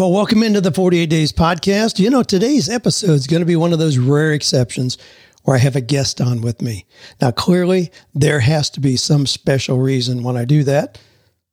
Well, 0.00 0.12
welcome 0.12 0.42
into 0.42 0.62
the 0.62 0.72
48 0.72 1.10
Days 1.10 1.30
podcast. 1.30 1.98
You 1.98 2.08
know, 2.08 2.22
today's 2.22 2.70
episode 2.70 3.10
is 3.10 3.26
going 3.26 3.42
to 3.42 3.46
be 3.46 3.54
one 3.54 3.74
of 3.74 3.78
those 3.78 3.98
rare 3.98 4.32
exceptions 4.32 4.96
where 5.42 5.56
I 5.56 5.58
have 5.58 5.76
a 5.76 5.82
guest 5.82 6.22
on 6.22 6.40
with 6.40 6.62
me. 6.62 6.86
Now, 7.20 7.32
clearly, 7.32 7.92
there 8.14 8.40
has 8.40 8.70
to 8.70 8.80
be 8.80 8.96
some 8.96 9.26
special 9.26 9.78
reason 9.78 10.22
when 10.22 10.38
I 10.38 10.46
do 10.46 10.64
that. 10.64 10.98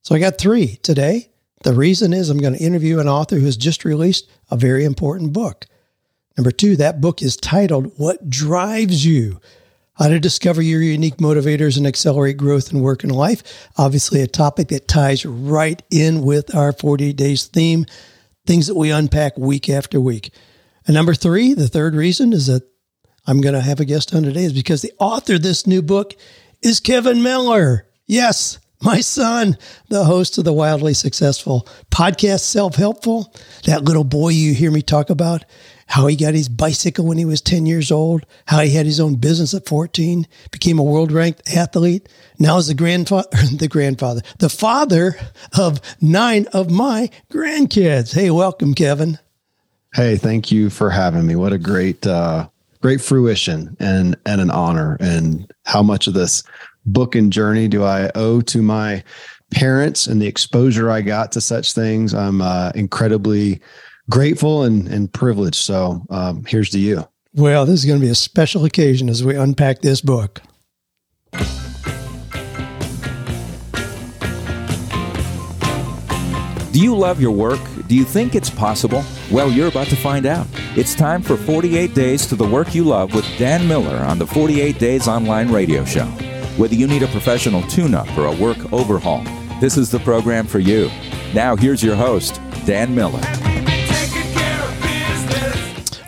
So 0.02 0.16
I 0.16 0.20
got 0.20 0.38
three 0.38 0.78
today. 0.78 1.28
The 1.64 1.74
reason 1.74 2.14
is 2.14 2.30
I'm 2.30 2.38
going 2.38 2.54
to 2.54 2.64
interview 2.64 3.00
an 3.00 3.10
author 3.10 3.36
who 3.36 3.44
has 3.44 3.58
just 3.58 3.84
released 3.84 4.30
a 4.50 4.56
very 4.56 4.86
important 4.86 5.34
book. 5.34 5.66
Number 6.38 6.52
two, 6.52 6.78
that 6.78 7.02
book 7.02 7.22
is 7.22 7.36
titled 7.36 7.92
What 7.98 8.30
Drives 8.30 9.06
You? 9.06 9.42
How 9.96 10.08
to 10.08 10.22
discover 10.22 10.62
your 10.62 10.82
unique 10.82 11.18
motivators 11.18 11.76
and 11.76 11.86
accelerate 11.86 12.38
growth 12.38 12.72
in 12.72 12.80
work 12.80 13.04
and 13.04 13.14
life. 13.14 13.44
Obviously, 13.78 14.22
a 14.22 14.28
topic 14.28 14.70
that 14.70 14.88
ties 14.88 15.26
right 15.26 15.84
in 15.92 16.22
with 16.22 16.56
our 16.56 16.72
48 16.72 17.14
days 17.18 17.48
theme, 17.48 17.86
things 18.48 18.68
that 18.68 18.76
we 18.76 18.90
unpack 18.90 19.38
week 19.38 19.70
after 19.70 20.02
week. 20.02 20.34
And 20.88 20.94
number 20.94 21.14
three, 21.14 21.54
the 21.54 21.68
third 21.68 21.94
reason 21.94 22.34
is 22.34 22.48
that 22.48 22.64
I'm 23.28 23.42
going 23.42 23.54
to 23.54 23.62
have 23.62 23.82
a 23.82 23.86
guest 23.86 24.16
on 24.16 24.24
today 24.24 24.46
is 24.46 24.54
because 24.54 24.82
the 24.82 24.94
author 25.00 25.36
of 25.36 25.44
this 25.44 25.68
new 25.68 25.82
book 25.82 26.16
is 26.62 26.80
Kevin 26.80 27.22
Miller. 27.22 27.86
Yes, 28.06 28.58
my 28.82 29.02
son, 29.02 29.58
the 29.90 30.06
host 30.06 30.38
of 30.38 30.46
the 30.46 30.54
wildly 30.54 30.94
successful 30.94 31.68
podcast 31.92 32.42
Self 32.42 32.76
Helpful, 32.76 33.34
that 33.66 33.84
little 33.84 34.06
boy 34.06 34.30
you 34.30 34.54
hear 34.54 34.72
me 34.72 34.82
talk 34.82 35.10
about, 35.10 35.44
how 35.88 36.08
he 36.08 36.16
got 36.16 36.34
his 36.34 36.50
bicycle 36.50 37.06
when 37.06 37.18
he 37.18 37.26
was 37.26 37.42
10 37.42 37.66
years 37.66 37.92
old, 37.92 38.26
how 38.46 38.60
he 38.60 38.72
had 38.72 38.86
his 38.86 39.00
own 39.00 39.16
business 39.16 39.54
at 39.54 39.68
14, 39.68 40.28
became 40.52 40.78
a 40.78 40.84
world 40.84 41.12
ranked 41.12 41.50
athlete, 41.56 42.08
now 42.38 42.58
is 42.58 42.68
the 42.68 42.74
grandfather, 42.74 43.30
the 43.56 43.68
grandfather, 43.68 44.22
the 44.40 44.50
father 44.50 45.18
of 45.58 45.82
nine 46.02 46.46
of 46.54 46.70
my 46.70 47.10
grandkids. 47.32 48.14
Hey, 48.14 48.30
welcome, 48.30 48.74
Kevin. 48.74 49.18
Hey, 49.94 50.18
thank 50.18 50.52
you 50.52 50.70
for 50.70 50.90
having 50.90 51.26
me. 51.26 51.36
What 51.36 51.54
a 51.54 51.58
great, 51.58 52.06
uh, 52.06 52.50
great 52.82 53.02
fruition 53.02 53.76
and 53.80 54.16
and 54.26 54.42
an 54.42 54.52
honor. 54.52 54.98
And 55.00 55.52
how 55.66 55.82
much 55.82 56.08
of 56.08 56.14
this 56.14 56.44
book 56.86 57.16
and 57.16 57.32
journey 57.32 57.68
do 57.68 57.84
I 57.84 58.12
owe 58.14 58.42
to 58.42 58.62
my 58.62 59.04
parents 59.52 60.06
and 60.06 60.22
the 60.22 60.28
exposure 60.28 60.92
I 60.92 61.02
got 61.02 61.32
to 61.32 61.42
such 61.42 61.74
things? 61.74 62.14
I'm 62.14 62.42
uh, 62.42 62.72
incredibly 62.76 63.62
grateful 64.10 64.64
and, 64.64 64.88
and 64.88 65.12
privileged. 65.12 65.56
So 65.56 66.06
um, 66.10 66.46
here's 66.46 66.70
to 66.72 66.80
you. 66.80 67.08
Well, 67.34 67.66
this 67.66 67.80
is 67.80 67.86
going 67.86 68.00
to 68.00 68.06
be 68.06 68.12
a 68.12 68.16
special 68.16 68.66
occasion 68.66 69.10
as 69.10 69.24
we 69.24 69.36
unpack 69.36 69.82
this 69.82 70.02
book. 70.02 70.42
Do 76.72 76.84
you 76.84 76.96
love 76.96 77.20
your 77.20 77.32
work? 77.32 77.60
Do 77.88 77.96
you 77.96 78.04
think 78.04 78.36
it's 78.36 78.52
possible? 78.52 79.04
Well, 79.32 79.52
you're 79.52 79.68
about 79.68 79.88
to 79.88 79.96
find 79.96 80.28
out. 80.28 80.46
It's 80.76 80.94
time 80.94 81.24
for 81.24 81.36
48 81.36 81.96
Days 81.96 82.28
to 82.28 82.36
the 82.36 82.48
Work 82.48 82.76
You 82.76 82.84
Love 82.84 83.16
with 83.16 83.26
Dan 83.40 83.68
Miller 83.68 83.96
on 83.98 84.20
the 84.20 84.28
48 84.28 84.78
Days 84.78 85.08
Online 85.08 85.52
Radio 85.52 85.84
Show. 85.86 86.06
Whether 86.56 86.76
you 86.76 86.86
need 86.86 87.02
a 87.02 87.08
professional 87.08 87.64
tune 87.64 87.96
up 87.96 88.08
or 88.16 88.26
a 88.26 88.36
work 88.36 88.72
overhaul, 88.72 89.24
this 89.60 89.76
is 89.76 89.90
the 89.90 90.00
program 90.00 90.46
for 90.46 90.60
you. 90.60 90.92
Now, 91.34 91.56
here's 91.56 91.82
your 91.82 91.96
host, 91.96 92.40
Dan 92.66 92.94
Miller. 92.94 93.22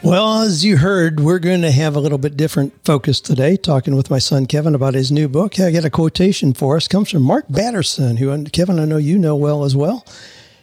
Well, 0.01 0.43
as 0.43 0.63
you 0.63 0.77
heard, 0.77 1.19
we're 1.19 1.39
going 1.39 1.61
to 1.61 1.71
have 1.71 1.97
a 1.97 1.99
little 1.99 2.17
bit 2.17 2.37
different 2.37 2.73
focus 2.85 3.19
today, 3.19 3.57
talking 3.57 3.97
with 3.97 4.09
my 4.09 4.17
son 4.17 4.45
Kevin 4.45 4.73
about 4.73 4.93
his 4.93 5.11
new 5.11 5.27
book. 5.27 5.59
I 5.59 5.71
got 5.71 5.83
a 5.83 5.89
quotation 5.89 6.53
for 6.53 6.77
us. 6.77 6.85
It 6.85 6.89
comes 6.89 7.11
from 7.11 7.23
Mark 7.23 7.47
Batterson, 7.49 8.17
who 8.17 8.45
Kevin, 8.45 8.79
I 8.79 8.85
know 8.85 8.95
you 8.95 9.19
know 9.19 9.35
well 9.35 9.65
as 9.65 9.75
well, 9.75 10.05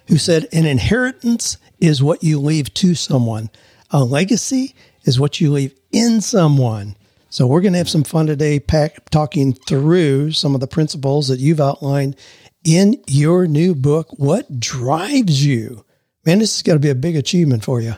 who 0.09 0.17
said, 0.17 0.48
"An 0.53 0.65
inheritance 0.65 1.59
is 1.78 2.03
what 2.03 2.25
you 2.25 2.41
leave 2.41 2.73
to 2.75 2.95
someone. 2.95 3.51
A 3.91 4.03
legacy 4.03 4.75
is 5.05 5.20
what 5.20 5.39
you 5.39 5.53
leave 5.53 5.75
in 5.93 6.23
someone." 6.23 6.97
So 7.28 7.47
we're 7.47 7.61
going 7.61 7.75
to 7.75 7.78
have 7.78 7.91
some 7.91 8.05
fun 8.05 8.27
today, 8.27 8.59
pack, 8.59 9.11
talking 9.11 9.53
through 9.53 10.33
some 10.33 10.55
of 10.55 10.60
the 10.62 10.66
principles 10.66 11.28
that 11.28 11.41
you've 11.41 11.60
outlined 11.60 12.16
in 12.65 12.97
your 13.06 13.47
new 13.47 13.75
book. 13.75 14.09
What 14.16 14.59
drives 14.59 15.44
you? 15.44 15.84
Man, 16.25 16.39
this 16.39 16.56
has 16.56 16.62
got 16.62 16.72
to 16.72 16.78
be 16.78 16.89
a 16.89 16.94
big 16.94 17.16
achievement 17.16 17.65
for 17.65 17.83
you. 17.83 17.97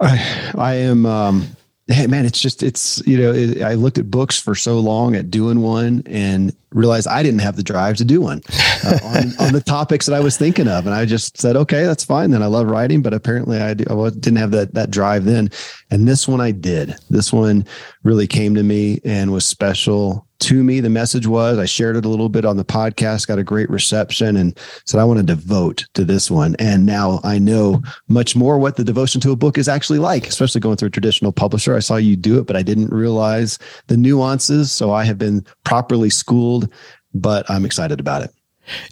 I, 0.00 0.52
I 0.56 0.74
am, 0.74 1.04
um, 1.06 1.56
hey 1.86 2.06
man, 2.06 2.24
it's 2.24 2.40
just, 2.40 2.62
it's, 2.62 3.02
you 3.06 3.18
know, 3.18 3.32
it, 3.32 3.62
I 3.62 3.74
looked 3.74 3.98
at 3.98 4.10
books 4.10 4.38
for 4.38 4.54
so 4.54 4.78
long 4.78 5.14
at 5.14 5.30
doing 5.30 5.60
one 5.60 6.02
and 6.06 6.54
realized 6.70 7.08
I 7.08 7.22
didn't 7.22 7.40
have 7.40 7.56
the 7.56 7.62
drive 7.62 7.96
to 7.96 8.04
do 8.04 8.20
one 8.20 8.42
uh, 8.84 8.98
on, 9.04 9.32
on, 9.46 9.52
the 9.52 9.62
topics 9.64 10.06
that 10.06 10.14
I 10.14 10.20
was 10.20 10.36
thinking 10.36 10.68
of. 10.68 10.86
And 10.86 10.94
I 10.94 11.04
just 11.04 11.38
said, 11.38 11.56
okay, 11.56 11.84
that's 11.84 12.04
fine. 12.04 12.30
Then 12.30 12.42
I 12.42 12.46
love 12.46 12.68
writing, 12.68 13.02
but 13.02 13.12
apparently 13.12 13.58
I, 13.58 13.74
do, 13.74 13.84
I 13.90 14.10
didn't 14.10 14.36
have 14.36 14.52
that, 14.52 14.74
that 14.74 14.90
drive 14.90 15.24
then. 15.24 15.50
And 15.90 16.06
this 16.06 16.28
one 16.28 16.40
I 16.40 16.52
did. 16.52 16.96
This 17.10 17.32
one 17.32 17.66
really 18.04 18.26
came 18.26 18.54
to 18.54 18.62
me 18.62 19.00
and 19.04 19.32
was 19.32 19.44
special 19.44 20.26
to 20.40 20.62
me. 20.62 20.80
The 20.80 20.88
message 20.88 21.26
was 21.26 21.58
I 21.58 21.64
shared 21.64 21.96
it 21.96 22.04
a 22.04 22.08
little 22.08 22.28
bit 22.28 22.44
on 22.44 22.56
the 22.56 22.64
podcast, 22.64 23.26
got 23.26 23.38
a 23.38 23.44
great 23.44 23.68
reception, 23.68 24.36
and 24.36 24.56
said 24.86 25.00
I 25.00 25.04
want 25.04 25.18
to 25.18 25.26
devote 25.26 25.86
to 25.94 26.04
this 26.04 26.30
one. 26.30 26.54
And 26.58 26.86
now 26.86 27.20
I 27.24 27.38
know 27.38 27.82
much 28.08 28.36
more 28.36 28.58
what 28.58 28.76
the 28.76 28.84
devotion 28.84 29.20
to 29.22 29.32
a 29.32 29.36
book 29.36 29.58
is 29.58 29.68
actually 29.68 29.98
like, 29.98 30.26
especially 30.26 30.60
going 30.60 30.76
through 30.76 30.88
a 30.88 30.92
traditional 30.92 31.32
publisher. 31.32 31.74
I 31.74 31.80
saw 31.80 31.96
you 31.96 32.16
do 32.16 32.38
it, 32.38 32.46
but 32.46 32.56
I 32.56 32.62
didn't 32.62 32.92
realize 32.92 33.58
the 33.88 33.96
nuances. 33.96 34.70
So 34.72 34.92
I 34.92 35.04
have 35.04 35.18
been 35.18 35.44
properly 35.64 36.10
schooled, 36.10 36.72
but 37.12 37.50
I'm 37.50 37.64
excited 37.64 37.98
about 37.98 38.22
it. 38.22 38.30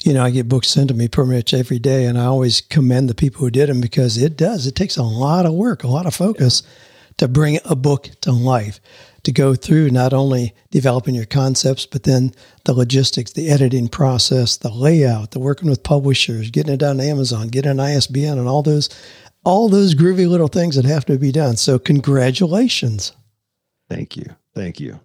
You 0.03 0.12
know, 0.12 0.25
I 0.25 0.30
get 0.30 0.48
books 0.48 0.69
sent 0.69 0.88
to 0.88 0.94
me 0.94 1.06
pretty 1.06 1.30
much 1.30 1.54
every 1.54 1.78
day, 1.78 2.06
and 2.06 2.19
I 2.19 2.25
always 2.25 2.60
commend 2.60 3.09
the 3.09 3.15
people 3.15 3.41
who 3.41 3.50
did 3.50 3.69
them 3.69 3.80
because 3.80 4.20
it 4.20 4.36
does. 4.36 4.66
It 4.66 4.75
takes 4.75 4.97
a 4.97 5.04
lot 5.04 5.47
of 5.47 5.53
work, 5.53 5.84
a 5.84 5.88
lot 5.88 6.06
of 6.06 6.15
focus 6.16 6.65
to 7.19 7.29
bring 7.29 7.59
a 7.65 7.77
book 7.77 8.11
to 8.23 8.33
life 8.33 8.81
to 9.25 9.33
go 9.33 9.55
through 9.55 9.91
not 9.91 10.15
only 10.15 10.55
developing 10.71 11.15
your 11.15 11.27
concepts, 11.27 11.84
but 11.84 12.05
then 12.05 12.33
the 12.65 12.73
logistics, 12.73 13.33
the 13.33 13.51
editing 13.51 13.89
process, 13.89 14.56
the 14.56 14.71
layout, 14.71 15.33
the 15.33 15.39
working 15.39 15.69
with 15.69 15.83
publishers, 15.83 16.51
getting 16.51 16.73
it 16.73 16.83
on 16.83 17.01
Amazon, 17.01 17.49
getting 17.49 17.73
an 17.73 17.81
ISBN, 17.81 18.39
and 18.39 18.49
all 18.49 18.62
those, 18.62 18.89
all 19.45 19.69
those 19.69 19.95
groovy 19.95 20.27
little 20.27 20.49
things 20.49 20.77
that 20.77 20.87
have 20.87 21.05
to 21.05 21.19
be 21.19 21.31
done. 21.31 21.57
So, 21.57 21.78
congratulations! 21.78 23.12
Thank 23.91 24.17
you, 24.17 24.27
thank 24.55 24.81
you. 24.81 25.01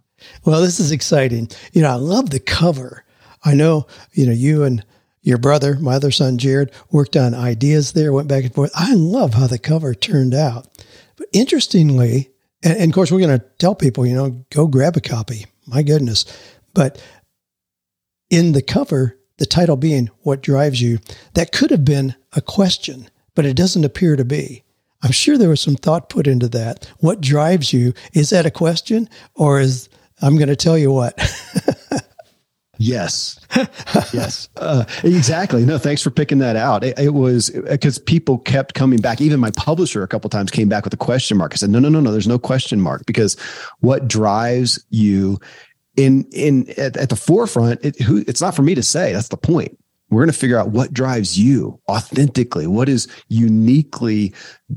Well, 0.45 0.61
this 0.61 0.79
is 0.79 0.91
exciting. 0.91 1.49
You 1.73 1.81
know, 1.81 1.89
I 1.89 1.95
love 1.95 2.29
the 2.29 2.39
cover. 2.39 3.03
I 3.43 3.55
know, 3.55 3.87
you 4.13 4.25
know, 4.25 4.31
you 4.31 4.63
and 4.63 4.85
your 5.21 5.37
brother, 5.37 5.77
my 5.79 5.95
other 5.95 6.11
son 6.11 6.37
Jared, 6.37 6.71
worked 6.91 7.17
on 7.17 7.33
ideas 7.33 7.93
there, 7.93 8.13
went 8.13 8.27
back 8.27 8.43
and 8.43 8.53
forth. 8.53 8.71
I 8.73 8.93
love 8.93 9.33
how 9.33 9.47
the 9.47 9.59
cover 9.59 9.93
turned 9.93 10.33
out. 10.33 10.67
Interestingly, 11.31 12.29
and, 12.63 12.77
and 12.77 12.91
of 12.91 12.95
course, 12.95 13.11
we're 13.11 13.19
going 13.19 13.39
to 13.39 13.45
tell 13.59 13.75
people, 13.75 14.05
you 14.05 14.15
know, 14.15 14.45
go 14.51 14.67
grab 14.67 14.97
a 14.97 15.01
copy. 15.01 15.45
My 15.67 15.83
goodness. 15.83 16.25
But 16.73 17.01
in 18.29 18.51
the 18.51 18.61
cover, 18.61 19.17
the 19.37 19.45
title 19.45 19.77
being 19.77 20.09
What 20.21 20.41
Drives 20.41 20.81
You, 20.81 20.99
that 21.33 21.51
could 21.51 21.71
have 21.71 21.85
been 21.85 22.15
a 22.33 22.41
question, 22.41 23.09
but 23.35 23.45
it 23.45 23.55
doesn't 23.55 23.83
appear 23.83 24.15
to 24.15 24.25
be. 24.25 24.63
I'm 25.01 25.11
sure 25.11 25.37
there 25.37 25.49
was 25.49 25.61
some 25.61 25.75
thought 25.75 26.09
put 26.09 26.27
into 26.27 26.47
that. 26.49 26.89
What 26.99 27.19
drives 27.19 27.73
you? 27.73 27.93
Is 28.13 28.29
that 28.29 28.45
a 28.45 28.51
question 28.51 29.09
or 29.35 29.59
is 29.59 29.89
I'm 30.21 30.37
going 30.37 30.47
to 30.47 30.55
tell 30.55 30.77
you 30.77 30.91
what? 30.91 31.17
Yes. 32.83 33.39
yes. 34.13 34.49
Uh, 34.57 34.83
exactly. 35.03 35.63
No, 35.63 35.77
thanks 35.77 36.01
for 36.01 36.11
picking 36.11 36.39
that 36.39 36.57
out. 36.57 36.83
It, 36.83 36.99
it 36.99 37.13
was 37.13 37.49
because 37.49 37.97
people 37.97 38.37
kept 38.39 38.73
coming 38.73 38.99
back. 38.99 39.21
Even 39.21 39.39
my 39.39 39.51
publisher 39.51 40.03
a 40.03 40.07
couple 40.07 40.29
times 40.29 40.51
came 40.51 40.67
back 40.67 40.83
with 40.83 40.93
a 40.93 40.97
question 40.97 41.37
mark. 41.37 41.53
I 41.53 41.55
said, 41.55 41.69
no, 41.69 41.79
no, 41.79 41.87
no, 41.87 42.01
no, 42.01 42.11
there's 42.11 42.27
no 42.27 42.37
question 42.37 42.81
mark 42.81 43.05
because 43.05 43.39
what 43.79 44.09
drives 44.09 44.83
you 44.89 45.39
in, 45.95 46.25
in, 46.33 46.69
at, 46.71 46.97
at 46.97 47.07
the 47.07 47.15
forefront, 47.15 47.85
it, 47.85 48.01
who, 48.01 48.25
it's 48.27 48.41
not 48.41 48.53
for 48.53 48.63
me 48.63 48.75
to 48.75 48.83
say. 48.83 49.13
That's 49.13 49.29
the 49.29 49.37
point. 49.37 49.77
We're 50.09 50.21
going 50.21 50.33
to 50.33 50.37
figure 50.37 50.59
out 50.59 50.71
what 50.71 50.91
drives 50.93 51.39
you 51.39 51.79
authentically. 51.89 52.67
What 52.67 52.89
is 52.89 53.07
uniquely 53.29 54.33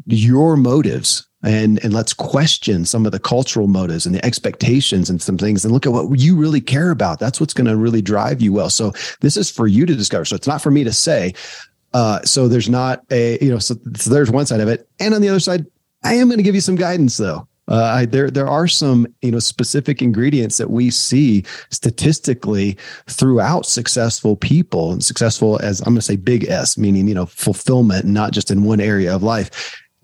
your 0.07 0.57
motives 0.57 1.29
and 1.47 1.83
and 1.85 1.95
let's 1.95 2.13
question 2.13 2.85
some 2.85 3.07
of 3.07 3.13
the 3.13 3.19
cultural 3.19 3.69
motives 3.69 4.05
and 4.05 4.15
the 4.15 4.25
expectations 4.25 5.09
and 5.09 5.23
some 5.23 5.39
things 5.39 5.65
and 5.65 5.73
look 5.73 5.87
at 5.87 5.93
what 5.93 6.19
you 6.19 6.37
really 6.37 6.61
care 6.61 6.91
about. 6.91 7.21
That's 7.21 7.41
what's 7.41 7.55
going 7.55 7.69
to 7.69 7.77
really 7.77 8.03
drive 8.03 8.43
you 8.43 8.53
well. 8.53 8.69
So 8.69 8.93
this 9.21 9.37
is 9.37 9.51
for 9.51 9.67
you 9.67 9.87
to 9.87 9.95
discover. 9.95 10.25
So 10.25 10.37
it's 10.37 10.49
not 10.49 10.61
for 10.61 10.71
me 10.71 10.85
to 10.85 10.93
say 10.93 11.33
uh, 11.95 12.21
so 12.23 12.49
there's 12.49 12.69
not 12.69 13.05
a 13.11 13.39
you 13.41 13.51
know 13.51 13.59
so, 13.59 13.75
so, 13.97 14.11
there's 14.11 14.31
one 14.31 14.45
side 14.45 14.61
of 14.61 14.69
it. 14.69 14.89
And 15.01 15.15
on 15.15 15.23
the 15.23 15.29
other 15.29 15.41
side 15.41 15.65
i 16.05 16.15
am 16.15 16.29
going 16.29 16.39
to 16.39 16.45
give 16.45 16.55
you 16.55 16.61
some 16.61 16.77
guidance 16.77 17.17
though. 17.17 17.49
Uh, 17.69 17.83
I, 17.83 18.05
there 18.05 18.31
there 18.31 18.47
are 18.47 18.69
some 18.69 19.07
you 19.23 19.33
know 19.33 19.39
specific 19.39 20.03
ingredients 20.03 20.57
that 20.59 20.71
we 20.71 20.91
see 20.91 21.45
statistically 21.71 22.77
throughout 23.09 23.67
successful 23.67 24.37
people 24.37 24.93
and 24.93 25.05
successful 25.05 25.59
as 25.61 25.81
I'm 25.81 25.87
going 25.87 25.97
to 25.97 26.03
say 26.03 26.17
big 26.17 26.45
S 26.45 26.77
meaning 26.77 27.09
you 27.09 27.15
know 27.15 27.27
fulfillment 27.27 28.05
not 28.05 28.33
just 28.33 28.51
in 28.51 28.63
one 28.63 28.81
area 28.81 29.15
of 29.15 29.23
life 29.23 29.51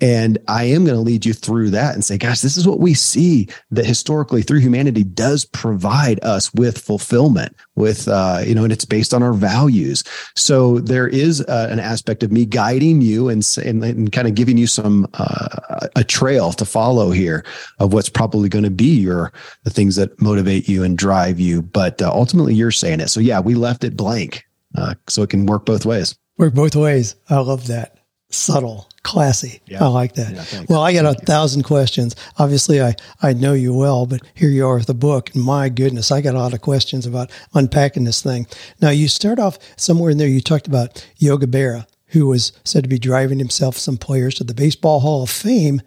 And 0.02 0.36
I 0.48 0.64
am 0.64 0.84
going 0.84 0.96
to 0.96 1.00
lead 1.00 1.24
you 1.24 1.32
through 1.32 1.70
that 1.70 1.94
and 1.94 2.04
say, 2.04 2.18
gosh, 2.18 2.40
this 2.40 2.56
is 2.56 2.66
what 2.66 2.80
we 2.80 2.92
see 2.92 3.48
that 3.70 3.86
historically 3.86 4.42
through 4.42 4.58
humanity 4.58 5.04
does 5.04 5.44
provide 5.44 6.22
us 6.24 6.52
with 6.52 6.76
fulfillment, 6.76 7.54
with, 7.76 8.08
uh, 8.08 8.40
you 8.44 8.52
know, 8.52 8.64
and 8.64 8.72
it's 8.72 8.84
based 8.84 9.14
on 9.14 9.22
our 9.22 9.32
values. 9.32 10.02
So 10.34 10.80
there 10.80 11.06
is 11.06 11.40
uh, 11.42 11.68
an 11.70 11.78
aspect 11.78 12.24
of 12.24 12.32
me 12.32 12.44
guiding 12.44 13.00
you 13.00 13.28
and, 13.28 13.46
and, 13.64 13.84
and 13.84 14.10
kind 14.10 14.26
of 14.26 14.34
giving 14.34 14.58
you 14.58 14.66
some, 14.66 15.06
uh, 15.14 15.86
a 15.94 16.02
trail 16.02 16.50
to 16.54 16.64
follow 16.64 17.12
here 17.12 17.44
of 17.78 17.92
what's 17.92 18.08
probably 18.08 18.48
going 18.48 18.64
to 18.64 18.70
be 18.70 18.98
your, 18.98 19.32
the 19.62 19.70
things 19.70 19.94
that 19.94 20.20
motivate 20.20 20.68
you 20.68 20.82
and 20.82 20.98
drive 20.98 21.38
you. 21.38 21.62
But 21.62 22.02
uh, 22.02 22.10
ultimately 22.12 22.54
you're 22.54 22.72
saying 22.72 22.98
it. 22.98 23.08
So 23.08 23.20
yeah, 23.20 23.38
we 23.38 23.54
left 23.54 23.84
it 23.84 23.96
blank 23.96 24.44
uh, 24.76 24.94
so 25.08 25.22
it 25.22 25.30
can 25.30 25.46
work 25.46 25.64
both 25.64 25.86
ways. 25.86 26.18
Work 26.38 26.54
both 26.54 26.74
ways. 26.74 27.14
I 27.30 27.38
love 27.38 27.68
that 27.68 27.98
subtle, 28.30 28.88
classy. 29.02 29.60
Yeah. 29.66 29.84
I 29.84 29.88
like 29.88 30.14
that. 30.14 30.52
Yeah, 30.52 30.64
well, 30.68 30.82
I 30.82 30.92
got 30.92 31.04
a 31.04 31.14
thousand 31.14 31.62
questions. 31.62 32.14
Obviously, 32.38 32.80
I, 32.80 32.94
I 33.20 33.32
know 33.32 33.52
you 33.52 33.74
well, 33.74 34.06
but 34.06 34.20
here 34.34 34.50
you 34.50 34.66
are 34.66 34.76
with 34.76 34.86
the 34.86 34.94
book. 34.94 35.34
And 35.34 35.42
my 35.42 35.68
goodness, 35.68 36.10
I 36.10 36.20
got 36.20 36.34
a 36.34 36.38
lot 36.38 36.54
of 36.54 36.60
questions 36.60 37.06
about 37.06 37.30
unpacking 37.54 38.04
this 38.04 38.22
thing. 38.22 38.46
Now, 38.80 38.90
you 38.90 39.08
start 39.08 39.38
off 39.38 39.58
somewhere 39.76 40.10
in 40.10 40.18
there, 40.18 40.28
you 40.28 40.40
talked 40.40 40.66
about 40.66 41.06
Yogi 41.16 41.46
Berra, 41.46 41.86
who 42.08 42.26
was 42.26 42.52
said 42.64 42.84
to 42.84 42.88
be 42.88 42.98
driving 42.98 43.38
himself 43.38 43.76
some 43.76 43.96
players 43.96 44.34
to 44.36 44.44
the 44.44 44.54
Baseball 44.54 45.00
Hall 45.00 45.24
of 45.24 45.30
Fame. 45.30 45.82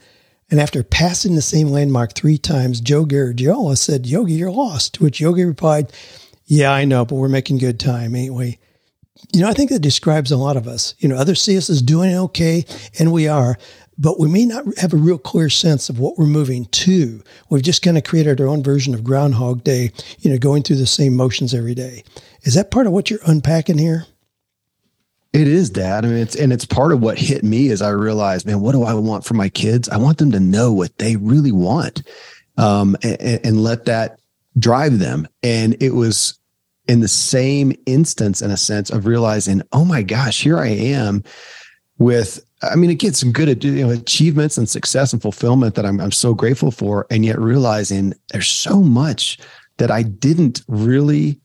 And 0.51 0.59
after 0.59 0.83
passing 0.83 1.35
the 1.35 1.41
same 1.41 1.69
landmark 1.69 2.13
three 2.13 2.37
times, 2.37 2.79
Joe 2.79 3.05
Garagiola 3.05 3.77
said, 3.77 4.05
Yogi, 4.05 4.33
you're 4.33 4.51
lost. 4.51 4.95
To 4.95 5.03
which 5.03 5.19
Yogi 5.19 5.43
replied, 5.43 5.91
Yeah, 6.45 6.71
I 6.71 6.85
know, 6.85 7.05
but 7.05 7.15
we're 7.15 7.29
making 7.29 7.57
good 7.57 7.79
time, 7.79 8.15
ain't 8.15 8.33
we? 8.33 8.59
You 9.33 9.41
know, 9.41 9.49
I 9.49 9.53
think 9.53 9.69
that 9.69 9.79
describes 9.79 10.31
a 10.31 10.37
lot 10.37 10.57
of 10.57 10.67
us. 10.67 10.93
You 10.99 11.07
know, 11.07 11.15
others 11.15 11.41
see 11.41 11.57
us 11.57 11.69
as 11.69 11.81
doing 11.81 12.15
okay, 12.15 12.65
and 12.99 13.11
we 13.11 13.27
are, 13.27 13.57
but 13.97 14.19
we 14.19 14.27
may 14.27 14.45
not 14.45 14.65
have 14.77 14.93
a 14.93 14.97
real 14.97 15.17
clear 15.17 15.49
sense 15.49 15.89
of 15.89 15.99
what 15.99 16.17
we're 16.17 16.25
moving 16.25 16.65
to. 16.65 17.23
We've 17.49 17.63
just 17.63 17.81
kind 17.81 17.97
of 17.97 18.03
created 18.03 18.41
our 18.41 18.47
own 18.47 18.61
version 18.61 18.93
of 18.93 19.03
Groundhog 19.03 19.63
Day, 19.63 19.91
you 20.19 20.29
know, 20.29 20.37
going 20.37 20.63
through 20.63 20.77
the 20.77 20.85
same 20.85 21.15
motions 21.15 21.53
every 21.53 21.75
day. 21.75 22.03
Is 22.43 22.55
that 22.55 22.71
part 22.71 22.87
of 22.87 22.93
what 22.93 23.09
you're 23.09 23.19
unpacking 23.25 23.77
here? 23.77 24.05
It 25.31 25.47
is, 25.47 25.69
Dad. 25.69 26.05
I 26.05 26.07
mean, 26.07 26.17
it's 26.17 26.35
and 26.35 26.53
it's 26.53 26.65
part 26.65 26.93
of 26.93 27.01
what 27.01 27.17
hit 27.17 27.43
me 27.43 27.69
as 27.69 27.81
I 27.81 27.89
realized, 27.89 28.45
man, 28.45 28.61
what 28.61 28.71
do 28.71 28.83
I 28.83 28.93
want 28.93 29.25
for 29.25 29.33
my 29.33 29.49
kids? 29.49 29.89
I 29.89 29.97
want 29.97 30.17
them 30.17 30.31
to 30.31 30.39
know 30.39 30.71
what 30.71 30.97
they 30.97 31.17
really 31.17 31.51
want, 31.51 32.03
um, 32.57 32.95
and, 33.03 33.45
and 33.45 33.63
let 33.63 33.85
that 33.85 34.19
drive 34.57 34.99
them. 34.99 35.27
And 35.43 35.75
it 35.81 35.91
was 35.91 36.39
in 36.87 36.99
the 36.99 37.07
same 37.07 37.73
instance, 37.85 38.41
in 38.41 38.51
a 38.51 38.57
sense, 38.57 38.89
of 38.89 39.05
realizing, 39.05 39.61
oh 39.71 39.85
my 39.85 40.01
gosh, 40.01 40.41
here 40.41 40.59
I 40.59 40.67
am 40.67 41.23
with, 41.97 42.45
I 42.61 42.75
mean, 42.75 42.89
again, 42.89 43.13
some 43.13 43.31
good 43.31 43.63
you 43.63 43.85
know, 43.85 43.91
achievements 43.91 44.57
and 44.57 44.69
success 44.69 45.13
and 45.13 45.21
fulfillment 45.21 45.75
that 45.75 45.85
I'm, 45.85 45.99
I'm 45.99 46.11
so 46.11 46.33
grateful 46.33 46.71
for. 46.71 47.07
And 47.09 47.25
yet 47.25 47.39
realizing 47.39 48.13
there's 48.31 48.47
so 48.47 48.81
much 48.81 49.39
that 49.77 49.91
I 49.91 50.03
didn't 50.03 50.61
really 50.67 51.39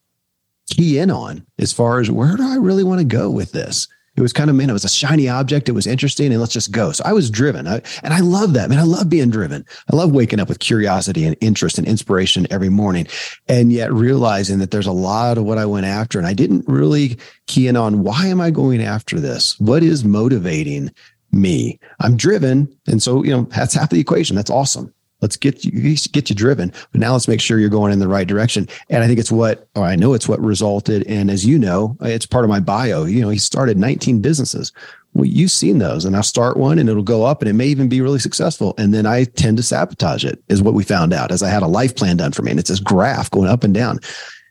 key 0.68 0.98
in 0.98 1.10
on 1.10 1.46
as 1.58 1.72
far 1.72 2.00
as 2.00 2.10
where 2.10 2.36
do 2.36 2.42
I 2.42 2.56
really 2.56 2.84
want 2.84 3.00
to 3.00 3.04
go 3.04 3.30
with 3.30 3.52
this? 3.52 3.88
It 4.20 4.22
was 4.22 4.32
kind 4.32 4.50
of 4.50 4.56
man, 4.56 4.70
it 4.70 4.74
was 4.74 4.84
a 4.84 4.88
shiny 4.88 5.28
object. 5.28 5.68
It 5.68 5.72
was 5.72 5.86
interesting, 5.86 6.30
and 6.30 6.40
let's 6.40 6.52
just 6.52 6.70
go. 6.70 6.92
So 6.92 7.02
I 7.06 7.12
was 7.12 7.30
driven, 7.30 7.66
I, 7.66 7.80
and 8.02 8.12
I 8.12 8.20
love 8.20 8.52
that 8.52 8.68
man. 8.68 8.78
I 8.78 8.84
love 8.84 9.08
being 9.08 9.30
driven. 9.30 9.64
I 9.90 9.96
love 9.96 10.12
waking 10.12 10.40
up 10.40 10.48
with 10.48 10.58
curiosity 10.58 11.24
and 11.24 11.36
interest 11.40 11.78
and 11.78 11.86
inspiration 11.86 12.46
every 12.50 12.68
morning, 12.68 13.06
and 13.48 13.72
yet 13.72 13.92
realizing 13.92 14.58
that 14.58 14.70
there's 14.70 14.86
a 14.86 14.92
lot 14.92 15.38
of 15.38 15.44
what 15.44 15.58
I 15.58 15.64
went 15.64 15.86
after, 15.86 16.18
and 16.18 16.26
I 16.26 16.34
didn't 16.34 16.68
really 16.68 17.18
key 17.46 17.66
in 17.66 17.76
on 17.76 18.02
why 18.02 18.26
am 18.26 18.40
I 18.40 18.50
going 18.50 18.82
after 18.82 19.18
this? 19.18 19.58
What 19.58 19.82
is 19.82 20.04
motivating 20.04 20.92
me? 21.32 21.80
I'm 22.00 22.16
driven, 22.16 22.74
and 22.86 23.02
so 23.02 23.24
you 23.24 23.30
know 23.30 23.42
that's 23.44 23.74
half 23.74 23.90
the 23.90 24.00
equation. 24.00 24.36
That's 24.36 24.50
awesome. 24.50 24.92
Let's 25.20 25.36
get 25.36 25.64
you 25.64 25.96
get 26.12 26.30
you 26.30 26.36
driven, 26.36 26.72
but 26.92 27.00
now 27.00 27.12
let's 27.12 27.28
make 27.28 27.40
sure 27.40 27.58
you're 27.58 27.68
going 27.68 27.92
in 27.92 27.98
the 27.98 28.08
right 28.08 28.26
direction. 28.26 28.68
And 28.88 29.04
I 29.04 29.06
think 29.06 29.18
it's 29.18 29.32
what, 29.32 29.68
or 29.76 29.84
I 29.84 29.96
know 29.96 30.14
it's 30.14 30.28
what 30.28 30.40
resulted 30.40 31.06
And 31.06 31.30
as 31.30 31.44
you 31.44 31.58
know, 31.58 31.96
it's 32.00 32.26
part 32.26 32.44
of 32.44 32.48
my 32.48 32.60
bio. 32.60 33.04
You 33.04 33.20
know, 33.20 33.28
he 33.28 33.38
started 33.38 33.78
19 33.78 34.20
businesses. 34.20 34.72
Well, 35.12 35.26
you've 35.26 35.50
seen 35.50 35.78
those, 35.78 36.04
and 36.04 36.14
I'll 36.14 36.22
start 36.22 36.56
one, 36.56 36.78
and 36.78 36.88
it'll 36.88 37.02
go 37.02 37.24
up, 37.24 37.42
and 37.42 37.48
it 37.48 37.54
may 37.54 37.66
even 37.66 37.88
be 37.88 38.00
really 38.00 38.20
successful. 38.20 38.74
And 38.78 38.94
then 38.94 39.06
I 39.06 39.24
tend 39.24 39.56
to 39.56 39.62
sabotage 39.62 40.24
it, 40.24 40.40
is 40.48 40.62
what 40.62 40.74
we 40.74 40.84
found 40.84 41.12
out. 41.12 41.32
As 41.32 41.42
I 41.42 41.48
had 41.48 41.64
a 41.64 41.66
life 41.66 41.96
plan 41.96 42.16
done 42.16 42.30
for 42.30 42.42
me, 42.42 42.52
and 42.52 42.60
it's 42.60 42.70
this 42.70 42.78
graph 42.78 43.28
going 43.30 43.48
up 43.48 43.64
and 43.64 43.74
down. 43.74 43.98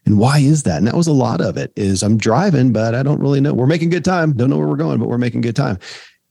And 0.05 0.19
why 0.19 0.39
is 0.39 0.63
that? 0.63 0.77
And 0.77 0.87
that 0.87 0.95
was 0.95 1.07
a 1.07 1.13
lot 1.13 1.39
of 1.39 1.55
it. 1.55 1.71
Is 1.77 2.03
I'm 2.03 2.17
driving, 2.17 2.73
but 2.73 2.93
I 2.93 3.03
don't 3.03 3.21
really 3.21 3.39
know. 3.39 3.53
We're 3.53 3.67
making 3.67 3.89
good 3.89 4.03
time. 4.03 4.33
Don't 4.33 4.49
know 4.49 4.57
where 4.57 4.67
we're 4.67 4.75
going, 4.75 4.99
but 4.99 5.07
we're 5.07 5.17
making 5.17 5.41
good 5.41 5.55
time 5.55 5.79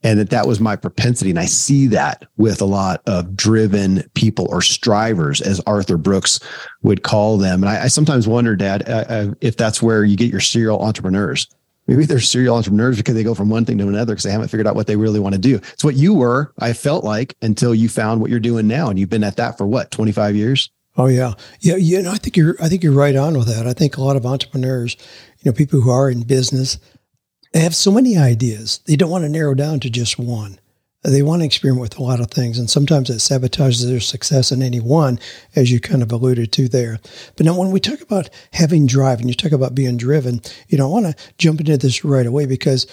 and 0.03 0.19
that 0.19 0.31
that 0.31 0.47
was 0.47 0.61
my 0.61 0.77
propensity 0.77 1.31
and 1.31 1.39
i 1.39 1.45
see 1.45 1.87
that 1.87 2.25
with 2.37 2.61
a 2.61 2.67
lot 2.67 3.03
of 3.07 3.37
driven 3.37 4.03
people 4.15 4.47
or 4.51 4.63
strivers 4.63 5.41
as 5.41 5.61
arthur 5.61 5.97
brooks 5.97 6.41
would 6.83 7.03
call 7.03 7.39
them 7.39 7.63
and 7.63 7.71
i, 7.71 7.85
I 7.85 7.89
sometimes 7.89 8.29
wonder 8.29 8.57
dad 8.57 8.89
uh, 8.89 9.05
uh, 9.09 9.35
if 9.41 9.57
that's 9.57 9.83
where 9.83 10.05
you 10.05 10.17
get 10.17 10.31
your 10.31 10.41
serial 10.41 10.81
entrepreneurs 10.81 11.49
maybe 11.87 12.05
they're 12.05 12.21
serial 12.21 12.57
entrepreneurs 12.57 12.97
because 12.97 13.15
they 13.15 13.25
go 13.25 13.35
from 13.35 13.49
one 13.49 13.65
thing 13.65 13.79
to 13.79 13.89
another 13.89 14.15
because 14.15 14.25
they 14.25 14.33
haven't 14.33 14.49
figured 14.49 14.67
out 14.67 14.77
what 14.77 14.87
they 14.87 14.97
really 14.97 15.21
want 15.21 15.35
to 15.35 15.41
do 15.41 15.57
it's 15.57 15.85
what 15.85 15.97
you 15.97 16.15
were 16.15 16.53
i 16.59 16.73
felt 16.73 17.05
like 17.05 17.35
until 17.43 17.75
you 17.75 17.89
found 17.89 18.21
what 18.21 18.31
you're 18.31 18.41
doing 18.41 18.67
now 18.67 18.89
and 18.89 18.99
you've 18.99 19.11
been 19.11 19.25
at 19.25 19.37
that 19.37 19.59
for 19.59 19.67
what 19.67 19.91
25 19.91 20.37
years 20.37 20.71
Oh 21.01 21.07
yeah, 21.07 21.35
yeah, 21.61 21.77
yeah. 21.77 22.01
No, 22.01 22.11
I 22.11 22.17
think 22.17 22.37
you're. 22.37 22.57
I 22.61 22.69
think 22.69 22.83
you're 22.83 22.93
right 22.93 23.15
on 23.15 23.39
with 23.39 23.47
that. 23.47 23.69
I 23.69 23.73
think 23.73 23.97
a 23.97 24.03
lot 24.03 24.17
of 24.17 24.27
entrepreneurs, 24.27 24.97
you 25.39 25.49
know, 25.49 25.55
people 25.55 25.81
who 25.81 25.91
are 25.91 26.11
in 26.11 26.23
business, 26.23 26.77
they 27.53 27.61
have 27.61 27.75
so 27.75 27.91
many 27.91 28.17
ideas. 28.17 28.81
They 28.87 28.97
don't 28.97 29.11
want 29.11 29.25
to 29.25 29.29
narrow 29.29 29.55
down 29.55 29.81
to 29.81 29.91
just 29.91 30.19
one. 30.19 30.59
They 31.03 31.23
want 31.23 31.43
to 31.43 31.47
experiment 31.47 31.81
with 31.81 31.99
a 31.99 32.03
lot 32.03 32.21
of 32.21 32.31
things, 32.31 32.59
and 32.59 32.69
sometimes 32.69 33.09
it 33.09 33.19
sabotages 33.19 33.87
their 33.87 34.01
success 34.01 34.51
in 34.51 34.63
any 34.63 34.81
one, 34.81 35.21
as 35.55 35.71
you 35.71 35.81
kind 35.81 36.03
of 36.03 36.11
alluded 36.11 36.53
to 36.53 36.69
there. 36.69 36.99
But 37.37 37.47
now, 37.47 37.57
when 37.57 37.71
we 37.71 37.79
talk 37.79 38.01
about 38.01 38.29
having 38.53 38.87
drive 38.87 39.21
and 39.21 39.29
you 39.29 39.35
talk 39.35 39.53
about 39.53 39.77
being 39.77 39.97
driven, 39.97 40.41
you 40.69 40.77
know, 40.77 40.89
I 40.89 40.93
want 40.93 41.07
to 41.07 41.25
jump 41.39 41.61
into 41.61 41.77
this 41.77 42.05
right 42.05 42.27
away 42.27 42.47
because 42.47 42.87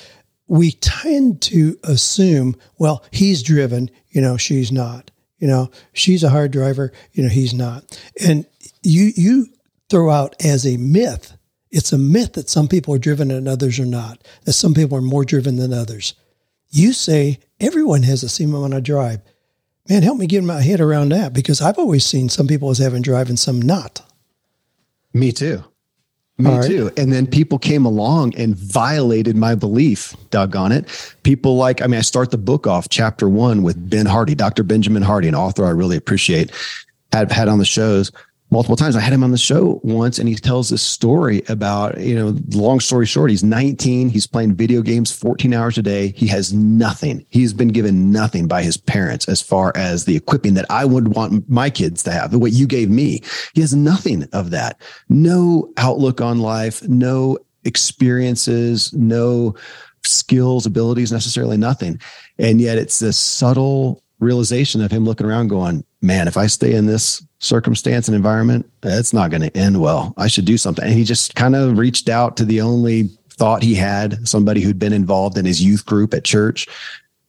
we 0.47 0.73
tend 0.73 1.41
to 1.43 1.79
assume, 1.83 2.55
well, 2.77 3.03
he's 3.09 3.41
driven, 3.41 3.89
you 4.09 4.21
know, 4.21 4.37
she's 4.37 4.71
not. 4.71 5.09
You 5.39 5.47
know, 5.47 5.71
she's 5.93 6.23
a 6.23 6.29
hard 6.29 6.51
driver, 6.51 6.93
you 7.11 7.23
know, 7.23 7.29
he's 7.29 7.53
not. 7.53 7.99
And 8.23 8.45
you 8.83 9.11
you 9.15 9.47
throw 9.89 10.09
out 10.09 10.35
as 10.43 10.65
a 10.65 10.77
myth 10.77 11.33
it's 11.71 11.91
a 11.91 11.97
myth 11.97 12.33
that 12.33 12.49
some 12.49 12.67
people 12.67 12.93
are 12.93 12.99
driven 12.99 13.31
and 13.31 13.47
others 13.47 13.79
are 13.79 13.85
not, 13.85 14.25
that 14.45 14.53
some 14.53 14.73
people 14.73 14.97
are 14.97 15.01
more 15.01 15.25
driven 15.25 15.57
than 15.57 15.73
others. 15.73 16.13
You 16.69 16.93
say 16.93 17.39
everyone 17.59 18.03
has 18.03 18.21
the 18.21 18.29
same 18.29 18.53
amount 18.53 18.73
of 18.73 18.83
drive. 18.83 19.21
Man, 19.87 20.01
help 20.01 20.17
me 20.17 20.27
get 20.27 20.43
my 20.43 20.61
head 20.61 20.81
around 20.81 21.09
that 21.09 21.33
because 21.33 21.61
I've 21.61 21.77
always 21.77 22.05
seen 22.05 22.29
some 22.29 22.47
people 22.47 22.69
as 22.69 22.79
having 22.79 23.01
drive 23.01 23.29
and 23.29 23.39
some 23.39 23.61
not. 23.61 24.01
Me 25.13 25.31
too. 25.31 25.63
Me 26.37 26.49
right. 26.49 26.67
too. 26.67 26.91
And 26.97 27.13
then 27.13 27.27
people 27.27 27.57
came 27.57 27.85
along 27.85 28.35
and 28.35 28.55
violated 28.55 29.37
my 29.37 29.55
belief, 29.55 30.13
doggone 30.31 30.73
it. 30.73 31.15
People 31.23 31.55
like, 31.55 31.81
I 31.81 31.87
mean, 31.87 31.99
I 31.99 32.01
start 32.01 32.31
the 32.31 32.37
book 32.37 32.67
off 32.67 32.89
chapter 32.89 33.29
one 33.29 33.63
with 33.63 33.89
Ben 33.89 34.05
Hardy, 34.05 34.35
Dr. 34.35 34.63
Benjamin 34.63 35.01
Hardy, 35.01 35.29
an 35.29 35.35
author 35.35 35.65
I 35.65 35.69
really 35.69 35.95
appreciate. 35.95 36.51
I've 37.13 37.31
had 37.31 37.47
on 37.47 37.59
the 37.59 37.65
shows 37.65 38.11
multiple 38.55 38.77
times. 38.77 38.95
I 38.95 39.01
had 39.01 39.11
him 39.11 39.23
on 39.23 39.31
the 39.31 39.37
show 39.37 39.81
once 39.83 40.17
and 40.17 40.29
he 40.29 40.35
tells 40.35 40.69
this 40.69 40.81
story 40.81 41.43
about, 41.49 41.99
you 41.99 42.15
know, 42.15 42.37
long 42.53 42.79
story 42.79 43.05
short, 43.05 43.29
he's 43.29 43.43
19. 43.43 44.07
He's 44.07 44.25
playing 44.25 44.55
video 44.55 44.81
games 44.81 45.11
14 45.11 45.53
hours 45.53 45.77
a 45.77 45.81
day. 45.81 46.13
He 46.15 46.25
has 46.27 46.53
nothing. 46.53 47.25
He's 47.29 47.53
been 47.53 47.67
given 47.67 48.11
nothing 48.11 48.47
by 48.47 48.63
his 48.63 48.77
parents 48.77 49.27
as 49.27 49.41
far 49.41 49.73
as 49.75 50.05
the 50.05 50.15
equipping 50.15 50.53
that 50.53 50.65
I 50.69 50.85
would 50.85 51.09
want 51.09 51.49
my 51.49 51.69
kids 51.69 52.01
to 52.03 52.11
have, 52.11 52.33
what 52.33 52.53
you 52.53 52.65
gave 52.65 52.89
me. 52.89 53.21
He 53.53 53.59
has 53.59 53.75
nothing 53.75 54.23
of 54.31 54.51
that. 54.51 54.79
No 55.09 55.69
outlook 55.75 56.21
on 56.21 56.39
life, 56.39 56.81
no 56.87 57.37
experiences, 57.65 58.93
no 58.93 59.53
skills, 60.05 60.65
abilities, 60.65 61.11
necessarily 61.11 61.57
nothing. 61.57 61.99
And 62.39 62.61
yet 62.61 62.77
it's 62.77 62.99
this 62.99 63.17
subtle 63.17 64.01
realization 64.19 64.81
of 64.81 64.91
him 64.91 65.05
looking 65.05 65.27
around 65.27 65.49
going, 65.49 65.83
man, 66.01 66.27
if 66.27 66.37
I 66.37 66.47
stay 66.47 66.73
in 66.73 66.85
this 66.85 67.25
circumstance 67.39 68.07
and 68.07 68.15
environment, 68.15 68.69
it's 68.83 69.13
not 69.13 69.29
going 69.29 69.41
to 69.41 69.57
end 69.57 69.81
well. 69.81 70.13
I 70.17 70.27
should 70.27 70.45
do 70.45 70.57
something. 70.57 70.85
And 70.85 70.93
he 70.93 71.03
just 71.03 71.35
kind 71.35 71.55
of 71.55 71.77
reached 71.77 72.09
out 72.09 72.37
to 72.37 72.45
the 72.45 72.61
only 72.61 73.09
thought 73.31 73.63
he 73.63 73.75
had, 73.75 74.27
somebody 74.27 74.61
who'd 74.61 74.79
been 74.79 74.93
involved 74.93 75.37
in 75.37 75.45
his 75.45 75.61
youth 75.61 75.85
group 75.85 76.13
at 76.13 76.23
church 76.23 76.67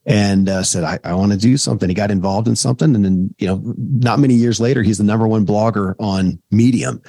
and 0.05 0.47
uh, 0.47 0.63
said, 0.63 0.85
I, 0.85 0.99
I 1.03 1.13
want 1.15 1.33
to 1.33 1.37
do 1.37 1.57
something. 1.57 1.89
He 1.89 1.95
got 1.95 2.11
involved 2.11 2.47
in 2.47 2.55
something. 2.55 2.95
And 2.95 3.03
then, 3.03 3.35
you 3.37 3.47
know, 3.47 3.61
not 3.77 4.19
many 4.19 4.35
years 4.35 4.61
later, 4.61 4.81
he's 4.81 4.97
the 4.97 5.03
number 5.03 5.27
one 5.27 5.45
blogger 5.45 5.95
on 5.99 6.41
Medium. 6.49 7.01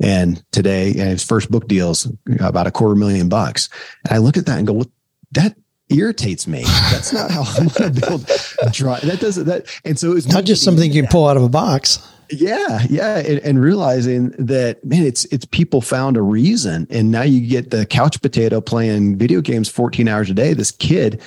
And 0.00 0.42
today, 0.52 0.90
and 0.90 1.10
his 1.10 1.24
first 1.24 1.50
book 1.50 1.66
deals 1.66 2.10
about 2.40 2.68
a 2.68 2.70
quarter 2.70 2.94
million 2.94 3.28
bucks. 3.28 3.68
And 4.04 4.14
I 4.14 4.18
look 4.18 4.36
at 4.36 4.46
that 4.46 4.58
and 4.58 4.66
go, 4.66 4.72
well, 4.72 4.90
that 5.32 5.56
irritates 5.98 6.46
me. 6.46 6.62
That's 6.90 7.12
not 7.12 7.30
how 7.30 7.42
I 7.42 7.60
want 7.60 7.74
to 7.74 7.90
build 7.90 8.26
drive. 8.72 9.02
That 9.02 9.20
doesn't 9.20 9.46
that. 9.46 9.66
And 9.84 9.98
so 9.98 10.12
it's 10.12 10.26
not 10.26 10.44
just 10.44 10.62
something 10.62 10.92
you 10.92 11.02
can 11.02 11.10
pull 11.10 11.26
out 11.26 11.36
of 11.36 11.42
a 11.42 11.48
box. 11.48 12.06
Yeah, 12.30 12.80
yeah, 12.88 13.18
and, 13.18 13.38
and, 13.40 13.60
realizing 13.60 14.30
that 14.38 14.82
man, 14.84 15.02
it's 15.02 15.26
it's 15.26 15.44
people 15.44 15.80
found 15.80 16.16
a 16.16 16.22
reason, 16.22 16.86
and 16.90 17.10
now 17.10 17.22
you 17.22 17.46
get 17.46 17.70
the 17.70 17.84
couch 17.84 18.20
potato 18.22 18.60
playing 18.60 19.18
video 19.18 19.40
games 19.40 19.68
14 19.68 20.08
hours 20.08 20.30
a 20.30 20.34
day. 20.34 20.54
This 20.54 20.70
kid, 20.70 21.20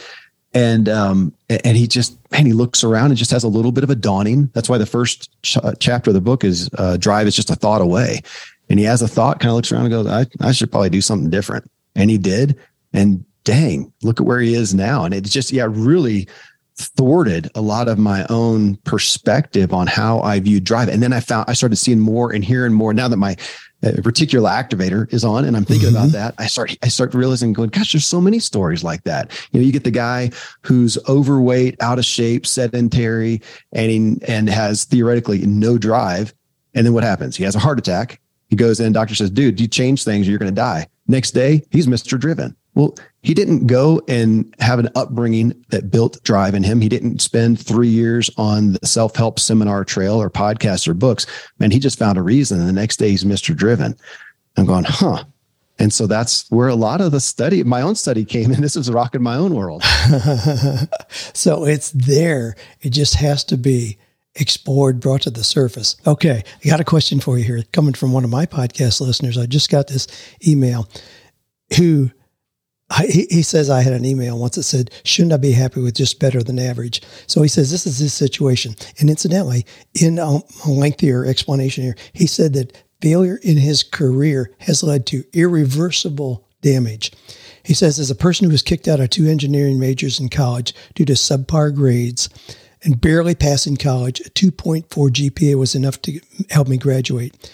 and 0.54 0.90
um, 0.90 1.34
and 1.50 1.78
he 1.78 1.88
just 1.88 2.18
man, 2.32 2.48
he 2.48 2.54
looks 2.54 2.84
around 2.84 3.12
and 3.12 3.18
just 3.18 3.32
has 3.32 3.44
a 3.44 3.48
little 3.48 3.72
bit 3.72 3.84
of 3.84 3.92
a 3.92 3.96
dawning. 3.96 4.48
That's 4.54 4.70
why 4.70 4.80
the 4.80 4.88
first 4.88 5.30
ch- 5.44 5.58
uh, 5.58 5.74
chapter 5.80 6.10
of 6.10 6.16
the 6.16 6.22
book 6.22 6.44
is 6.44 6.70
uh, 6.78 6.98
"Drive 6.98 7.28
is 7.28 7.36
just 7.36 7.52
a 7.52 7.56
thought 7.56 7.82
away," 7.82 8.22
and 8.70 8.80
he 8.80 8.86
has 8.86 9.02
a 9.02 9.08
thought, 9.08 9.40
kind 9.40 9.52
of 9.52 9.56
looks 9.56 9.72
around 9.72 9.86
and 9.86 9.92
goes, 9.92 10.08
I, 10.08 10.26
"I 10.42 10.52
should 10.52 10.72
probably 10.72 10.90
do 10.90 11.02
something 11.02 11.30
different," 11.30 11.70
and 11.96 12.10
he 12.10 12.18
did, 12.18 12.58
and 12.92 13.24
dang, 13.48 13.94
look 14.04 14.20
at 14.20 14.28
where 14.28 14.42
he 14.42 14.54
is 14.54 14.74
now, 14.74 15.06
and 15.06 15.14
it's 15.14 15.30
just 15.30 15.54
yeah, 15.54 15.68
really 15.70 16.28
thwarted 16.76 17.50
a 17.56 17.62
lot 17.62 17.88
of 17.88 17.98
my 17.98 18.26
own 18.30 18.76
perspective 18.84 19.74
on 19.74 19.88
how 19.88 20.20
I 20.20 20.40
viewed 20.42 20.66
drive. 20.66 20.90
And 20.90 21.02
then 21.02 21.14
I 21.14 21.22
found 21.22 21.50
I 21.50 21.54
started 21.54 21.78
seeing 21.78 22.00
more 22.00 22.34
and 22.34 22.44
hearing 22.44 22.74
more 22.74 22.94
now 22.94 23.08
that 23.08 23.18
my 23.18 23.38
uh, 23.84 23.92
reticular 24.02 24.50
activator 24.52 25.12
is 25.14 25.24
on 25.24 25.46
and 25.46 25.56
I'm 25.56 25.64
thinking 25.64 25.88
mm-hmm. 25.88 25.98
about 25.98 26.12
that. 26.12 26.36
I 26.38 26.48
start 26.48 26.76
I 26.84 26.90
start 26.90 27.14
realizing 27.14 27.54
going, 27.54 27.70
gosh, 27.70 27.94
there's 27.94 28.06
so 28.06 28.20
many 28.20 28.40
stories 28.40 28.84
like 28.84 29.04
that. 29.06 29.32
You 29.52 29.62
know, 29.62 29.66
you 29.66 29.72
get 29.72 29.86
the 29.86 29.92
guy 29.92 30.30
who's 30.64 30.98
overweight, 31.08 31.82
out 31.82 32.00
of 32.00 32.06
shape, 32.06 32.46
sedentary, 32.46 33.42
and 33.72 33.90
he, 33.90 34.18
and 34.28 34.50
has 34.50 34.84
theoretically 34.84 35.46
no 35.46 35.78
drive. 35.78 36.34
And 36.76 36.86
then 36.86 36.94
what 36.94 37.06
happens? 37.06 37.38
He 37.38 37.46
has 37.46 37.56
a 37.56 37.60
heart 37.60 37.80
attack. 37.80 38.20
He 38.50 38.58
goes 38.58 38.82
in, 38.82 38.92
doctor 38.92 39.16
says, 39.16 39.32
dude, 39.32 39.60
you 39.60 39.68
change 39.68 40.04
things 40.04 40.28
or 40.28 40.32
you're 40.32 40.40
gonna 40.40 40.52
die. 40.52 40.88
Next 41.08 41.32
day, 41.32 41.64
he's 41.72 41.88
Mr. 41.88 42.20
Driven. 42.20 42.56
Well, 42.78 42.96
he 43.24 43.34
didn't 43.34 43.66
go 43.66 44.04
and 44.08 44.54
have 44.60 44.78
an 44.78 44.90
upbringing 44.96 45.66
that 45.70 45.90
built 45.90 46.22
drive 46.24 46.54
in 46.54 46.62
him. 46.62 46.80
He 46.80 46.88
didn't 46.88 47.22
spend 47.22 47.60
three 47.60 47.88
years 47.88 48.30
on 48.38 48.74
the 48.74 48.86
self 48.86 49.16
help 49.16 49.40
seminar 49.40 49.84
trail 49.84 50.22
or 50.22 50.30
podcasts 50.30 50.88
or 50.88 50.94
books. 50.94 51.26
Man, 51.58 51.72
he 51.72 51.80
just 51.80 51.98
found 51.98 52.20
a 52.20 52.22
reason. 52.22 52.60
And 52.60 52.70
the 52.70 52.74
next 52.74 52.98
day 52.98 53.10
he's 53.10 53.24
Mr. 53.24 53.56
Driven. 53.56 53.98
I'm 54.58 54.68
going, 54.68 54.84
huh. 54.84 55.24
And 55.80 55.92
so 55.92 56.06
that's 56.06 56.48
where 56.52 56.68
a 56.68 56.76
lot 56.76 57.02
of 57.02 57.12
the 57.12 57.20
study, 57.20 57.64
my 57.64 57.82
own 57.82 57.96
study 57.96 58.24
came 58.24 58.52
in. 58.52 58.62
This 58.68 58.76
was 58.76 58.92
rocking 58.92 59.24
my 59.24 59.38
own 59.38 59.56
world. 59.56 59.84
so 61.34 61.66
it's 61.66 61.90
there. 61.92 62.56
It 62.82 62.92
just 62.92 63.16
has 63.16 63.44
to 63.46 63.58
be 63.58 63.98
explored, 64.36 65.00
brought 65.00 65.24
to 65.24 65.32
the 65.32 65.44
surface. 65.44 65.96
Okay. 66.06 66.44
I 66.64 66.70
got 66.70 66.80
a 66.80 66.84
question 66.84 67.22
for 67.22 67.40
you 67.40 67.44
here 67.44 67.64
coming 67.72 67.96
from 67.96 68.12
one 68.12 68.24
of 68.24 68.30
my 68.30 68.46
podcast 68.46 69.02
listeners. 69.02 69.36
I 69.36 69.48
just 69.48 69.72
got 69.72 69.88
this 69.88 70.08
email 70.48 70.88
who 71.76 72.12
I, 72.90 73.06
he 73.08 73.42
says 73.42 73.70
I 73.70 73.82
had 73.82 73.94
an 73.94 74.06
email 74.06 74.40
once 74.40 74.56
that 74.56 74.64
said, 74.64 74.92
"Shouldn't 75.04 75.34
I 75.34 75.38
be 75.38 75.52
happy 75.52 75.82
with 75.82 75.96
just 75.96 76.20
better 76.20 76.42
than 76.42 76.58
average?" 76.58 77.02
So 77.28 77.42
he 77.42 77.50
says 77.50 77.70
this 77.70 77.86
is 77.86 77.98
his 77.98 78.14
situation. 78.14 78.76
And 79.00 79.10
incidentally, 79.10 79.66
in 79.94 80.20
a 80.20 80.40
lengthier 80.66 81.26
explanation 81.26 81.84
here, 81.84 81.98
he 82.14 82.28
said 82.28 82.54
that 82.54 82.82
failure 83.02 83.40
in 83.44 83.58
his 83.58 83.84
career 83.84 84.56
has 84.60 84.84
led 84.84 85.06
to 85.08 85.24
irreversible 85.34 86.48
damage. 86.62 87.12
He 87.64 87.74
says, 87.74 88.00
as 88.00 88.10
a 88.10 88.16
person 88.16 88.46
who 88.46 88.52
was 88.52 88.62
kicked 88.62 88.88
out 88.88 89.00
of 89.00 89.10
two 89.10 89.28
engineering 89.28 89.80
majors 89.80 90.20
in 90.20 90.30
college 90.30 90.74
due 90.96 91.06
to 91.06 91.14
subpar 91.14 91.76
grades 91.76 92.30
and 92.84 93.02
barely 93.02 93.36
passing 93.36 93.76
college, 93.76 94.22
a 94.22 94.30
2.4 94.30 94.86
GPA 94.88 95.56
was 95.56 95.76
enough 95.76 96.02
to 96.04 96.20
help 96.50 96.68
me 96.68 96.78
graduate. 96.78 97.52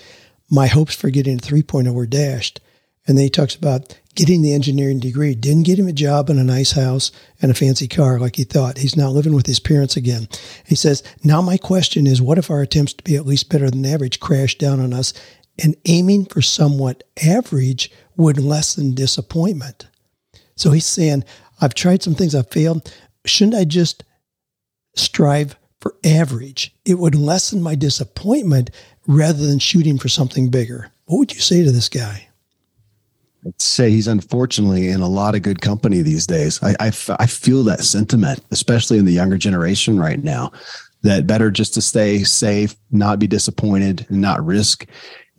My 0.49 0.67
hopes 0.67 0.95
for 0.95 1.09
getting 1.09 1.39
a 1.39 1.41
3.0 1.41 1.91
were 1.93 2.05
dashed. 2.05 2.59
And 3.07 3.17
then 3.17 3.23
he 3.23 3.29
talks 3.29 3.55
about 3.55 3.99
getting 4.15 4.41
the 4.41 4.53
engineering 4.53 4.99
degree 4.99 5.35
didn't 5.35 5.63
get 5.63 5.79
him 5.79 5.87
a 5.87 5.93
job 5.93 6.29
in 6.29 6.37
a 6.37 6.43
nice 6.43 6.73
house 6.73 7.11
and 7.41 7.49
a 7.51 7.55
fancy 7.55 7.87
car 7.87 8.19
like 8.19 8.35
he 8.35 8.43
thought. 8.43 8.77
He's 8.77 8.95
now 8.95 9.09
living 9.09 9.33
with 9.33 9.47
his 9.47 9.59
parents 9.59 9.95
again. 9.95 10.27
He 10.65 10.75
says, 10.75 11.03
Now 11.23 11.41
my 11.41 11.57
question 11.57 12.05
is 12.05 12.21
what 12.21 12.37
if 12.37 12.51
our 12.51 12.61
attempts 12.61 12.93
to 12.93 13.03
be 13.03 13.15
at 13.15 13.25
least 13.25 13.49
better 13.49 13.69
than 13.69 13.85
average 13.85 14.19
crash 14.19 14.57
down 14.57 14.79
on 14.79 14.93
us 14.93 15.13
and 15.61 15.75
aiming 15.85 16.25
for 16.25 16.41
somewhat 16.41 17.03
average 17.23 17.91
would 18.15 18.39
lessen 18.39 18.93
disappointment? 18.93 19.87
So 20.55 20.71
he's 20.71 20.85
saying, 20.85 21.23
I've 21.61 21.73
tried 21.73 22.03
some 22.03 22.15
things, 22.15 22.35
I've 22.35 22.51
failed. 22.51 22.93
Shouldn't 23.25 23.55
I 23.55 23.65
just 23.65 24.03
strive 24.95 25.57
for 25.79 25.95
average? 26.03 26.75
It 26.85 26.99
would 26.99 27.15
lessen 27.15 27.61
my 27.61 27.75
disappointment 27.75 28.69
rather 29.07 29.45
than 29.45 29.59
shooting 29.59 29.97
for 29.97 30.09
something 30.09 30.49
bigger. 30.49 30.91
What 31.05 31.17
would 31.17 31.33
you 31.33 31.39
say 31.39 31.63
to 31.63 31.71
this 31.71 31.89
guy? 31.89 32.27
I'd 33.45 33.61
say 33.61 33.89
he's 33.89 34.07
unfortunately 34.07 34.87
in 34.87 35.01
a 35.01 35.07
lot 35.07 35.35
of 35.35 35.41
good 35.41 35.61
company 35.61 36.01
these 36.01 36.25
days. 36.25 36.61
I, 36.63 36.75
I, 36.79 36.91
I 37.19 37.25
feel 37.25 37.63
that 37.63 37.81
sentiment, 37.81 38.43
especially 38.51 38.97
in 38.97 39.05
the 39.05 39.11
younger 39.11 39.37
generation 39.37 39.99
right 39.99 40.23
now, 40.23 40.51
that 41.01 41.27
better 41.27 41.51
just 41.51 41.73
to 41.73 41.81
stay 41.81 42.23
safe, 42.23 42.75
not 42.91 43.19
be 43.19 43.27
disappointed, 43.27 44.05
and 44.09 44.21
not 44.21 44.43
risk 44.45 44.87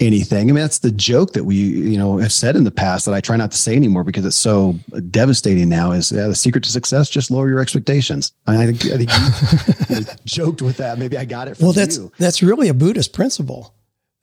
anything. 0.01 0.51
I 0.51 0.53
mean, 0.53 0.63
that's 0.63 0.81
the 0.81 0.91
joke 0.91 1.33
that 1.33 1.45
we, 1.45 1.57
you 1.57 1.97
know, 1.97 2.19
have 2.19 2.33
said 2.33 2.57
in 2.57 2.65
the 2.65 2.71
past 2.71 3.07
that 3.07 3.15
I 3.15 3.21
try 3.21 3.37
not 3.37 3.53
to 3.53 3.57
say 3.57 3.77
anymore 3.77 4.05
because 4.05 4.27
it's 4.27 4.37
so 4.37 4.75
devastating 5.11 5.69
now. 5.69 5.93
Is 5.93 6.13
yeah, 6.13 6.27
the 6.27 6.35
secret 6.35 6.65
to 6.65 6.71
success? 6.71 7.09
Just 7.09 7.31
lower 7.31 7.49
your 7.49 7.61
expectations. 7.61 8.33
I, 8.47 8.67
think, 8.67 8.85
I 8.87 8.99
think 8.99 9.91
you 10.09 10.15
joked 10.25 10.63
with 10.63 10.79
that. 10.79 10.99
Maybe 10.99 11.17
I 11.17 11.25
got 11.25 11.49
it. 11.49 11.59
well, 11.61 11.73
that's 11.73 11.97
you. 11.97 12.13
that's 12.19 12.43
really 12.43 12.69
a 12.69 12.75
Buddhist 12.75 13.13
principle. 13.13 13.75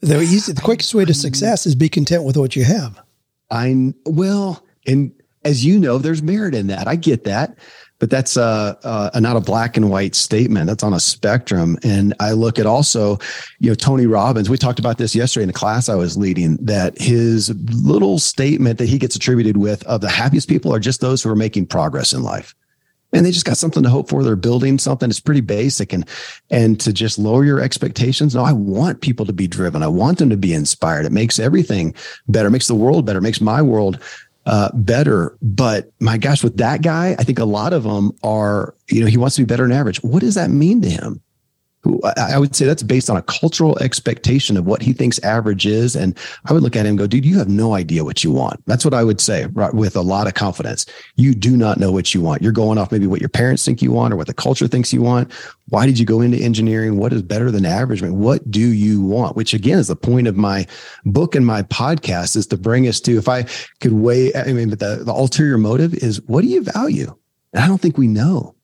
The 0.02 0.20
easy, 0.20 0.52
the 0.52 0.62
quickest 0.62 0.94
way 0.94 1.06
to 1.06 1.14
success 1.16 1.66
is 1.66 1.76
be 1.76 1.90
content 1.90 2.24
with 2.24 2.38
what 2.38 2.56
you 2.56 2.64
have. 2.66 3.02
I 3.51 3.93
well, 4.05 4.63
and 4.88 5.12
as 5.43 5.65
you 5.65 5.79
know, 5.79 5.98
there's 5.98 6.24
merit 6.24 6.55
in 6.55 6.67
that. 6.67 6.88
I 6.88 6.96
get 6.96 7.24
that, 7.25 7.58
but 8.00 8.10
that's 8.10 8.38
a, 8.38 9.12
a, 9.13 9.20
not 9.20 9.36
a 9.36 9.41
black 9.41 9.75
and 9.75 9.89
white 9.89 10.15
statement. 10.15 10.67
That's 10.67 10.84
on 10.84 10.93
a 10.93 11.00
spectrum. 11.00 11.77
And 11.84 12.13
I 12.20 12.31
look 12.31 12.60
at 12.60 12.65
also, 12.65 13.17
you 13.60 13.70
know, 13.70 13.75
Tony 13.75 14.05
Robbins. 14.05 14.50
We 14.50 14.58
talked 14.58 14.79
about 14.79 14.98
this 14.98 15.15
yesterday 15.15 15.43
in 15.43 15.50
a 15.50 15.53
class 15.53 15.89
I 15.89 15.96
was 15.96 16.17
leading. 16.17 16.58
That 16.58 16.98
his 17.00 17.50
little 17.86 18.20
statement 18.20 18.77
that 18.77 18.88
he 18.88 18.98
gets 18.98 19.15
attributed 19.15 19.58
with 19.58 19.84
of 19.84 20.01
the 20.01 20.10
happiest 20.10 20.48
people 20.48 20.74
are 20.74 20.79
just 20.79 21.01
those 21.01 21.22
who 21.22 21.29
are 21.29 21.36
making 21.36 21.67
progress 21.67 22.13
in 22.13 22.24
life 22.24 22.55
and 23.13 23.25
they 23.25 23.32
just 23.32 23.46
got 23.46 23.58
something 23.58 23.84
to 23.84 23.89
hope 23.89 24.10
for. 24.10 24.24
They're 24.24 24.36
building 24.36 24.80
something. 24.80 25.10
It's 25.10 25.20
pretty 25.20 25.41
basic. 25.41 25.94
And, 25.94 26.08
and 26.50 26.80
to 26.80 26.94
just 26.94 27.20
lower 27.20 27.44
your 27.44 27.60
expectations. 27.60 28.36
No, 28.36 28.44
I 28.44 28.53
want 28.53 29.01
people 29.01 29.25
to 29.25 29.34
be 29.34 29.48
driven. 29.48 29.84
I 29.84 29.88
want 29.88 30.18
them 30.20 30.30
to 30.30 30.38
be 30.38 30.53
inspired. 30.53 31.06
It 31.06 31.12
makes 31.12 31.39
everything 31.39 31.94
better, 32.27 32.48
it 32.48 32.51
makes 32.51 32.68
the 32.68 32.75
world 32.75 33.06
better, 33.06 33.20
it 33.20 33.24
makes 33.24 33.41
my 33.41 33.62
world 33.62 34.00
uh, 34.46 34.70
better. 34.74 35.38
But 35.41 35.91
my 36.00 36.18
gosh, 36.18 36.44
with 36.44 36.58
that 36.58 36.82
guy, 36.82 37.15
I 37.20 37.24
think 37.24 37.39
a 37.39 37.46
lot 37.46 37.74
of 37.74 37.84
them 37.84 38.12
are, 38.24 38.74
you 38.89 39.01
know, 39.01 39.08
he 39.08 39.18
wants 39.18 39.36
to 39.36 39.41
be 39.41 39.46
better 39.46 39.63
than 39.63 39.72
average. 39.72 40.01
What 40.03 40.22
does 40.22 40.36
that 40.36 40.50
mean 40.50 40.82
to 40.82 40.89
him? 40.89 41.22
I 42.16 42.38
would 42.38 42.56
say 42.56 42.66
that's 42.66 42.84
based 42.84 43.10
on 43.10 43.18
a 43.18 43.24
cultural 43.24 43.78
expectation 43.80 44.56
of 44.56 44.68
what 44.68 44.84
he 44.84 44.94
thinks 44.94 45.18
average 45.20 45.66
is. 45.66 45.96
And 45.96 46.16
I 46.46 46.54
would 46.54 46.62
look 46.62 46.76
at 46.76 46.86
him 46.86 46.92
and 46.92 46.98
go, 46.98 47.08
dude, 47.08 47.26
you 47.26 47.40
have 47.40 47.50
no 47.50 47.74
idea 47.74 48.04
what 48.04 48.24
you 48.24 48.32
want. 48.32 48.64
That's 48.68 48.86
what 48.86 48.94
I 48.94 49.04
would 49.04 49.20
say 49.20 49.48
right, 49.54 49.74
with 49.74 49.96
a 49.96 50.02
lot 50.02 50.28
of 50.28 50.36
confidence. 50.36 50.86
You 51.16 51.34
do 51.34 51.58
not 51.58 51.80
know 51.80 51.92
what 51.92 52.14
you 52.14 52.22
want. 52.22 52.44
You're 52.44 52.52
going 52.52 52.78
off 52.78 52.92
maybe 52.92 53.08
what 53.08 53.20
your 53.20 53.30
parents 53.30 53.66
think 53.66 53.82
you 53.82 53.92
want 53.92 54.14
or 54.14 54.18
what 54.18 54.28
the 54.28 54.34
culture 54.34 54.68
thinks 54.68 54.94
you 54.94 55.02
want. 55.02 55.32
Why 55.70 55.88
did 55.88 55.98
you 55.98 56.06
go 56.06 56.22
into 56.22 56.38
engineering? 56.38 56.98
What 56.98 57.14
is 57.14 57.24
better 57.24 57.50
than 57.50 57.66
average? 57.66 58.04
I 58.04 58.08
mean, 58.08 58.20
what 58.20 58.52
do 58.52 58.60
you 58.60 59.02
want? 59.02 59.36
Which 59.36 59.54
again 59.56 59.80
is 59.80 59.88
the 59.88 59.96
point 59.96 60.28
of 60.28 60.38
my 60.38 60.68
book 61.06 61.34
and 61.34 61.46
my 61.46 61.64
podcast 61.64 62.36
is 62.36 62.46
to 62.48 62.58
bring 62.58 62.88
us 62.88 63.00
to, 63.02 63.18
if 63.18 63.28
I 63.28 63.44
could 63.80 63.94
weigh, 63.94 64.36
I 64.36 64.54
mean, 64.54 64.70
but 64.70 64.80
the, 64.80 65.04
the 65.04 65.14
ulterior 65.14 65.58
motive 65.58 65.96
is 65.96 66.22
what 66.24 66.42
do 66.42 66.48
you 66.48 66.62
value? 66.62 67.16
And 67.54 67.64
I 67.64 67.68
don't 67.68 67.82
think 67.82 67.98
we 67.98 68.08
know. 68.08 68.56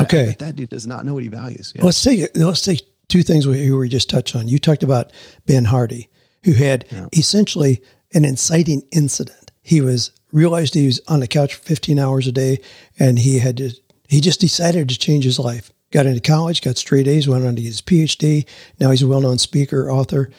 Okay. 0.00 0.30
I, 0.30 0.44
that 0.44 0.56
dude 0.56 0.70
does 0.70 0.86
not 0.86 1.04
know 1.04 1.14
what 1.14 1.22
he 1.22 1.28
values. 1.28 1.72
Yeah. 1.74 1.84
Let's 1.84 2.02
take 2.02 2.30
let's 2.34 2.62
take 2.62 2.82
two 3.08 3.22
things 3.22 3.46
we, 3.46 3.70
we 3.70 3.88
just 3.88 4.10
touched 4.10 4.34
on. 4.36 4.48
You 4.48 4.58
talked 4.58 4.82
about 4.82 5.12
Ben 5.46 5.64
Hardy, 5.64 6.08
who 6.44 6.52
had 6.52 6.86
yeah. 6.90 7.06
essentially 7.12 7.82
an 8.14 8.24
inciting 8.24 8.82
incident. 8.92 9.50
He 9.62 9.80
was 9.80 10.12
realized 10.32 10.74
he 10.74 10.86
was 10.86 11.00
on 11.08 11.20
the 11.20 11.26
couch 11.26 11.54
for 11.54 11.62
15 11.62 11.98
hours 11.98 12.26
a 12.26 12.32
day, 12.32 12.60
and 12.98 13.18
he 13.18 13.38
had 13.38 13.56
to. 13.58 13.70
He 14.08 14.20
just 14.20 14.40
decided 14.40 14.88
to 14.88 14.98
change 14.98 15.24
his 15.24 15.38
life. 15.38 15.72
Got 15.92 16.06
into 16.06 16.20
college, 16.20 16.62
got 16.62 16.76
straight 16.76 17.08
A's, 17.08 17.28
went 17.28 17.44
on 17.44 17.56
to 17.56 17.62
get 17.62 17.68
his 17.68 17.80
PhD. 17.80 18.46
Now 18.78 18.90
he's 18.90 19.02
a 19.02 19.06
well-known 19.06 19.38
speaker, 19.38 19.90
author, 19.90 20.30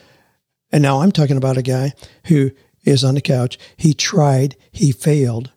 and 0.71 0.81
now 0.81 1.01
I'm 1.01 1.11
talking 1.11 1.37
about 1.37 1.57
a 1.57 1.61
guy 1.61 1.93
who 2.25 2.51
is 2.83 3.03
on 3.03 3.15
the 3.15 3.21
couch. 3.21 3.57
He 3.75 3.93
tried, 3.93 4.55
he 4.71 4.91
failed, 4.91 5.51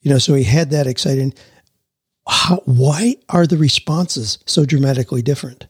you 0.00 0.10
know. 0.10 0.18
So 0.18 0.34
he 0.34 0.44
had 0.44 0.70
that 0.70 0.86
exciting 0.86 1.34
how, 2.28 2.62
why 2.64 3.16
are 3.28 3.46
the 3.46 3.56
responses 3.56 4.38
so 4.46 4.64
dramatically 4.64 5.22
different 5.22 5.66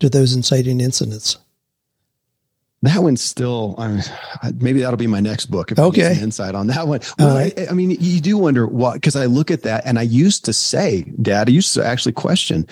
to 0.00 0.08
those 0.08 0.34
inciting 0.34 0.80
incidents? 0.80 1.38
That 2.82 3.02
one's 3.02 3.22
still, 3.22 3.74
I 3.78 3.88
mean, 3.88 4.02
maybe 4.60 4.80
that'll 4.80 4.98
be 4.98 5.06
my 5.06 5.20
next 5.20 5.46
book. 5.46 5.72
If 5.72 5.78
okay. 5.78 6.14
some 6.14 6.22
insight 6.22 6.54
on 6.54 6.66
that 6.68 6.86
one. 6.86 7.00
Well, 7.18 7.34
right. 7.34 7.58
I, 7.58 7.68
I, 7.68 7.72
mean, 7.72 7.96
you 7.98 8.20
do 8.20 8.36
wonder 8.38 8.66
what, 8.66 8.94
because 8.94 9.16
I 9.16 9.26
look 9.26 9.50
at 9.50 9.62
that 9.62 9.84
and 9.86 9.98
I 9.98 10.02
used 10.02 10.44
to 10.44 10.52
say, 10.52 11.02
Dad, 11.20 11.48
I 11.48 11.52
used 11.52 11.72
to 11.74 11.84
actually 11.84 12.12
question, 12.12 12.66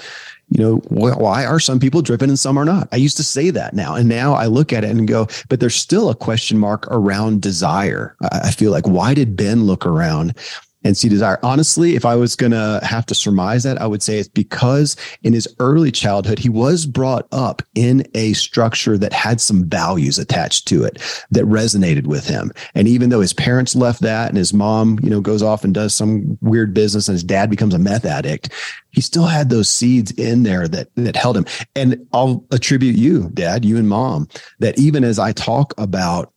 you 0.51 0.63
know, 0.63 0.77
why 0.89 1.47
are 1.47 1.59
some 1.59 1.81
people 1.81 2.03
driven 2.03 2.29
and 2.29 2.39
some 2.39 2.59
are 2.59 2.67
not? 2.67 2.87
I 2.93 2.97
used 2.97 3.17
to 3.17 3.25
say 3.25 3.51
that 3.51 3.75
now. 3.75 3.95
And 3.95 4.09
now 4.09 4.35
I 4.35 4.47
look 4.47 4.73
at 4.73 4.85
it 4.85 4.91
and 4.91 5.09
go, 5.09 5.27
but 5.49 5.59
there's 5.59 5.75
still 5.75 6.11
a 6.11 6.15
question 6.15 6.59
mark 6.59 6.87
around 6.89 7.41
desire. 7.41 8.15
I 8.31 8.51
feel 8.51 8.71
like, 8.71 8.87
why 8.87 9.15
did 9.15 9.37
Ben 9.37 9.65
look 9.65 9.87
around 9.87 10.37
and 10.85 10.97
see 10.97 11.09
desire. 11.09 11.39
Honestly, 11.43 11.97
if 11.97 12.05
I 12.05 12.15
was 12.15 12.37
going 12.37 12.53
to 12.53 12.81
have 12.83 13.07
to 13.07 13.15
surmise 13.15 13.63
that, 13.63 13.81
I 13.81 13.87
would 13.87 14.03
say 14.03 14.19
it's 14.19 14.29
because 14.29 14.97
in 15.23 15.33
his 15.33 15.49
early 15.59 15.91
childhood, 15.91 16.39
he 16.39 16.49
was 16.49 16.87
brought 16.87 17.27
up 17.33 17.63
in 17.75 18.07
a 18.15 18.35
structure 18.35 18.99
that 18.99 19.13
had 19.13 19.41
some 19.41 19.65
values 19.65 20.19
attached 20.19 20.69
to 20.69 20.85
it 20.85 20.97
that 21.31 21.45
resonated 21.45 22.07
with 22.07 22.27
him. 22.29 22.53
And 22.75 22.87
even 22.87 23.09
though 23.09 23.21
his 23.21 23.33
parents 23.33 23.75
left 23.75 24.03
that 24.03 24.29
and 24.29 24.37
his 24.37 24.53
mom, 24.53 24.99
you 25.03 25.11
know, 25.11 25.21
goes 25.21 25.43
off 25.43 25.65
and 25.65 25.73
does 25.73 25.95
some 25.95 26.39
weird 26.43 26.75
business 26.75 27.09
and 27.09 27.15
his 27.15 27.25
dad 27.25 27.49
becomes 27.49 27.75
a 27.75 27.79
meth 27.79 28.05
addict, 28.05 28.51
he 28.91 29.01
still 29.01 29.27
had 29.27 29.49
those 29.49 29.69
seeds 29.69 30.11
in 30.13 30.43
there 30.43 30.69
that, 30.69 30.89
that 30.97 31.17
held 31.17 31.37
him. 31.37 31.47
And 31.75 32.07
I'll 32.13 32.45
attribute 32.51 32.97
you, 32.97 33.31
dad, 33.31 33.65
you 33.65 33.77
and 33.77 33.89
mom, 33.89 34.29
that 34.61 34.79
even 34.79 35.03
as 35.03 35.19
I 35.19 35.33
talk 35.33 35.73
about 35.79 36.34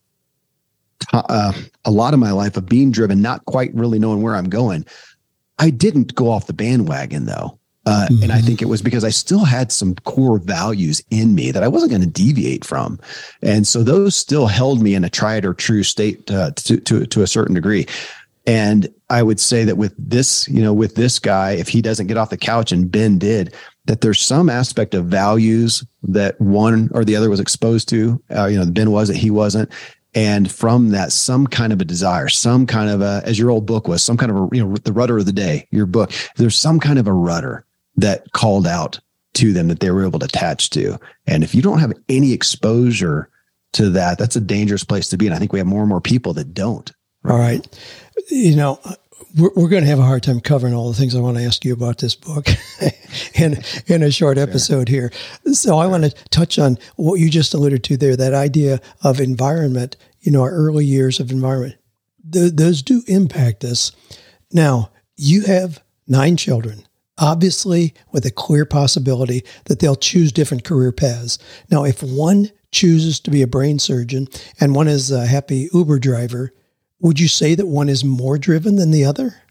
uh, 1.12 1.52
a 1.84 1.90
lot 1.90 2.14
of 2.14 2.20
my 2.20 2.32
life 2.32 2.56
of 2.56 2.66
being 2.66 2.90
driven, 2.90 3.22
not 3.22 3.44
quite 3.44 3.74
really 3.74 3.98
knowing 3.98 4.22
where 4.22 4.34
I'm 4.34 4.48
going. 4.48 4.84
I 5.58 5.70
didn't 5.70 6.14
go 6.14 6.30
off 6.30 6.46
the 6.46 6.52
bandwagon 6.52 7.26
though. 7.26 7.58
Uh, 7.86 8.06
mm-hmm. 8.10 8.24
And 8.24 8.32
I 8.32 8.42
think 8.42 8.60
it 8.60 8.66
was 8.66 8.82
because 8.82 9.02
I 9.02 9.08
still 9.08 9.46
had 9.46 9.72
some 9.72 9.94
core 9.94 10.38
values 10.38 11.02
in 11.10 11.34
me 11.34 11.50
that 11.52 11.62
I 11.62 11.68
wasn't 11.68 11.90
going 11.90 12.02
to 12.02 12.06
deviate 12.06 12.62
from. 12.62 13.00
And 13.40 13.66
so 13.66 13.82
those 13.82 14.14
still 14.14 14.46
held 14.46 14.82
me 14.82 14.94
in 14.94 15.04
a 15.04 15.08
tried 15.08 15.46
or 15.46 15.54
true 15.54 15.82
state 15.82 16.30
uh, 16.30 16.50
to, 16.50 16.76
to, 16.80 17.06
to 17.06 17.22
a 17.22 17.26
certain 17.26 17.54
degree. 17.54 17.86
And 18.46 18.92
I 19.08 19.22
would 19.22 19.40
say 19.40 19.64
that 19.64 19.78
with 19.78 19.94
this, 19.96 20.46
you 20.48 20.62
know, 20.62 20.74
with 20.74 20.96
this 20.96 21.18
guy, 21.18 21.52
if 21.52 21.68
he 21.68 21.80
doesn't 21.80 22.08
get 22.08 22.18
off 22.18 22.28
the 22.28 22.36
couch 22.36 22.72
and 22.72 22.90
Ben 22.90 23.18
did, 23.18 23.54
that 23.86 24.02
there's 24.02 24.20
some 24.20 24.50
aspect 24.50 24.94
of 24.94 25.06
values 25.06 25.82
that 26.02 26.38
one 26.40 26.90
or 26.92 27.06
the 27.06 27.16
other 27.16 27.30
was 27.30 27.40
exposed 27.40 27.88
to. 27.88 28.22
Uh, 28.34 28.46
you 28.46 28.58
know, 28.58 28.70
Ben 28.70 28.90
was 28.90 29.08
that 29.08 29.16
he 29.16 29.30
wasn't, 29.30 29.70
and 30.18 30.50
from 30.50 30.88
that 30.88 31.12
some 31.12 31.46
kind 31.46 31.72
of 31.72 31.80
a 31.80 31.84
desire 31.84 32.28
some 32.28 32.66
kind 32.66 32.90
of 32.90 33.00
a 33.00 33.22
as 33.24 33.38
your 33.38 33.50
old 33.50 33.64
book 33.64 33.86
was 33.86 34.02
some 34.02 34.16
kind 34.16 34.32
of 34.32 34.36
a 34.36 34.48
you 34.52 34.64
know 34.64 34.74
the 34.78 34.92
rudder 34.92 35.16
of 35.16 35.26
the 35.26 35.32
day 35.32 35.68
your 35.70 35.86
book 35.86 36.10
there's 36.36 36.56
some 36.56 36.80
kind 36.80 36.98
of 36.98 37.06
a 37.06 37.12
rudder 37.12 37.64
that 37.96 38.32
called 38.32 38.66
out 38.66 38.98
to 39.34 39.52
them 39.52 39.68
that 39.68 39.78
they 39.78 39.92
were 39.92 40.04
able 40.04 40.18
to 40.18 40.26
attach 40.26 40.70
to 40.70 40.98
and 41.28 41.44
if 41.44 41.54
you 41.54 41.62
don't 41.62 41.78
have 41.78 41.92
any 42.08 42.32
exposure 42.32 43.30
to 43.72 43.90
that 43.90 44.18
that's 44.18 44.34
a 44.34 44.40
dangerous 44.40 44.82
place 44.82 45.08
to 45.08 45.16
be 45.16 45.26
and 45.26 45.36
i 45.36 45.38
think 45.38 45.52
we 45.52 45.60
have 45.60 45.68
more 45.68 45.82
and 45.82 45.88
more 45.88 46.00
people 46.00 46.32
that 46.32 46.52
don't 46.52 46.92
all 47.24 47.38
right 47.38 47.68
you 48.28 48.56
know 48.56 48.80
we're, 49.36 49.50
we're 49.54 49.68
going 49.68 49.82
to 49.82 49.88
have 49.88 49.98
a 49.98 50.04
hard 50.04 50.22
time 50.22 50.40
covering 50.40 50.74
all 50.74 50.88
the 50.88 50.96
things 50.96 51.14
I 51.14 51.20
want 51.20 51.36
to 51.36 51.44
ask 51.44 51.64
you 51.64 51.72
about 51.72 51.98
this 51.98 52.14
book 52.14 52.48
in 53.34 53.62
in 53.86 54.02
a 54.02 54.10
short 54.10 54.38
episode 54.38 54.88
sure. 54.88 55.10
here. 55.44 55.52
So 55.52 55.78
I 55.78 55.86
want 55.86 56.04
to 56.04 56.10
touch 56.30 56.58
on 56.58 56.78
what 56.96 57.14
you 57.14 57.30
just 57.30 57.54
alluded 57.54 57.84
to 57.84 57.96
there, 57.96 58.16
that 58.16 58.34
idea 58.34 58.80
of 59.02 59.20
environment. 59.20 59.96
You 60.20 60.32
know, 60.32 60.42
our 60.42 60.50
early 60.50 60.84
years 60.84 61.20
of 61.20 61.30
environment, 61.30 61.76
Th- 62.30 62.52
those 62.52 62.82
do 62.82 63.02
impact 63.06 63.64
us. 63.64 63.92
Now 64.52 64.90
you 65.16 65.42
have 65.42 65.82
nine 66.06 66.36
children 66.36 66.84
obviously 67.18 67.94
with 68.12 68.24
a 68.24 68.30
clear 68.30 68.64
possibility 68.64 69.44
that 69.64 69.80
they'll 69.80 69.96
choose 69.96 70.32
different 70.32 70.64
career 70.64 70.92
paths. 70.92 71.38
Now, 71.70 71.84
if 71.84 72.02
one 72.02 72.50
chooses 72.70 73.20
to 73.20 73.30
be 73.30 73.42
a 73.42 73.46
brain 73.46 73.78
surgeon 73.78 74.28
and 74.60 74.74
one 74.74 74.88
is 74.88 75.10
a 75.10 75.26
happy 75.26 75.68
Uber 75.72 75.98
driver, 75.98 76.52
would 77.00 77.20
you 77.20 77.28
say 77.28 77.54
that 77.54 77.66
one 77.66 77.88
is 77.88 78.04
more 78.04 78.38
driven 78.38 78.76
than 78.76 78.90
the 78.90 79.04
other? 79.04 79.42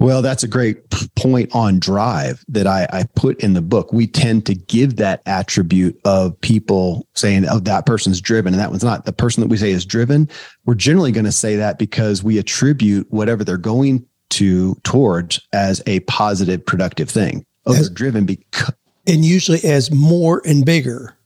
Well, 0.00 0.22
that's 0.22 0.42
a 0.42 0.48
great 0.48 0.90
point 1.14 1.54
on 1.54 1.78
drive 1.78 2.44
that 2.48 2.66
I, 2.66 2.86
I, 2.92 3.04
put 3.14 3.40
in 3.40 3.54
the 3.54 3.62
book. 3.62 3.92
We 3.92 4.06
tend 4.06 4.44
to 4.46 4.54
give 4.54 4.96
that 4.96 5.22
attribute 5.24 5.98
of 6.04 6.38
people 6.40 7.06
saying, 7.14 7.46
oh, 7.48 7.60
that 7.60 7.86
person's 7.86 8.20
driven 8.20 8.52
and 8.52 8.60
that 8.60 8.70
one's 8.70 8.82
not. 8.82 9.04
The 9.04 9.12
person 9.12 9.40
that 9.40 9.48
we 9.48 9.56
say 9.56 9.70
is 9.70 9.86
driven, 9.86 10.28
we're 10.66 10.74
generally 10.74 11.12
going 11.12 11.26
to 11.26 11.32
say 11.32 11.56
that 11.56 11.78
because 11.78 12.24
we 12.24 12.38
attribute 12.38 13.06
whatever 13.10 13.44
they're 13.44 13.56
going 13.56 14.04
to 14.30 14.74
towards 14.82 15.40
as 15.52 15.80
a 15.86 16.00
positive, 16.00 16.66
productive 16.66 17.08
thing. 17.08 17.46
Oh, 17.64 17.72
as, 17.72 17.88
they're 17.88 17.94
driven 17.94 18.26
because. 18.26 18.74
And 19.06 19.24
usually 19.24 19.62
as 19.64 19.92
more 19.92 20.42
and 20.44 20.66
bigger. 20.66 21.16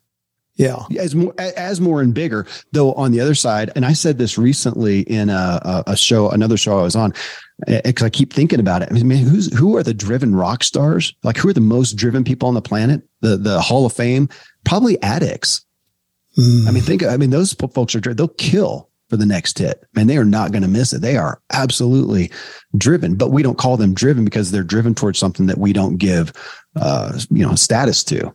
Yeah. 0.57 0.83
As 0.99 1.15
more, 1.15 1.33
as 1.39 1.81
more 1.81 2.03
and 2.03 2.13
bigger, 2.13 2.47
though 2.73 2.93
on 2.95 3.13
the 3.13 3.21
other 3.21 3.35
side, 3.35 3.71
and 3.77 3.87
I 3.87 3.93
said 3.93 4.19
this 4.19 4.37
recently 4.37 5.01
in 5.03 5.31
a, 5.31 5.85
a 5.87 5.97
show, 5.97 6.29
another 6.31 6.57
show 6.57 6.81
I 6.81 6.83
was 6.83 6.97
on, 6.97 7.15
because 7.67 8.05
I 8.05 8.11
keep 8.11 8.33
thinking 8.33 8.61
about 8.61 8.83
it. 8.83 8.89
I 8.91 9.03
mean, 9.03 9.25
who's, 9.25 9.53
who 9.57 9.77
are 9.77 9.83
the 9.83 9.95
driven 9.95 10.35
rock 10.35 10.63
stars? 10.63 11.15
Like 11.23 11.37
who 11.37 11.49
are 11.49 11.53
the 11.53 11.61
most 11.61 11.95
driven 11.95 12.25
people 12.25 12.49
on 12.49 12.55
the 12.55 12.63
planet? 12.63 13.03
The, 13.21 13.37
the 13.37 13.61
hall 13.61 13.85
of 13.85 13.93
fame, 13.93 14.29
probably 14.65 15.01
addicts. 15.03 15.65
Mm. 16.39 16.69
I 16.69 16.71
mean, 16.71 16.83
think, 16.83 17.03
I 17.03 17.17
mean, 17.17 17.31
those 17.31 17.53
folks 17.53 17.97
are, 17.97 18.01
they'll 18.01 18.29
kill 18.29 18.89
for 19.09 19.17
the 19.17 19.27
next 19.27 19.59
hit 19.59 19.83
and 19.97 20.09
they 20.09 20.19
are 20.19 20.25
not 20.25 20.53
going 20.53 20.63
to 20.63 20.69
miss 20.69 20.93
it. 20.93 21.01
They 21.01 21.17
are 21.17 21.41
absolutely 21.53 22.31
driven, 22.77 23.17
but 23.17 23.31
we 23.31 23.43
don't 23.43 23.59
call 23.59 23.77
them 23.77 23.95
driven 23.95 24.25
because 24.25 24.51
they're 24.51 24.63
driven 24.63 24.95
towards 24.95 25.19
something 25.19 25.47
that 25.47 25.59
we 25.59 25.73
don't 25.73 25.97
give, 25.97 26.33
uh, 26.77 27.19
you 27.31 27.45
know, 27.45 27.55
status 27.55 28.05
to. 28.05 28.33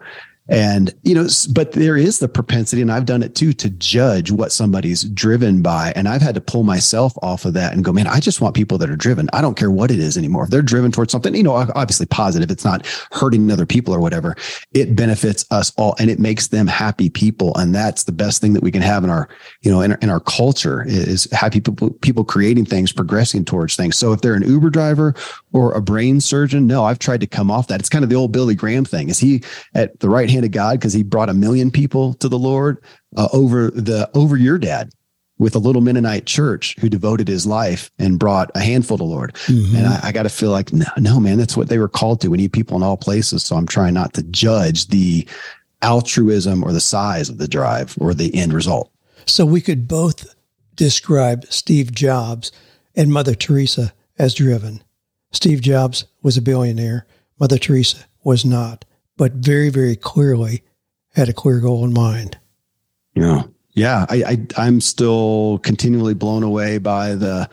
And, 0.50 0.94
you 1.04 1.16
know, 1.16 1.28
but 1.54 1.72
there 1.72 1.96
is 1.96 2.20
the 2.20 2.28
propensity, 2.28 2.82
and 2.82 2.92
I've 2.92 3.06
done 3.06 3.24
it 3.24 3.34
too, 3.34 3.54
to 3.54 3.70
judge 3.70 4.30
what 4.30 4.52
somebody's 4.52 5.04
driven 5.06 5.62
by. 5.62 5.94
And 5.96 6.10
I've 6.10 6.22
had 6.22 6.36
to 6.36 6.42
pull 6.42 6.64
myself 6.64 7.14
off 7.22 7.46
of 7.46 7.54
that 7.54 7.74
and 7.74 7.84
go, 7.84 7.94
man, 7.94 8.08
I 8.08 8.20
just 8.20 8.42
want 8.42 8.54
people 8.54 8.78
that 8.80 8.90
are 8.90 8.98
driven. 8.98 9.30
I 9.32 9.42
don't 9.42 9.56
care 9.56 9.72
what 9.72 9.90
it 9.90 10.00
is 10.00 10.18
anymore. 10.18 10.44
If 10.44 10.50
they're 10.50 10.62
driven 10.62 10.92
towards 10.92 11.14
something, 11.14 11.34
you 11.34 11.44
know, 11.44 11.54
obviously 11.54 12.08
positive, 12.08 12.52
it's 12.52 12.66
not 12.66 12.86
hurting 13.12 13.50
other 13.52 13.66
people 13.66 13.94
or 13.94 14.02
whatever. 14.02 14.36
It 14.74 14.98
benefits 14.98 15.46
us 15.50 15.72
all 15.78 15.96
and 15.98 16.10
it 16.10 16.20
makes 16.20 16.48
them 16.48 16.68
happy 16.68 17.10
people. 17.10 17.56
And 17.56 17.74
that's 17.74 18.04
the 18.04 18.12
best 18.12 18.42
thing 18.42 18.52
that 18.54 18.64
we 18.64 18.72
can 18.72 18.82
have 18.82 19.06
in 19.06 19.10
our, 19.10 19.30
you 19.62 19.72
know, 19.72 19.80
in, 19.80 19.98
in 20.02 20.10
our 20.10 20.20
culture 20.20 20.84
is 20.86 21.30
happy 21.32 21.62
people, 21.62 21.92
people 22.02 22.26
creating 22.26 22.66
things, 22.66 22.92
progressing 22.92 23.46
towards 23.46 23.78
things. 23.78 23.98
So 23.98 24.12
if 24.12 24.20
they're 24.20 24.36
an 24.36 24.44
Uber 24.44 24.72
driver 24.72 25.16
or 25.54 25.72
a 25.74 25.82
brain 25.82 26.20
surgeon, 26.20 26.68
no, 26.68 26.84
I've 26.84 27.00
tried 27.00 27.22
to 27.22 27.28
come 27.28 27.50
off 27.50 27.68
that. 27.68 27.80
It's 27.80 27.90
kind 27.90 28.04
of 28.04 28.10
the 28.10 28.16
old 28.18 28.34
Billy 28.34 28.56
Graham 28.56 28.84
thing. 28.84 29.08
Is 29.08 29.20
he 29.20 29.42
at 29.74 29.98
the 30.02 30.10
right 30.10 30.33
hand 30.34 30.46
of 30.46 30.52
God 30.52 30.80
because 30.80 30.94
he 30.94 31.04
brought 31.04 31.30
a 31.30 31.34
million 31.34 31.72
people 31.72 32.14
to 32.16 32.28
the 32.28 32.38
Lord 32.38 32.84
uh, 33.16 33.30
over 33.32 33.72
the 33.72 34.10
over 34.14 34.36
your 34.36 34.58
dad 34.58 34.92
with 35.40 35.56
a 35.56 35.60
little 35.60 35.82
Mennonite 35.82 36.26
church 36.26 36.76
who 36.80 36.90
devoted 36.90 37.28
his 37.28 37.46
life 37.46 37.92
and 38.00 38.20
brought 38.20 38.52
a 38.56 38.60
handful 38.60 38.98
to 38.98 39.04
Lord. 39.04 39.34
Mm-hmm. 39.48 39.76
And 39.76 39.88
I, 39.88 40.00
I 40.04 40.12
got 40.12 40.24
to 40.24 40.30
feel 40.30 40.52
like, 40.52 40.72
no, 40.72 40.86
no, 40.98 41.20
man, 41.20 41.38
that's 41.38 41.58
what 41.58 41.70
they 41.70 41.80
were 41.80 41.90
called 41.90 42.22
to. 42.22 42.30
We 42.30 42.38
need 42.38 42.54
people 42.54 42.78
in 42.78 42.84
all 42.84 42.98
places. 42.98 43.44
So 43.44 43.56
I'm 43.56 43.68
trying 43.68 43.94
not 43.94 44.14
to 44.14 44.24
judge 44.24 44.88
the 44.88 45.28
altruism 45.82 46.64
or 46.64 46.72
the 46.72 46.80
size 46.80 47.30
of 47.30 47.40
the 47.40 47.48
drive 47.48 47.96
or 48.00 48.14
the 48.14 48.34
end 48.36 48.54
result. 48.54 48.92
So 49.26 49.46
we 49.46 49.62
could 49.62 49.88
both 49.88 50.36
describe 50.76 51.46
Steve 51.50 51.92
Jobs 51.92 52.52
and 52.96 53.12
Mother 53.12 53.36
Teresa 53.36 53.94
as 54.18 54.34
driven. 54.34 54.84
Steve 55.32 55.62
Jobs 55.62 56.06
was 56.22 56.38
a 56.38 56.42
billionaire. 56.42 57.06
Mother 57.40 57.58
Teresa 57.58 58.06
was 58.24 58.46
not 58.46 58.86
but 59.18 59.34
very, 59.34 59.70
very 59.70 59.96
clearly 59.96 60.64
had 61.16 61.30
a 61.30 61.34
clear 61.34 61.60
goal 61.60 61.86
in 61.86 61.94
mind. 61.94 62.38
Yeah. 63.16 63.44
Yeah. 63.74 64.06
I, 64.10 64.46
I 64.58 64.68
am 64.68 64.82
still 64.82 65.60
continually 65.64 66.14
blown 66.14 66.44
away 66.44 66.78
by 66.78 67.16
the 67.16 67.50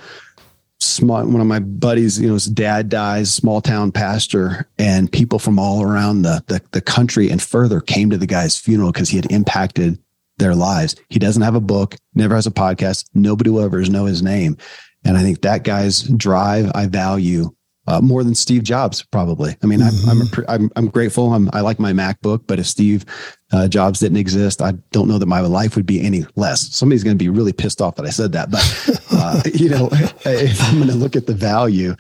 small 0.81 1.25
one 1.27 1.41
of 1.41 1.47
my 1.47 1.61
buddies, 1.61 2.21
you 2.21 2.29
know, 2.29 2.35
his 2.35 2.47
dad 2.47 2.89
dies, 2.89 3.33
small 3.33 3.61
town 3.61 3.93
pastor, 3.93 4.67
and 4.79 5.13
people 5.13 5.39
from 5.39 5.59
all 5.59 5.83
around 5.83 6.23
the 6.23 6.43
the, 6.47 6.61
the 6.73 6.81
country 6.81 7.31
and 7.31 7.41
further 7.41 7.81
came 7.81 8.11
to 8.11 8.19
the 8.19 8.27
guy's 8.27 8.57
funeral 8.57 8.93
because 8.93 9.09
he 9.09 9.17
had 9.17 9.31
impacted 9.31 9.99
their 10.39 10.55
lives. 10.55 10.97
He 11.09 11.19
doesn't 11.19 11.43
have 11.43 11.55
a 11.55 11.61
book, 11.61 11.97
never 12.15 12.35
has 12.35 12.47
a 12.47 12.51
podcast, 12.51 13.09
nobody 13.15 13.51
will 13.51 13.63
ever 13.63 13.83
know 13.83 14.07
his 14.07 14.23
name. 14.23 14.57
And 15.05 15.17
I 15.17 15.23
think 15.23 15.43
that 15.43 15.65
guy's 15.65 16.03
drive 16.03 16.71
I 16.75 16.87
value 16.87 17.55
uh, 17.91 18.01
more 18.01 18.23
than 18.23 18.35
Steve 18.35 18.63
Jobs, 18.63 19.03
probably. 19.03 19.57
I 19.63 19.67
mean, 19.67 19.81
mm-hmm. 19.81 20.09
I'm, 20.09 20.21
I'm, 20.21 20.29
a, 20.29 20.51
I'm, 20.51 20.71
I'm 20.77 20.89
grateful. 20.89 21.33
I'm, 21.35 21.51
I 21.53 21.61
like 21.61 21.79
my 21.79 21.93
MacBook, 21.93 22.45
but 22.47 22.59
if 22.59 22.67
Steve 22.67 23.05
uh, 23.53 23.69
Jobs 23.69 24.01
didn't 24.01 24.19
exist, 24.19 24.63
I 24.63 24.73
don't 24.93 25.09
know 25.09 25.19
that 25.19 25.27
my 25.27 25.41
life 25.41 25.77
would 25.77 25.87
be 25.87 26.01
any 26.01 26.25
less. 26.37 26.75
Somebody's 26.75 27.05
going 27.05 27.17
to 27.17 27.23
be 27.23 27.29
really 27.29 27.53
pissed 27.53 27.83
off 27.83 27.97
that 27.97 28.07
I 28.07 28.11
said 28.11 28.33
that, 28.33 28.51
but 28.51 29.01
uh, 29.13 29.43
you 29.55 29.69
know, 29.69 29.89
if 30.25 30.63
I'm 30.65 30.77
going 30.77 30.89
to 30.89 30.95
look 30.95 31.17
at 31.17 31.27
the 31.27 31.35
value, 31.35 31.97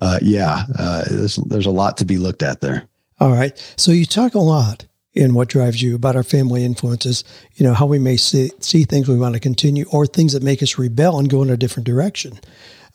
uh, 0.00 0.18
yeah, 0.22 0.64
uh, 0.78 1.04
there's, 1.10 1.36
there's 1.36 1.66
a 1.66 1.70
lot 1.70 1.96
to 1.98 2.04
be 2.04 2.18
looked 2.18 2.42
at 2.42 2.60
there. 2.60 2.88
All 3.20 3.32
right. 3.32 3.56
So 3.76 3.92
you 3.92 4.06
talk 4.06 4.34
a 4.34 4.40
lot 4.40 4.86
in 5.14 5.34
what 5.34 5.48
drives 5.48 5.82
you 5.82 5.94
about 5.94 6.16
our 6.16 6.22
family 6.22 6.64
influences, 6.64 7.22
you 7.54 7.64
know, 7.64 7.74
how 7.74 7.86
we 7.86 7.98
may 7.98 8.16
see, 8.16 8.50
see 8.60 8.84
things 8.84 9.08
we 9.08 9.18
want 9.18 9.34
to 9.34 9.40
continue 9.40 9.84
or 9.90 10.06
things 10.06 10.32
that 10.32 10.42
make 10.42 10.62
us 10.62 10.78
rebel 10.78 11.18
and 11.18 11.28
go 11.28 11.42
in 11.42 11.50
a 11.50 11.56
different 11.56 11.86
direction. 11.86 12.40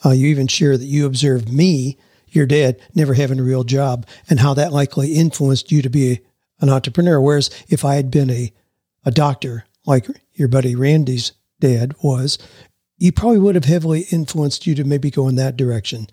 Uh, 0.03 0.11
you 0.11 0.27
even 0.27 0.47
share 0.47 0.77
that 0.77 0.85
you 0.85 1.05
observe 1.05 1.51
me 1.51 1.97
your 2.29 2.45
dad 2.45 2.79
never 2.93 3.13
having 3.13 3.39
a 3.39 3.43
real 3.43 3.63
job 3.63 4.05
and 4.29 4.39
how 4.39 4.53
that 4.53 4.73
likely 4.73 5.13
influenced 5.13 5.71
you 5.71 5.81
to 5.81 5.89
be 5.89 6.19
an 6.59 6.69
entrepreneur. 6.69 7.19
Whereas 7.21 7.49
if 7.69 7.85
I 7.85 7.95
had 7.95 8.11
been 8.11 8.29
a, 8.29 8.51
a 9.05 9.11
doctor 9.11 9.65
like 9.85 10.07
your 10.33 10.47
buddy 10.47 10.75
Randy's 10.75 11.31
dad 11.59 11.93
was, 12.01 12.37
you 12.97 13.11
probably 13.11 13.39
would 13.39 13.55
have 13.55 13.65
heavily 13.65 14.01
influenced 14.11 14.67
you 14.67 14.75
to 14.75 14.83
maybe 14.83 15.11
go 15.11 15.27
in 15.27 15.35
that 15.35 15.57
direction. 15.57 16.07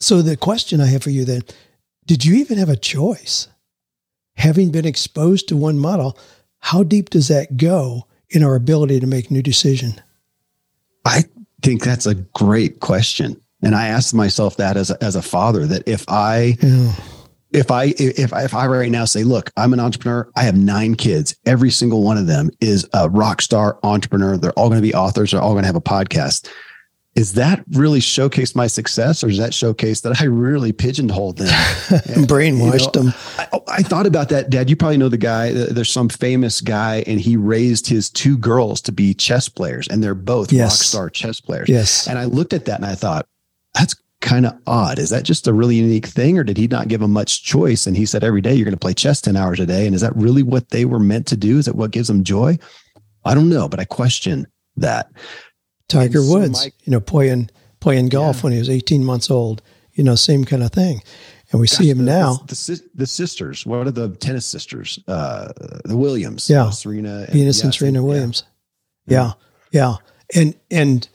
So 0.00 0.22
the 0.22 0.36
question 0.36 0.80
I 0.80 0.86
have 0.86 1.02
for 1.02 1.10
you 1.10 1.24
then, 1.24 1.42
did 2.06 2.24
you 2.24 2.34
even 2.36 2.58
have 2.58 2.68
a 2.68 2.76
choice? 2.76 3.48
Having 4.36 4.72
been 4.72 4.86
exposed 4.86 5.48
to 5.48 5.56
one 5.56 5.78
model, 5.78 6.18
how 6.58 6.82
deep 6.82 7.10
does 7.10 7.28
that 7.28 7.56
go 7.56 8.06
in 8.30 8.42
our 8.42 8.54
ability 8.54 9.00
to 9.00 9.06
make 9.06 9.30
new 9.30 9.42
decision? 9.42 10.00
I 11.04 11.24
think 11.62 11.82
that's 11.82 12.06
a 12.06 12.14
great 12.14 12.80
question 12.80 13.40
And 13.64 13.74
I 13.74 13.88
asked 13.88 14.14
myself 14.14 14.56
that 14.56 14.76
as 14.76 14.90
a, 14.90 15.02
as 15.02 15.16
a 15.16 15.22
father, 15.22 15.66
that 15.66 15.88
if 15.88 16.04
I, 16.08 16.56
yeah. 16.60 16.92
if 17.52 17.70
I, 17.70 17.94
if 17.98 18.32
I, 18.32 18.44
if 18.44 18.54
I 18.54 18.66
right 18.66 18.90
now 18.90 19.04
say, 19.04 19.24
look, 19.24 19.50
I'm 19.56 19.72
an 19.72 19.80
entrepreneur, 19.80 20.30
I 20.36 20.42
have 20.42 20.56
nine 20.56 20.94
kids. 20.94 21.36
Every 21.46 21.70
single 21.70 22.02
one 22.02 22.18
of 22.18 22.26
them 22.26 22.50
is 22.60 22.86
a 22.92 23.08
rock 23.08 23.42
star 23.42 23.78
entrepreneur. 23.82 24.36
They're 24.36 24.52
all 24.52 24.68
going 24.68 24.80
to 24.80 24.86
be 24.86 24.94
authors. 24.94 25.30
They're 25.30 25.40
all 25.40 25.52
going 25.52 25.62
to 25.62 25.68
have 25.68 25.76
a 25.76 25.80
podcast 25.80 26.48
is 27.14 27.34
that 27.34 27.64
really 27.72 28.00
showcase 28.00 28.56
my 28.56 28.66
success 28.66 29.22
or 29.22 29.28
does 29.28 29.38
that 29.38 29.54
showcase 29.54 30.00
that 30.00 30.20
I 30.20 30.24
really 30.24 30.72
pigeonholed 30.72 31.38
them? 31.38 31.46
and, 31.90 32.26
Brainwashed 32.26 32.96
you 32.96 33.04
know, 33.04 33.10
them. 33.10 33.14
I, 33.38 33.48
oh, 33.52 33.62
I, 33.68 33.82
thought 33.82 34.06
about 34.06 34.30
that, 34.30 34.50
Dad. 34.50 34.68
You 34.68 34.76
probably 34.76 34.96
know 34.96 35.08
the 35.08 35.16
guy. 35.16 35.52
There's 35.52 35.90
some 35.90 36.08
famous 36.08 36.60
guy, 36.60 37.04
and 37.06 37.20
he 37.20 37.36
raised 37.36 37.86
his 37.86 38.10
two 38.10 38.36
girls 38.36 38.80
to 38.82 38.92
be 38.92 39.14
chess 39.14 39.48
players, 39.48 39.86
and 39.86 40.02
they're 40.02 40.14
both 40.14 40.52
yes. 40.52 40.70
rock 40.70 40.72
star 40.72 41.10
chess 41.10 41.40
players. 41.40 41.68
Yes. 41.68 42.08
And 42.08 42.18
I 42.18 42.24
looked 42.24 42.52
at 42.52 42.64
that 42.64 42.76
and 42.76 42.86
I 42.86 42.96
thought, 42.96 43.28
that's 43.74 43.94
kind 44.20 44.46
of 44.46 44.58
odd. 44.66 44.98
Is 44.98 45.10
that 45.10 45.24
just 45.24 45.46
a 45.46 45.52
really 45.52 45.76
unique 45.76 46.06
thing, 46.06 46.38
or 46.38 46.44
did 46.44 46.56
he 46.56 46.66
not 46.66 46.88
give 46.88 47.00
them 47.00 47.12
much 47.12 47.44
choice? 47.44 47.86
And 47.86 47.96
he 47.96 48.06
said, 48.06 48.24
every 48.24 48.40
day 48.40 48.54
you're 48.54 48.64
going 48.64 48.72
to 48.72 48.78
play 48.78 48.94
chess 48.94 49.20
10 49.20 49.36
hours 49.36 49.60
a 49.60 49.66
day. 49.66 49.86
And 49.86 49.94
is 49.94 50.00
that 50.00 50.16
really 50.16 50.42
what 50.42 50.70
they 50.70 50.84
were 50.84 50.98
meant 50.98 51.26
to 51.28 51.36
do? 51.36 51.58
Is 51.58 51.66
that 51.66 51.76
what 51.76 51.90
gives 51.90 52.08
them 52.08 52.24
joy? 52.24 52.58
I 53.24 53.34
don't 53.34 53.50
know, 53.50 53.68
but 53.68 53.80
I 53.80 53.84
question 53.84 54.46
that. 54.76 55.10
Tiger 55.88 56.22
Woods, 56.22 56.64
my, 56.64 56.72
you 56.84 56.90
know, 56.90 57.00
playing 57.00 57.50
playing 57.78 58.08
golf 58.08 58.36
yeah. 58.36 58.42
when 58.42 58.52
he 58.54 58.58
was 58.58 58.70
18 58.70 59.04
months 59.04 59.30
old. 59.30 59.60
You 59.92 60.02
know, 60.02 60.14
same 60.14 60.44
kind 60.44 60.62
of 60.62 60.72
thing. 60.72 61.02
And 61.52 61.60
we 61.60 61.66
Gosh, 61.68 61.76
see 61.76 61.90
him 61.90 61.98
the, 61.98 62.04
now. 62.04 62.34
The, 62.48 62.82
the, 62.94 63.06
sisters, 63.06 63.64
what 63.66 63.86
are 63.86 63.90
the 63.90 64.08
tennis 64.16 64.46
sisters? 64.46 64.98
Uh, 65.06 65.52
the 65.84 65.96
Williams, 65.96 66.48
yeah, 66.48 66.70
Serena, 66.70 67.20
and, 67.20 67.32
Venus 67.32 67.62
and 67.62 67.72
Serena 67.72 68.02
Williams. 68.02 68.42
Yeah. 69.06 69.34
yeah, 69.70 69.96
yeah, 70.34 70.40
and 70.40 70.56
and 70.70 71.08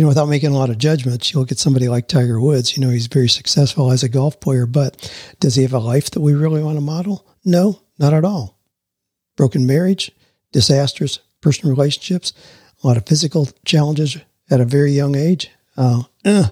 you 0.00 0.04
know, 0.04 0.08
without 0.08 0.30
making 0.30 0.48
a 0.48 0.56
lot 0.56 0.70
of 0.70 0.78
judgments, 0.78 1.30
you 1.30 1.38
look 1.38 1.52
at 1.52 1.58
somebody 1.58 1.86
like 1.86 2.08
Tiger 2.08 2.40
Woods. 2.40 2.74
You 2.74 2.80
know, 2.80 2.88
he's 2.88 3.06
very 3.06 3.28
successful 3.28 3.92
as 3.92 4.02
a 4.02 4.08
golf 4.08 4.40
player, 4.40 4.64
but 4.64 5.12
does 5.40 5.56
he 5.56 5.62
have 5.62 5.74
a 5.74 5.78
life 5.78 6.10
that 6.12 6.20
we 6.20 6.32
really 6.32 6.62
want 6.62 6.78
to 6.78 6.80
model? 6.80 7.26
No, 7.44 7.82
not 7.98 8.14
at 8.14 8.24
all. 8.24 8.58
Broken 9.36 9.66
marriage, 9.66 10.10
disasters, 10.52 11.20
personal 11.42 11.74
relationships, 11.76 12.32
a 12.82 12.86
lot 12.86 12.96
of 12.96 13.04
physical 13.04 13.46
challenges 13.66 14.16
at 14.50 14.58
a 14.58 14.64
very 14.64 14.92
young 14.92 15.16
age. 15.16 15.50
Uh, 15.76 16.04
uh, 16.24 16.46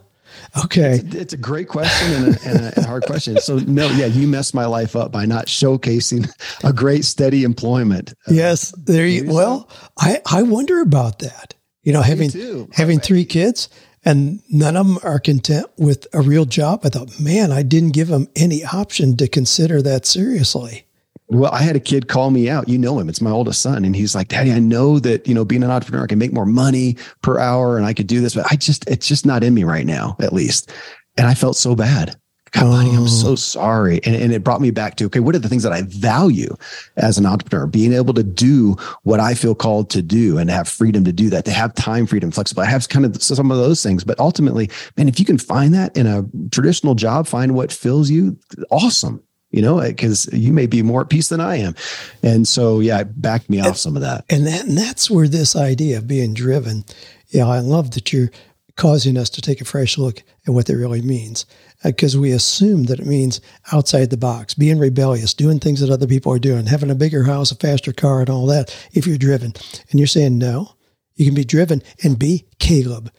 okay. 0.66 0.96
It's 0.96 1.14
a, 1.14 1.20
it's 1.20 1.32
a, 1.32 1.38
great 1.38 1.68
question 1.68 2.12
and 2.12 2.37
a, 2.37 2.40
and 2.44 2.76
a, 2.76 2.87
hard 2.87 3.04
question. 3.06 3.40
So, 3.40 3.61
no, 3.61 3.88
yeah, 3.92 4.04
you 4.04 4.28
messed 4.28 4.54
my 4.54 4.66
life 4.66 4.94
up 4.94 5.11
by 5.11 5.24
not 5.24 5.46
showcasing 5.46 6.28
a 6.64 6.74
great, 6.74 7.06
steady 7.06 7.44
employment. 7.44 8.11
Uh, 8.28 8.34
yes. 8.34 8.74
There 8.76 9.06
you, 9.06 9.24
well, 9.32 9.70
I, 9.98 10.20
I 10.30 10.42
wonder 10.42 10.82
about 10.82 11.20
that. 11.20 11.54
You 11.88 11.94
know, 11.94 12.03
having, 12.03 12.31
having 12.72 13.01
three 13.01 13.24
kids 13.24 13.70
and 14.05 14.42
none 14.51 14.77
of 14.77 14.87
them 14.87 14.98
are 15.03 15.18
content 15.18 15.68
with 15.79 16.07
a 16.12 16.20
real 16.20 16.44
job. 16.44 16.81
I 16.85 16.90
thought, 16.90 17.18
man, 17.18 17.51
I 17.51 17.62
didn't 17.62 17.94
give 17.94 18.09
them 18.09 18.29
any 18.37 18.62
option 18.62 19.16
to 19.16 19.27
consider 19.27 19.81
that 19.81 20.05
seriously. 20.05 20.85
Well, 21.29 21.51
I 21.51 21.62
had 21.62 21.77
a 21.77 21.81
kid 21.81 22.07
call 22.07 22.31
me 22.31 22.51
out. 22.51 22.68
You 22.68 22.77
know 22.77 22.98
him. 22.98 23.09
It's 23.09 23.22
my 23.22 23.31
oldest 23.31 23.62
son. 23.62 23.87
And 23.87 23.96
he's 23.96 24.14
like, 24.14 24.29
Daddy, 24.29 24.53
I 24.53 24.59
know 24.59 24.98
that, 24.98 25.27
you 25.27 25.33
know, 25.33 25.46
being 25.46 25.62
an 25.62 25.70
entrepreneur, 25.70 26.05
I 26.05 26.09
can 26.09 26.18
make 26.18 26.35
more 26.35 26.44
money 26.44 26.98
per 27.22 27.38
hour 27.38 27.79
and 27.79 27.87
I 27.87 27.94
could 27.94 28.07
do 28.07 28.20
this, 28.20 28.35
but 28.35 28.44
I 28.53 28.57
just, 28.57 28.87
it's 28.87 29.09
just 29.09 29.24
not 29.24 29.42
in 29.42 29.55
me 29.55 29.64
right 29.64 29.87
now, 29.87 30.14
at 30.20 30.35
least. 30.35 30.70
And 31.16 31.27
I 31.27 31.33
felt 31.33 31.57
so 31.57 31.74
bad. 31.74 32.17
God, 32.52 32.64
buddy, 32.64 32.90
I'm 32.90 33.08
so 33.08 33.30
oh. 33.30 33.34
sorry. 33.34 34.00
And, 34.04 34.16
and 34.16 34.32
it 34.32 34.44
brought 34.44 34.61
me 34.61 34.70
back 34.70 34.96
to, 34.96 35.04
okay, 35.06 35.20
what 35.20 35.34
are 35.34 35.38
the 35.38 35.48
things 35.48 35.62
that 35.62 35.72
I 35.72 35.82
value 35.82 36.56
as 36.96 37.18
an 37.18 37.26
entrepreneur? 37.26 37.66
Being 37.66 37.92
able 37.92 38.14
to 38.14 38.22
do 38.22 38.76
what 39.02 39.20
I 39.20 39.34
feel 39.34 39.54
called 39.54 39.90
to 39.90 40.02
do 40.02 40.38
and 40.38 40.48
to 40.48 40.54
have 40.54 40.68
freedom 40.68 41.04
to 41.04 41.12
do 41.12 41.30
that, 41.30 41.44
to 41.46 41.52
have 41.52 41.74
time 41.74 42.06
freedom, 42.06 42.30
flexible. 42.30 42.62
I 42.62 42.66
have 42.66 42.88
kind 42.88 43.04
of 43.04 43.22
some 43.22 43.50
of 43.50 43.58
those 43.58 43.82
things, 43.82 44.04
but 44.04 44.18
ultimately, 44.18 44.70
man, 44.96 45.08
if 45.08 45.18
you 45.18 45.24
can 45.24 45.38
find 45.38 45.74
that 45.74 45.96
in 45.96 46.06
a 46.06 46.24
traditional 46.50 46.94
job, 46.94 47.26
find 47.26 47.54
what 47.54 47.72
fills 47.72 48.11
you, 48.11 48.38
awesome 48.70 49.22
you 49.50 49.62
know, 49.62 49.78
eh, 49.78 49.88
because 49.88 50.28
you 50.32 50.52
may 50.52 50.66
be 50.66 50.82
more 50.82 51.02
at 51.02 51.08
peace 51.08 51.28
than 51.28 51.40
I 51.40 51.56
am. 51.56 51.74
And 52.22 52.46
so, 52.46 52.80
yeah, 52.80 53.00
it 53.00 53.20
backed 53.20 53.48
me 53.48 53.61
off 53.61 53.76
some 53.76 53.96
of 53.96 54.02
that. 54.02 54.24
And 54.28 54.46
that, 54.46 54.66
and 54.66 54.76
that's 54.76 55.11
where 55.11 55.28
this 55.28 55.56
idea 55.56 55.98
of 55.98 56.06
being 56.06 56.34
driven, 56.34 56.84
yeah, 57.28 57.46
I 57.46 57.61
love 57.61 57.92
that 57.92 58.12
you're 58.12 58.30
causing 58.78 59.18
us 59.18 59.28
to 59.28 59.42
take 59.42 59.60
a 59.60 59.66
fresh 59.66 59.98
look 59.98 60.22
at 60.46 60.54
what 60.54 60.66
that 60.66 60.76
really 60.76 61.02
means. 61.02 61.44
Because 61.84 62.16
uh, 62.16 62.20
we 62.20 62.32
assume 62.32 62.84
that 62.84 63.00
it 63.00 63.06
means 63.06 63.42
outside 63.72 64.08
the 64.08 64.16
box, 64.16 64.54
being 64.54 64.78
rebellious, 64.78 65.34
doing 65.34 65.58
things 65.58 65.80
that 65.80 65.90
other 65.90 66.06
people 66.06 66.32
are 66.32 66.38
doing, 66.38 66.66
having 66.66 66.90
a 66.90 66.94
bigger 66.94 67.24
house, 67.24 67.50
a 67.50 67.56
faster 67.56 67.92
car, 67.92 68.20
and 68.20 68.30
all 68.30 68.46
that, 68.46 68.74
if 68.92 69.06
you're 69.06 69.18
driven. 69.18 69.52
And 69.90 70.00
you're 70.00 70.06
saying, 70.06 70.38
no, 70.38 70.74
you 71.16 71.26
can 71.26 71.34
be 71.34 71.44
driven 71.44 71.82
and 72.02 72.18
be 72.18 72.46
Caleb, 72.58 73.12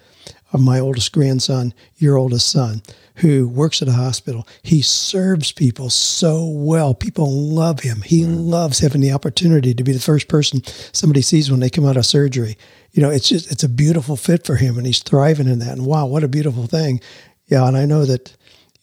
my 0.58 0.80
oldest 0.80 1.12
grandson, 1.12 1.74
your 1.98 2.18
oldest 2.18 2.50
son 2.50 2.82
who 3.16 3.48
works 3.48 3.82
at 3.82 3.88
a 3.90 3.94
hospital. 3.94 4.48
He 4.64 4.82
serves 4.82 5.52
people 5.52 5.90
so 5.90 6.46
well. 6.46 6.94
People 6.94 7.30
love 7.32 7.82
him. 7.82 8.02
He 8.02 8.26
loves 8.26 8.80
having 8.80 9.02
the 9.02 9.12
opportunity 9.12 9.74
to 9.74 9.84
be 9.84 9.92
the 9.92 10.00
first 10.00 10.30
person 10.30 10.64
somebody 10.94 11.22
sees 11.22 11.52
when 11.52 11.60
they 11.60 11.70
come 11.70 11.86
out 11.86 11.98
of 11.98 12.06
surgery. 12.06 12.58
You 12.92 13.02
know, 13.02 13.10
it's 13.10 13.30
just 13.30 13.52
it's 13.52 13.64
a 13.64 13.70
beautiful 13.70 14.16
fit 14.16 14.46
for 14.46 14.56
him 14.56 14.78
and 14.78 14.86
he's 14.86 15.04
thriving 15.04 15.48
in 15.48 15.60
that. 15.60 15.78
And 15.78 15.86
wow, 15.86 16.06
what 16.06 16.24
a 16.24 16.28
beautiful 16.28 16.66
thing. 16.68 17.02
Yeah, 17.48 17.68
and 17.68 17.78
I 17.78 17.86
know 17.86 18.06
that 18.06 18.36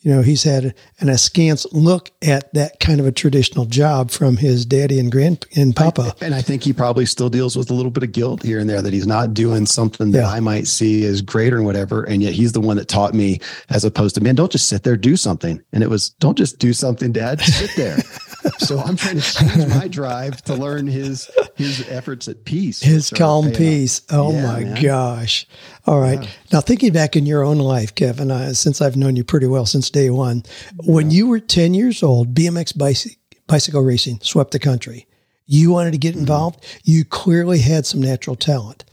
you 0.06 0.14
know, 0.14 0.22
he's 0.22 0.44
had 0.44 0.72
an 1.00 1.08
askance 1.08 1.66
look 1.72 2.12
at 2.22 2.54
that 2.54 2.78
kind 2.78 3.00
of 3.00 3.06
a 3.06 3.12
traditional 3.12 3.64
job 3.64 4.12
from 4.12 4.36
his 4.36 4.64
daddy 4.64 5.00
and 5.00 5.10
grand 5.10 5.44
and 5.56 5.74
papa. 5.74 6.14
And 6.20 6.32
I 6.32 6.42
think 6.42 6.62
he 6.62 6.72
probably 6.72 7.06
still 7.06 7.28
deals 7.28 7.56
with 7.56 7.70
a 7.70 7.74
little 7.74 7.90
bit 7.90 8.04
of 8.04 8.12
guilt 8.12 8.44
here 8.44 8.60
and 8.60 8.70
there 8.70 8.80
that 8.80 8.92
he's 8.92 9.08
not 9.08 9.34
doing 9.34 9.66
something 9.66 10.12
that 10.12 10.20
yeah. 10.20 10.30
I 10.30 10.38
might 10.38 10.68
see 10.68 11.04
as 11.06 11.22
greater 11.22 11.56
and 11.56 11.66
whatever. 11.66 12.04
And 12.04 12.22
yet 12.22 12.34
he's 12.34 12.52
the 12.52 12.60
one 12.60 12.76
that 12.76 12.86
taught 12.86 13.14
me 13.14 13.40
as 13.68 13.84
opposed 13.84 14.14
to, 14.14 14.20
man, 14.20 14.36
don't 14.36 14.52
just 14.52 14.68
sit 14.68 14.84
there, 14.84 14.96
do 14.96 15.16
something. 15.16 15.60
And 15.72 15.82
it 15.82 15.90
was, 15.90 16.10
don't 16.10 16.38
just 16.38 16.60
do 16.60 16.72
something, 16.72 17.10
dad, 17.10 17.40
sit 17.40 17.72
there. 17.74 17.98
so 18.58 18.78
I'm 18.78 18.96
trying 18.96 19.20
to 19.20 19.22
change 19.22 19.68
my 19.68 19.88
drive 19.88 20.42
to 20.44 20.54
learn 20.54 20.86
his 20.86 21.30
his 21.54 21.86
efforts 21.88 22.28
at 22.28 22.44
peace. 22.44 22.80
His 22.80 23.10
calm 23.10 23.52
peace. 23.52 24.02
Oh 24.10 24.32
yeah, 24.32 24.42
my 24.42 24.60
man. 24.60 24.82
gosh. 24.82 25.46
All 25.86 26.00
right. 26.00 26.22
Yeah. 26.22 26.30
Now 26.52 26.60
thinking 26.60 26.92
back 26.92 27.16
in 27.16 27.26
your 27.26 27.42
own 27.42 27.58
life, 27.58 27.94
Kevin, 27.94 28.30
uh, 28.30 28.52
since 28.54 28.80
I've 28.80 28.96
known 28.96 29.16
you 29.16 29.24
pretty 29.24 29.46
well 29.46 29.66
since 29.66 29.90
day 29.90 30.10
one, 30.10 30.42
yeah. 30.82 30.92
when 30.92 31.10
you 31.10 31.28
were 31.28 31.40
10 31.40 31.74
years 31.74 32.02
old, 32.02 32.34
BMX 32.34 32.76
bicycle, 32.76 33.20
bicycle 33.46 33.82
racing 33.82 34.20
swept 34.22 34.50
the 34.50 34.58
country. 34.58 35.06
You 35.46 35.70
wanted 35.70 35.92
to 35.92 35.98
get 35.98 36.12
mm-hmm. 36.12 36.20
involved. 36.20 36.62
Mm-hmm. 36.62 36.78
You 36.84 37.04
clearly 37.04 37.60
had 37.60 37.86
some 37.86 38.00
natural 38.00 38.36
talent. 38.36 38.84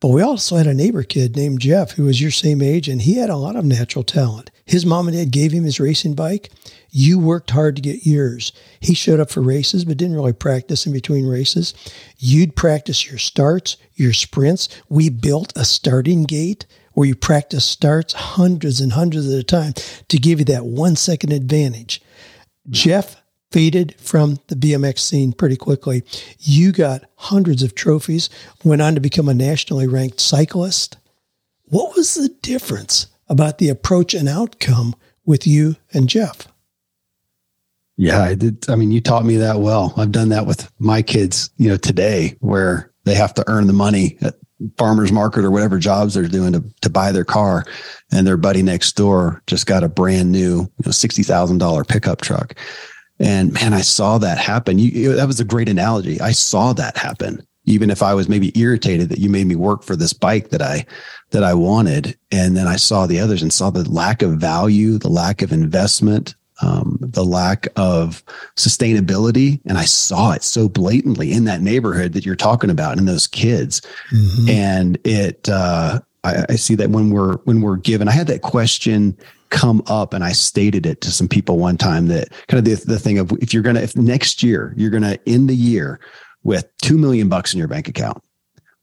But 0.00 0.08
we 0.08 0.20
also 0.20 0.56
had 0.56 0.66
a 0.66 0.74
neighbor 0.74 1.02
kid 1.02 1.34
named 1.34 1.60
Jeff 1.60 1.92
who 1.92 2.04
was 2.04 2.20
your 2.20 2.30
same 2.30 2.60
age, 2.60 2.90
and 2.90 3.00
he 3.00 3.14
had 3.14 3.30
a 3.30 3.36
lot 3.36 3.56
of 3.56 3.64
natural 3.64 4.04
talent. 4.04 4.50
His 4.66 4.84
mom 4.84 5.08
and 5.08 5.16
dad 5.16 5.30
gave 5.30 5.52
him 5.52 5.64
his 5.64 5.80
racing 5.80 6.14
bike. 6.14 6.50
You 6.96 7.18
worked 7.18 7.50
hard 7.50 7.76
to 7.76 7.82
get 7.82 8.06
yours. 8.06 8.52
He 8.80 8.94
showed 8.94 9.18
up 9.18 9.30
for 9.30 9.40
races, 9.40 9.84
but 9.84 9.96
didn't 9.96 10.16
really 10.16 10.32
practice 10.32 10.86
in 10.86 10.92
between 10.92 11.26
races. 11.26 11.74
You'd 12.18 12.54
practice 12.54 13.08
your 13.08 13.18
starts, 13.18 13.76
your 13.94 14.12
sprints. 14.12 14.68
We 14.88 15.08
built 15.08 15.52
a 15.56 15.64
starting 15.64 16.22
gate 16.22 16.66
where 16.92 17.08
you 17.08 17.16
practice 17.16 17.64
starts 17.64 18.12
hundreds 18.12 18.80
and 18.80 18.92
hundreds 18.92 19.32
at 19.32 19.38
a 19.38 19.42
time 19.42 19.74
to 20.08 20.18
give 20.18 20.38
you 20.38 20.44
that 20.44 20.66
one 20.66 20.94
second 20.94 21.32
advantage. 21.32 22.00
Jeff 22.70 23.16
faded 23.50 23.96
from 23.98 24.38
the 24.46 24.54
BMX 24.54 25.00
scene 25.00 25.32
pretty 25.32 25.56
quickly. 25.56 26.04
You 26.38 26.70
got 26.70 27.04
hundreds 27.16 27.62
of 27.64 27.74
trophies, 27.74 28.30
went 28.62 28.82
on 28.82 28.94
to 28.94 29.00
become 29.00 29.28
a 29.28 29.34
nationally 29.34 29.88
ranked 29.88 30.20
cyclist. 30.20 30.96
What 31.64 31.96
was 31.96 32.14
the 32.14 32.28
difference? 32.28 33.08
about 33.28 33.58
the 33.58 33.68
approach 33.68 34.14
and 34.14 34.28
outcome 34.28 34.94
with 35.24 35.46
you 35.46 35.76
and 35.92 36.08
Jeff. 36.08 36.48
Yeah, 37.96 38.22
I 38.22 38.34
did. 38.34 38.68
I 38.68 38.74
mean, 38.74 38.90
you 38.90 39.00
taught 39.00 39.24
me 39.24 39.36
that 39.36 39.60
well. 39.60 39.94
I've 39.96 40.12
done 40.12 40.30
that 40.30 40.46
with 40.46 40.70
my 40.78 41.02
kids, 41.02 41.50
you 41.56 41.68
know, 41.68 41.76
today 41.76 42.36
where 42.40 42.92
they 43.04 43.14
have 43.14 43.34
to 43.34 43.44
earn 43.46 43.66
the 43.66 43.72
money 43.72 44.16
at 44.20 44.34
farmers 44.78 45.12
market 45.12 45.44
or 45.44 45.50
whatever 45.50 45.78
jobs 45.78 46.14
they're 46.14 46.26
doing 46.26 46.52
to, 46.52 46.64
to 46.80 46.90
buy 46.90 47.12
their 47.12 47.24
car. 47.24 47.64
And 48.12 48.26
their 48.26 48.36
buddy 48.36 48.62
next 48.62 48.92
door 48.92 49.42
just 49.46 49.66
got 49.66 49.84
a 49.84 49.88
brand 49.88 50.32
new, 50.32 50.60
you 50.60 50.84
know, 50.84 50.90
$60,000 50.90 51.88
pickup 51.88 52.20
truck. 52.20 52.54
And 53.20 53.52
man, 53.52 53.72
I 53.72 53.80
saw 53.80 54.18
that 54.18 54.38
happen. 54.38 54.78
You, 54.78 55.14
that 55.14 55.26
was 55.26 55.38
a 55.38 55.44
great 55.44 55.68
analogy. 55.68 56.20
I 56.20 56.32
saw 56.32 56.72
that 56.72 56.96
happen. 56.96 57.46
Even 57.66 57.90
if 57.90 58.02
I 58.02 58.12
was 58.12 58.28
maybe 58.28 58.58
irritated 58.58 59.08
that 59.08 59.18
you 59.18 59.30
made 59.30 59.46
me 59.46 59.56
work 59.56 59.84
for 59.84 59.96
this 59.96 60.12
bike 60.12 60.50
that 60.50 60.60
I 60.60 60.84
that 61.30 61.42
I 61.42 61.54
wanted. 61.54 62.16
And 62.30 62.56
then 62.56 62.66
I 62.66 62.76
saw 62.76 63.06
the 63.06 63.20
others 63.20 63.42
and 63.42 63.52
saw 63.52 63.70
the 63.70 63.88
lack 63.88 64.20
of 64.20 64.32
value, 64.32 64.98
the 64.98 65.08
lack 65.08 65.40
of 65.40 65.52
investment, 65.52 66.34
um, 66.62 66.98
the 67.00 67.24
lack 67.24 67.66
of 67.76 68.22
sustainability. 68.56 69.60
And 69.66 69.78
I 69.78 69.84
saw 69.84 70.32
it 70.32 70.42
so 70.42 70.68
blatantly 70.68 71.32
in 71.32 71.44
that 71.44 71.60
neighborhood 71.60 72.12
that 72.12 72.24
you're 72.24 72.36
talking 72.36 72.70
about 72.70 72.98
and 72.98 73.08
those 73.08 73.26
kids. 73.26 73.80
Mm-hmm. 74.12 74.48
And 74.48 74.98
it, 75.04 75.48
uh, 75.48 76.00
I, 76.22 76.44
I 76.50 76.56
see 76.56 76.74
that 76.76 76.90
when 76.90 77.10
we're, 77.10 77.36
when 77.38 77.60
we're 77.60 77.76
given, 77.76 78.08
I 78.08 78.12
had 78.12 78.28
that 78.28 78.42
question 78.42 79.16
come 79.50 79.82
up 79.86 80.14
and 80.14 80.24
I 80.24 80.32
stated 80.32 80.86
it 80.86 81.00
to 81.02 81.12
some 81.12 81.28
people 81.28 81.58
one 81.58 81.76
time 81.76 82.08
that 82.08 82.28
kind 82.48 82.58
of 82.58 82.64
the, 82.64 82.84
the 82.86 82.98
thing 82.98 83.18
of 83.18 83.30
if 83.40 83.54
you're 83.54 83.62
going 83.62 83.76
to, 83.76 83.82
if 83.82 83.96
next 83.96 84.42
year 84.42 84.74
you're 84.76 84.90
going 84.90 85.02
to 85.02 85.20
end 85.28 85.48
the 85.48 85.54
year 85.54 86.00
with 86.42 86.66
2 86.82 86.98
million 86.98 87.28
bucks 87.28 87.52
in 87.54 87.58
your 87.58 87.68
bank 87.68 87.88
account 87.88 88.22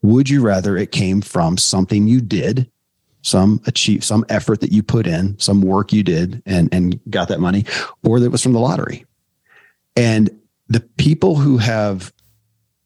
would 0.02 0.28
you 0.28 0.42
rather 0.42 0.76
it 0.76 0.90
came 0.90 1.20
from 1.20 1.56
something 1.56 2.06
you 2.06 2.20
did 2.20 2.70
some 3.22 3.60
achieve 3.66 4.04
some 4.04 4.24
effort 4.28 4.60
that 4.60 4.72
you 4.72 4.82
put 4.82 5.06
in, 5.06 5.38
some 5.38 5.62
work 5.62 5.92
you 5.92 6.02
did 6.02 6.42
and 6.44 6.68
and 6.72 7.00
got 7.10 7.28
that 7.28 7.40
money, 7.40 7.64
or 8.04 8.20
that 8.20 8.30
was 8.30 8.42
from 8.42 8.52
the 8.52 8.60
lottery. 8.60 9.06
And 9.96 10.30
the 10.68 10.80
people 10.80 11.36
who 11.36 11.58
have 11.58 12.12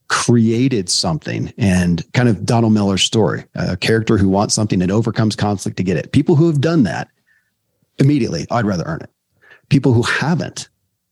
created 0.09 0.89
something 0.89 1.53
and 1.59 2.11
kind 2.13 2.29
of 2.29 2.45
Donald 2.45 2.73
Miller's 2.73 3.03
story, 3.03 3.45
a 3.55 3.77
character 3.77 4.17
who 4.17 4.29
wants 4.29 4.55
something 4.55 4.81
and 4.81 4.93
overcomes 4.93 5.35
conflict 5.35 5.77
to 5.79 5.83
get 5.83 5.97
it. 5.97 6.13
People 6.13 6.37
who 6.37 6.47
have 6.47 6.61
done 6.61 6.85
that 6.85 7.09
immediately, 7.99 8.47
I'd 8.51 8.67
rather 8.67 8.85
earn 8.87 9.01
it. 9.03 9.11
People 9.69 9.93
who 9.93 10.03
haven't, 10.03 10.69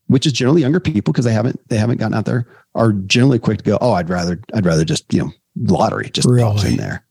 which 0.07 0.25
is 0.25 0.33
generally 0.33 0.61
younger 0.61 0.79
people 0.79 1.11
because 1.11 1.25
they 1.25 1.33
haven't 1.33 1.59
they 1.69 1.77
haven't 1.77 1.97
gotten 1.97 2.13
out 2.13 2.25
there, 2.25 2.47
are 2.73 2.93
generally 2.93 3.39
quick 3.39 3.59
to 3.59 3.63
go, 3.63 3.77
oh, 3.81 3.93
I'd 3.93 4.09
rather 4.09 4.39
I'd 4.53 4.65
rather 4.65 4.85
just 4.85 5.11
you 5.13 5.21
know 5.21 5.31
lottery 5.55 6.09
just 6.09 6.27
really? 6.27 6.69
in 6.69 6.77
there. 6.77 7.04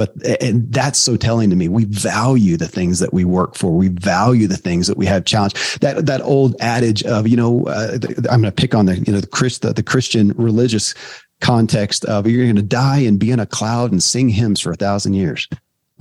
But 0.00 0.14
and 0.40 0.72
that's 0.72 0.98
so 0.98 1.18
telling 1.18 1.50
to 1.50 1.56
me. 1.56 1.68
We 1.68 1.84
value 1.84 2.56
the 2.56 2.68
things 2.68 3.00
that 3.00 3.12
we 3.12 3.26
work 3.26 3.54
for. 3.54 3.72
We 3.72 3.88
value 3.88 4.46
the 4.46 4.56
things 4.56 4.86
that 4.86 4.96
we 4.96 5.04
have 5.04 5.26
challenged. 5.26 5.82
That 5.82 6.06
that 6.06 6.22
old 6.22 6.56
adage 6.58 7.02
of 7.02 7.28
you 7.28 7.36
know 7.36 7.66
uh, 7.66 7.98
I'm 8.30 8.40
going 8.40 8.44
to 8.44 8.50
pick 8.52 8.74
on 8.74 8.86
the 8.86 8.96
you 8.96 9.12
know 9.12 9.20
the 9.20 9.26
Christ 9.26 9.60
the, 9.60 9.74
the 9.74 9.82
Christian 9.82 10.32
religious 10.38 10.94
context 11.42 12.06
of 12.06 12.26
you're 12.26 12.44
going 12.44 12.56
to 12.56 12.62
die 12.62 13.00
and 13.00 13.20
be 13.20 13.30
in 13.30 13.40
a 13.40 13.46
cloud 13.46 13.92
and 13.92 14.02
sing 14.02 14.30
hymns 14.30 14.58
for 14.58 14.72
a 14.72 14.76
thousand 14.76 15.12
years. 15.12 15.46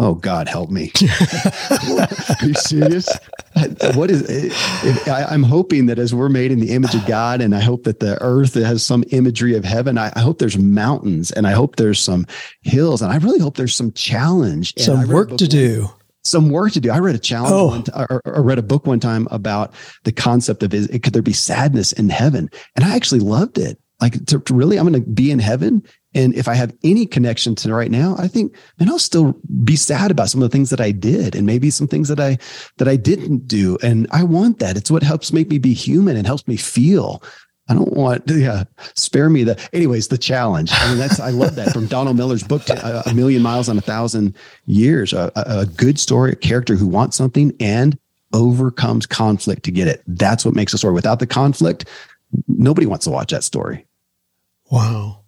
Oh 0.01 0.15
God, 0.15 0.47
help 0.47 0.69
me! 0.69 0.91
Are 1.69 2.45
you 2.45 2.53
serious? 2.53 3.09
What 3.95 4.09
is? 4.09 4.23
I, 5.09 5.33
am 5.33 5.43
hoping 5.43 5.87
that 5.87 5.99
as 5.99 6.15
we're 6.15 6.29
made 6.29 6.53
in 6.53 6.61
the 6.61 6.71
image 6.71 6.95
of 6.95 7.05
God, 7.05 7.41
and 7.41 7.53
I 7.53 7.59
hope 7.59 7.83
that 7.83 7.99
the 7.99 8.17
earth 8.21 8.53
has 8.53 8.83
some 8.83 9.03
imagery 9.11 9.57
of 9.57 9.65
heaven. 9.65 9.97
I, 9.97 10.13
I 10.15 10.21
hope 10.21 10.39
there's 10.39 10.57
mountains, 10.57 11.31
and 11.31 11.45
I 11.45 11.51
hope 11.51 11.75
there's 11.75 11.99
some 11.99 12.25
hills, 12.61 13.01
and 13.01 13.11
I 13.11 13.17
really 13.17 13.39
hope 13.39 13.57
there's 13.57 13.75
some 13.75 13.91
challenge, 13.91 14.73
some 14.77 15.09
work 15.09 15.35
to 15.35 15.47
do 15.47 15.89
some 16.23 16.49
work 16.49 16.71
to 16.73 16.79
do. 16.79 16.91
I 16.91 16.99
read 16.99 17.15
a 17.15 17.19
challenge 17.19 17.53
oh. 17.53 17.81
t- 17.81 17.91
or, 18.13 18.21
or, 18.25 18.43
read 18.43 18.59
a 18.59 18.63
book 18.63 18.85
one 18.85 18.99
time 18.99 19.27
about 19.31 19.73
the 20.03 20.11
concept 20.11 20.63
of 20.63 20.73
is, 20.73 20.87
could 20.87 21.13
there 21.13 21.21
be 21.21 21.33
sadness 21.33 21.91
in 21.91 22.09
heaven? 22.09 22.49
And 22.75 22.85
I 22.85 22.95
actually 22.95 23.21
loved 23.21 23.57
it. 23.57 23.79
Like 24.01 24.25
to, 24.27 24.39
to 24.39 24.53
really, 24.53 24.77
I'm 24.77 24.89
going 24.89 25.03
to 25.03 25.09
be 25.09 25.31
in 25.31 25.39
heaven 25.39 25.83
and 26.15 26.33
if 26.33 26.47
I 26.47 26.55
have 26.55 26.75
any 26.83 27.05
connection 27.05 27.53
to 27.55 27.73
right 27.73 27.91
now, 27.91 28.15
I 28.17 28.27
think, 28.27 28.55
man, 28.79 28.89
I'll 28.89 28.97
still 28.97 29.39
be 29.63 29.75
sad 29.75 30.09
about 30.09 30.29
some 30.29 30.41
of 30.41 30.49
the 30.49 30.55
things 30.55 30.71
that 30.71 30.81
I 30.81 30.91
did 30.91 31.35
and 31.35 31.45
maybe 31.45 31.69
some 31.69 31.87
things 31.87 32.07
that 32.07 32.19
I, 32.19 32.39
that 32.77 32.87
I 32.87 32.95
didn't 32.95 33.47
do. 33.47 33.77
And 33.83 34.07
I 34.11 34.23
want 34.23 34.59
that. 34.59 34.75
It's 34.75 34.89
what 34.89 35.03
helps 35.03 35.31
make 35.31 35.49
me 35.49 35.59
be 35.59 35.73
human 35.73 36.17
and 36.17 36.25
helps 36.25 36.47
me 36.47 36.57
feel. 36.57 37.21
I 37.67 37.75
don't 37.75 37.93
want, 37.93 38.23
yeah, 38.27 38.63
spare 38.95 39.29
me 39.29 39.43
the, 39.43 39.69
anyways, 39.71 40.07
the 40.07 40.17
challenge. 40.17 40.71
I 40.73 40.89
mean, 40.89 40.97
that's, 40.97 41.19
I 41.19 41.29
love 41.29 41.53
that 41.55 41.73
from 41.73 41.85
Donald 41.85 42.17
Miller's 42.17 42.43
book, 42.43 42.67
uh, 42.71 43.03
A 43.05 43.13
Million 43.13 43.43
Miles 43.43 43.69
on 43.69 43.77
a 43.77 43.81
Thousand 43.81 44.35
Years, 44.65 45.13
a, 45.13 45.31
a 45.35 45.67
good 45.67 45.99
story, 45.99 46.31
a 46.31 46.35
character 46.35 46.75
who 46.75 46.87
wants 46.87 47.17
something 47.17 47.55
and 47.59 47.99
overcomes 48.33 49.05
conflict 49.05 49.61
to 49.63 49.71
get 49.71 49.87
it. 49.87 50.01
That's 50.07 50.43
what 50.43 50.55
makes 50.55 50.73
a 50.73 50.79
story. 50.79 50.95
Without 50.95 51.19
the 51.19 51.27
conflict, 51.27 51.85
nobody 52.47 52.87
wants 52.87 53.05
to 53.05 53.11
watch 53.11 53.31
that 53.31 53.43
story. 53.43 53.85
Wow. 54.71 55.19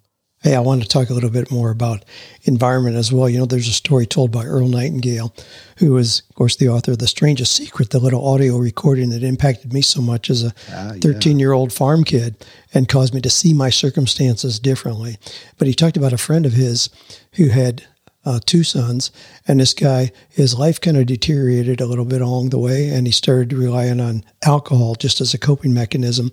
Hey, 0.42 0.56
I 0.56 0.60
want 0.60 0.82
to 0.82 0.88
talk 0.88 1.08
a 1.08 1.14
little 1.14 1.30
bit 1.30 1.52
more 1.52 1.70
about 1.70 2.04
environment 2.42 2.96
as 2.96 3.12
well. 3.12 3.28
You 3.28 3.38
know, 3.38 3.46
there's 3.46 3.68
a 3.68 3.72
story 3.72 4.06
told 4.06 4.32
by 4.32 4.44
Earl 4.44 4.66
Nightingale, 4.66 5.32
who 5.78 5.96
is, 5.96 6.22
of 6.30 6.34
course, 6.34 6.56
the 6.56 6.68
author 6.68 6.92
of 6.92 6.98
The 6.98 7.06
Strangest 7.06 7.52
Secret, 7.52 7.90
the 7.90 8.00
little 8.00 8.26
audio 8.26 8.56
recording 8.56 9.10
that 9.10 9.22
impacted 9.22 9.72
me 9.72 9.82
so 9.82 10.02
much 10.02 10.30
as 10.30 10.42
a 10.42 10.52
ah, 10.72 10.94
13 11.00 11.38
year 11.38 11.52
old 11.52 11.72
farm 11.72 12.02
kid 12.02 12.44
and 12.74 12.88
caused 12.88 13.14
me 13.14 13.20
to 13.20 13.30
see 13.30 13.54
my 13.54 13.70
circumstances 13.70 14.58
differently. 14.58 15.16
But 15.58 15.68
he 15.68 15.74
talked 15.74 15.96
about 15.96 16.12
a 16.12 16.18
friend 16.18 16.44
of 16.44 16.54
his 16.54 16.90
who 17.34 17.50
had 17.50 17.84
uh, 18.24 18.40
two 18.44 18.62
sons, 18.62 19.10
and 19.48 19.60
this 19.60 19.74
guy, 19.74 20.12
his 20.28 20.56
life 20.56 20.80
kind 20.80 20.96
of 20.96 21.06
deteriorated 21.06 21.80
a 21.80 21.86
little 21.86 22.04
bit 22.04 22.20
along 22.20 22.50
the 22.50 22.58
way, 22.58 22.88
and 22.88 23.06
he 23.06 23.12
started 23.12 23.52
relying 23.52 24.00
on 24.00 24.24
alcohol 24.44 24.94
just 24.94 25.20
as 25.20 25.34
a 25.34 25.38
coping 25.38 25.74
mechanism. 25.74 26.30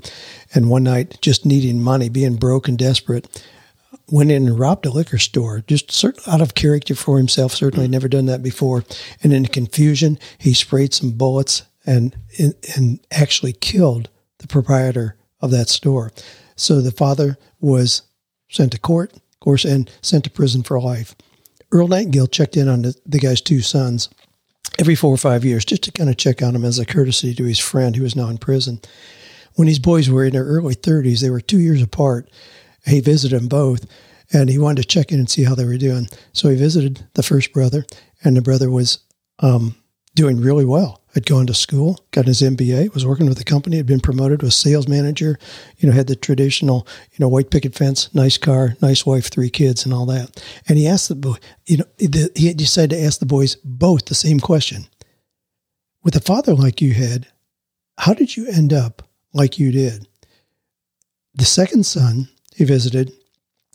And 0.53 0.69
one 0.69 0.83
night, 0.83 1.19
just 1.21 1.45
needing 1.45 1.81
money, 1.81 2.09
being 2.09 2.35
broke 2.35 2.67
and 2.67 2.77
desperate, 2.77 3.43
went 4.07 4.31
in 4.31 4.47
and 4.47 4.59
robbed 4.59 4.85
a 4.85 4.91
liquor 4.91 5.17
store, 5.17 5.63
just 5.67 6.05
out 6.27 6.41
of 6.41 6.55
character 6.55 6.95
for 6.95 7.17
himself. 7.17 7.53
Certainly 7.53 7.87
never 7.87 8.07
done 8.07 8.25
that 8.27 8.43
before. 8.43 8.83
And 9.23 9.33
in 9.33 9.47
confusion, 9.47 10.19
he 10.37 10.53
sprayed 10.53 10.93
some 10.93 11.11
bullets 11.11 11.63
and 11.85 12.15
and 12.75 12.99
actually 13.11 13.53
killed 13.53 14.09
the 14.39 14.47
proprietor 14.47 15.15
of 15.41 15.51
that 15.51 15.69
store. 15.69 16.11
So 16.55 16.81
the 16.81 16.91
father 16.91 17.37
was 17.59 18.03
sent 18.49 18.73
to 18.73 18.79
court, 18.79 19.13
of 19.13 19.39
course, 19.39 19.65
and 19.65 19.89
sent 20.01 20.25
to 20.25 20.29
prison 20.29 20.63
for 20.63 20.79
life. 20.79 21.15
Earl 21.71 21.87
Nightingale 21.87 22.27
checked 22.27 22.57
in 22.57 22.67
on 22.67 22.81
the, 22.81 22.95
the 23.05 23.19
guy's 23.19 23.41
two 23.41 23.61
sons 23.61 24.09
every 24.77 24.95
four 24.95 25.13
or 25.13 25.17
five 25.17 25.43
years 25.43 25.65
just 25.65 25.83
to 25.83 25.91
kind 25.91 26.09
of 26.09 26.17
check 26.17 26.41
on 26.41 26.55
him 26.55 26.63
as 26.63 26.79
a 26.79 26.85
courtesy 26.85 27.35
to 27.35 27.43
his 27.43 27.59
friend 27.59 27.95
who 27.95 28.03
was 28.03 28.15
now 28.15 28.29
in 28.29 28.37
prison. 28.37 28.79
When 29.55 29.67
these 29.67 29.79
boys 29.79 30.09
were 30.09 30.25
in 30.25 30.33
their 30.33 30.45
early 30.45 30.75
30s, 30.75 31.21
they 31.21 31.29
were 31.29 31.41
two 31.41 31.59
years 31.59 31.81
apart 31.81 32.29
he 32.85 33.01
visited 33.01 33.39
them 33.39 33.47
both 33.47 33.85
and 34.31 34.49
he 34.49 34.57
wanted 34.57 34.81
to 34.83 34.87
check 34.87 35.11
in 35.11 35.19
and 35.19 35.29
see 35.29 35.43
how 35.43 35.55
they 35.55 35.65
were 35.65 35.77
doing. 35.77 36.07
So 36.33 36.49
he 36.49 36.55
visited 36.55 37.05
the 37.15 37.23
first 37.23 37.51
brother, 37.51 37.85
and 38.23 38.37
the 38.37 38.41
brother 38.41 38.69
was 38.69 38.99
um, 39.39 39.75
doing 40.19 40.41
really 40.41 40.65
well. 40.65 41.01
Had 41.13 41.25
gone 41.25 41.47
to 41.47 41.53
school, 41.53 42.03
got 42.11 42.25
his 42.25 42.41
MBA, 42.41 42.93
was 42.93 43.05
working 43.05 43.25
with 43.25 43.37
the 43.37 43.45
company, 43.45 43.77
had 43.77 43.85
been 43.85 44.01
promoted, 44.01 44.43
was 44.43 44.53
sales 44.53 44.85
manager. 44.85 45.39
You 45.77 45.87
know, 45.87 45.95
had 45.95 46.07
the 46.07 46.15
traditional, 46.15 46.85
you 47.13 47.17
know, 47.19 47.29
white 47.29 47.49
picket 47.49 47.73
fence, 47.73 48.13
nice 48.13 48.37
car, 48.37 48.75
nice 48.81 49.05
wife, 49.05 49.27
three 49.27 49.49
kids, 49.49 49.85
and 49.85 49.93
all 49.93 50.05
that. 50.07 50.43
And 50.67 50.77
he 50.77 50.87
asked 50.87 51.07
the 51.07 51.15
boy, 51.15 51.35
you 51.65 51.77
know, 51.77 51.85
the, 51.97 52.29
he 52.35 52.53
decided 52.53 52.91
to 52.91 53.01
ask 53.01 53.19
the 53.21 53.25
boys 53.25 53.55
both 53.63 54.05
the 54.05 54.13
same 54.13 54.41
question: 54.41 54.87
With 56.03 56.17
a 56.17 56.21
father 56.21 56.53
like 56.53 56.81
you 56.81 56.93
had, 56.93 57.27
how 57.97 58.13
did 58.13 58.35
you 58.35 58.45
end 58.47 58.73
up 58.73 59.07
like 59.33 59.57
you 59.57 59.71
did? 59.71 60.05
The 61.33 61.45
second 61.45 61.85
son 61.85 62.27
he 62.55 62.65
visited 62.65 63.13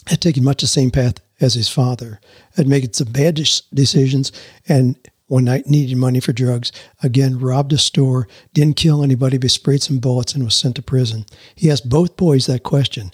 had 0.07 0.21
taken 0.21 0.45
much 0.45 0.61
the 0.61 0.67
same 0.67 0.91
path 0.91 1.15
as 1.41 1.55
his 1.55 1.71
father, 1.71 2.21
had 2.57 2.69
made 2.69 2.95
some 2.95 3.11
bad 3.11 3.35
decisions, 3.73 4.31
and 4.69 4.97
one 5.27 5.45
night 5.45 5.67
needed 5.67 5.97
money 5.97 6.21
for 6.21 6.33
drugs. 6.33 6.71
Again, 7.03 7.39
robbed 7.39 7.73
a 7.73 7.79
store, 7.79 8.29
didn't 8.53 8.77
kill 8.77 9.03
anybody, 9.03 9.39
but 9.39 9.51
sprayed 9.51 9.83
some 9.83 9.99
bullets 9.99 10.35
and 10.35 10.45
was 10.45 10.55
sent 10.55 10.77
to 10.77 10.83
prison. 10.83 11.25
He 11.55 11.71
asked 11.71 11.89
both 11.89 12.17
boys 12.17 12.47
that 12.47 12.63
question 12.63 13.13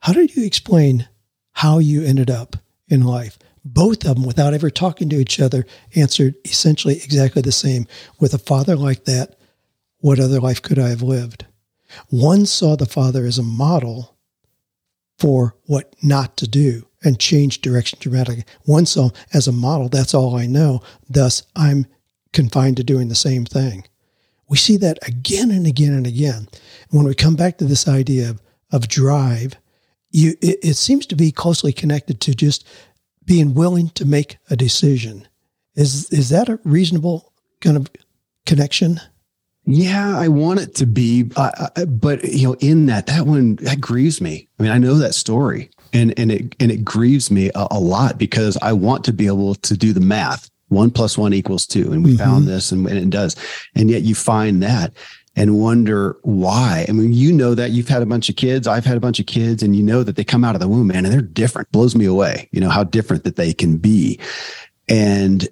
How 0.00 0.12
did 0.12 0.36
you 0.36 0.44
explain 0.44 1.08
how 1.52 1.78
you 1.78 2.04
ended 2.04 2.30
up 2.30 2.56
in 2.88 3.02
life? 3.02 3.38
Both 3.64 4.04
of 4.04 4.16
them, 4.16 4.26
without 4.26 4.52
ever 4.52 4.70
talking 4.70 5.08
to 5.08 5.16
each 5.16 5.40
other, 5.40 5.64
answered 5.96 6.34
essentially 6.44 6.96
exactly 6.96 7.40
the 7.40 7.52
same. 7.52 7.86
With 8.20 8.34
a 8.34 8.38
father 8.38 8.76
like 8.76 9.04
that, 9.06 9.38
what 9.98 10.20
other 10.20 10.38
life 10.38 10.60
could 10.60 10.78
I 10.78 10.90
have 10.90 11.02
lived? 11.02 11.46
One 12.10 12.44
saw 12.44 12.76
the 12.76 12.86
father 12.86 13.24
as 13.24 13.38
a 13.38 13.42
model 13.42 14.13
for 15.18 15.54
what 15.66 15.94
not 16.02 16.36
to 16.38 16.48
do 16.48 16.86
and 17.02 17.20
change 17.20 17.60
direction 17.60 17.98
dramatically. 18.00 18.44
One 18.64 18.86
saw 18.86 19.10
as 19.32 19.46
a 19.46 19.52
model, 19.52 19.88
that's 19.88 20.14
all 20.14 20.36
I 20.36 20.46
know. 20.46 20.82
Thus, 21.08 21.42
I'm 21.54 21.86
confined 22.32 22.76
to 22.78 22.84
doing 22.84 23.08
the 23.08 23.14
same 23.14 23.44
thing. 23.44 23.84
We 24.48 24.56
see 24.56 24.76
that 24.78 24.98
again 25.06 25.50
and 25.50 25.66
again 25.66 25.92
and 25.92 26.06
again. 26.06 26.48
when 26.90 27.04
we 27.04 27.14
come 27.14 27.36
back 27.36 27.58
to 27.58 27.64
this 27.64 27.88
idea 27.88 28.30
of, 28.30 28.42
of 28.72 28.88
drive, 28.88 29.54
you, 30.10 30.34
it, 30.40 30.58
it 30.62 30.74
seems 30.74 31.06
to 31.06 31.16
be 31.16 31.32
closely 31.32 31.72
connected 31.72 32.20
to 32.20 32.34
just 32.34 32.66
being 33.24 33.54
willing 33.54 33.88
to 33.90 34.04
make 34.04 34.38
a 34.50 34.56
decision. 34.56 35.26
Is, 35.74 36.10
is 36.10 36.28
that 36.28 36.48
a 36.48 36.60
reasonable 36.64 37.32
kind 37.60 37.76
of 37.76 37.90
connection? 38.46 39.00
Yeah, 39.66 40.18
I 40.18 40.28
want 40.28 40.60
it 40.60 40.74
to 40.76 40.86
be, 40.86 41.30
uh, 41.36 41.68
uh, 41.76 41.86
but 41.86 42.22
you 42.24 42.48
know, 42.48 42.56
in 42.60 42.86
that, 42.86 43.06
that 43.06 43.26
one 43.26 43.56
that 43.56 43.80
grieves 43.80 44.20
me. 44.20 44.48
I 44.58 44.62
mean, 44.62 44.72
I 44.72 44.78
know 44.78 44.96
that 44.96 45.14
story, 45.14 45.70
and 45.92 46.12
and 46.18 46.30
it 46.30 46.54
and 46.60 46.70
it 46.70 46.84
grieves 46.84 47.30
me 47.30 47.50
a, 47.54 47.68
a 47.70 47.80
lot 47.80 48.18
because 48.18 48.58
I 48.60 48.74
want 48.74 49.04
to 49.04 49.12
be 49.12 49.26
able 49.26 49.54
to 49.54 49.76
do 49.76 49.92
the 49.92 50.00
math. 50.00 50.50
One 50.68 50.90
plus 50.90 51.16
one 51.16 51.32
equals 51.32 51.66
two, 51.66 51.92
and 51.92 52.04
we 52.04 52.10
mm-hmm. 52.10 52.24
found 52.24 52.46
this, 52.46 52.72
and, 52.72 52.86
and 52.86 52.98
it 52.98 53.10
does. 53.10 53.36
And 53.74 53.90
yet, 53.90 54.02
you 54.02 54.14
find 54.14 54.62
that 54.62 54.92
and 55.36 55.58
wonder 55.58 56.16
why. 56.22 56.84
I 56.88 56.92
mean, 56.92 57.14
you 57.14 57.32
know 57.32 57.54
that 57.54 57.70
you've 57.70 57.88
had 57.88 58.02
a 58.02 58.06
bunch 58.06 58.28
of 58.28 58.36
kids. 58.36 58.66
I've 58.66 58.84
had 58.84 58.98
a 58.98 59.00
bunch 59.00 59.18
of 59.18 59.26
kids, 59.26 59.62
and 59.62 59.74
you 59.74 59.82
know 59.82 60.02
that 60.02 60.16
they 60.16 60.24
come 60.24 60.44
out 60.44 60.54
of 60.54 60.60
the 60.60 60.68
womb, 60.68 60.88
man, 60.88 61.06
and 61.06 61.12
they're 61.12 61.22
different. 61.22 61.72
Blows 61.72 61.96
me 61.96 62.04
away. 62.04 62.50
You 62.52 62.60
know 62.60 62.70
how 62.70 62.84
different 62.84 63.24
that 63.24 63.36
they 63.36 63.54
can 63.54 63.78
be, 63.78 64.20
and 64.88 65.48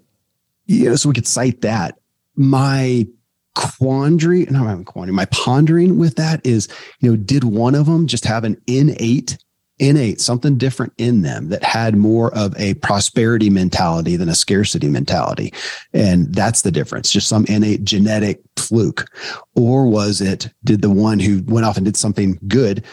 you 0.67 0.91
know, 0.91 0.97
so 0.97 1.09
we 1.09 1.15
could 1.15 1.27
cite 1.27 1.63
that. 1.63 1.99
My 2.37 3.07
quandary, 3.55 4.47
no, 4.47 4.67
I'm 4.67 4.85
quandary. 4.85 5.15
My 5.15 5.27
pondering 5.27 5.99
with 5.99 6.17
that 6.17 6.45
is, 6.47 6.69
you 7.01 7.11
know, 7.11 7.17
did 7.17 7.45
one 7.45 7.75
of 7.75 7.87
them 7.87 8.07
just 8.07 8.25
have 8.25 8.45
an 8.45 8.61
innate, 8.67 9.39
innate, 9.79 10.21
something 10.21 10.57
different 10.57 10.93
in 10.99 11.23
them 11.23 11.49
that 11.51 11.63
had 11.63 11.97
more 11.97 12.33
of 12.35 12.59
a 12.59 12.75
prosperity 12.75 13.51
mentality 13.51 14.17
than 14.17 14.29
a 14.29 14.35
scarcity 14.35 14.89
mentality? 14.89 15.53
And 15.93 16.35
that's 16.35 16.63
the 16.63 16.71
difference, 16.71 17.11
just 17.11 17.29
some 17.29 17.45
innate 17.47 17.85
genetic 17.85 18.41
fluke. 18.57 19.07
Or 19.55 19.87
was 19.87 20.21
it, 20.21 20.49
did 20.65 20.83
the 20.83 20.91
one 20.91 21.19
who 21.19 21.43
went 21.47 21.67
off 21.67 21.77
and 21.77 21.85
did 21.85 21.97
something 21.97 22.39
good? 22.49 22.85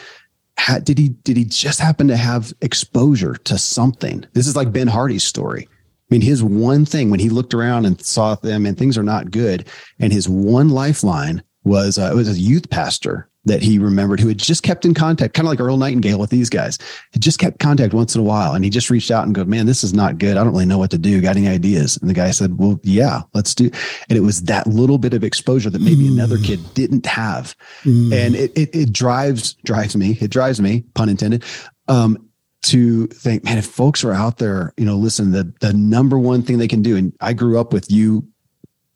Did 0.82 0.98
he 0.98 1.08
did 1.08 1.38
he 1.38 1.46
just 1.46 1.80
happen 1.80 2.06
to 2.08 2.18
have 2.18 2.52
exposure 2.60 3.34
to 3.34 3.56
something? 3.56 4.26
This 4.34 4.46
is 4.46 4.56
like 4.56 4.72
Ben 4.72 4.88
Hardy's 4.88 5.24
story 5.24 5.66
mean, 6.10 6.20
his 6.20 6.42
one 6.42 6.84
thing 6.84 7.10
when 7.10 7.20
he 7.20 7.28
looked 7.28 7.54
around 7.54 7.86
and 7.86 8.00
saw 8.04 8.34
them 8.34 8.66
and 8.66 8.76
things 8.76 8.98
are 8.98 9.02
not 9.02 9.30
good, 9.30 9.66
and 9.98 10.12
his 10.12 10.28
one 10.28 10.68
lifeline 10.68 11.42
was 11.64 11.98
uh, 11.98 12.10
it 12.12 12.16
was 12.16 12.28
a 12.28 12.40
youth 12.40 12.70
pastor 12.70 13.30
that 13.44 13.62
he 13.62 13.78
remembered 13.78 14.20
who 14.20 14.28
had 14.28 14.38
just 14.38 14.62
kept 14.62 14.84
in 14.84 14.92
contact, 14.92 15.32
kind 15.32 15.46
of 15.46 15.50
like 15.50 15.60
Earl 15.60 15.78
Nightingale 15.78 16.18
with 16.18 16.30
these 16.30 16.50
guys. 16.50 16.78
He 17.12 17.18
just 17.18 17.38
kept 17.38 17.58
contact 17.58 17.94
once 17.94 18.14
in 18.14 18.20
a 18.20 18.24
while. 18.24 18.52
And 18.52 18.64
he 18.64 18.70
just 18.70 18.90
reached 18.90 19.10
out 19.10 19.24
and 19.24 19.34
go, 19.34 19.44
man, 19.44 19.64
this 19.64 19.82
is 19.82 19.94
not 19.94 20.18
good. 20.18 20.36
I 20.36 20.44
don't 20.44 20.52
really 20.52 20.66
know 20.66 20.78
what 20.78 20.90
to 20.90 20.98
do. 20.98 21.20
Got 21.22 21.36
any 21.36 21.48
ideas? 21.48 21.96
And 21.96 22.10
the 22.10 22.14
guy 22.14 22.30
said, 22.32 22.58
well, 22.58 22.78
yeah, 22.82 23.22
let's 23.32 23.54
do. 23.54 23.70
And 24.08 24.18
it 24.18 24.20
was 24.20 24.42
that 24.42 24.66
little 24.66 24.98
bit 24.98 25.14
of 25.14 25.24
exposure 25.24 25.70
that 25.70 25.80
maybe 25.80 26.04
mm. 26.04 26.12
another 26.12 26.36
kid 26.36 26.60
didn't 26.74 27.06
have. 27.06 27.56
Mm. 27.84 28.12
And 28.12 28.34
it, 28.34 28.52
it, 28.56 28.74
it, 28.74 28.92
drives, 28.92 29.54
drives 29.64 29.96
me, 29.96 30.18
it 30.20 30.30
drives 30.30 30.60
me, 30.60 30.84
pun 30.94 31.08
intended, 31.08 31.42
um, 31.88 32.29
to 32.62 33.06
think, 33.08 33.44
man, 33.44 33.58
if 33.58 33.66
folks 33.66 34.04
are 34.04 34.12
out 34.12 34.38
there, 34.38 34.72
you 34.76 34.84
know, 34.84 34.96
listen, 34.96 35.32
the, 35.32 35.52
the 35.60 35.72
number 35.72 36.18
one 36.18 36.42
thing 36.42 36.58
they 36.58 36.68
can 36.68 36.82
do, 36.82 36.96
and 36.96 37.12
I 37.20 37.32
grew 37.32 37.58
up 37.58 37.72
with 37.72 37.90
you 37.90 38.26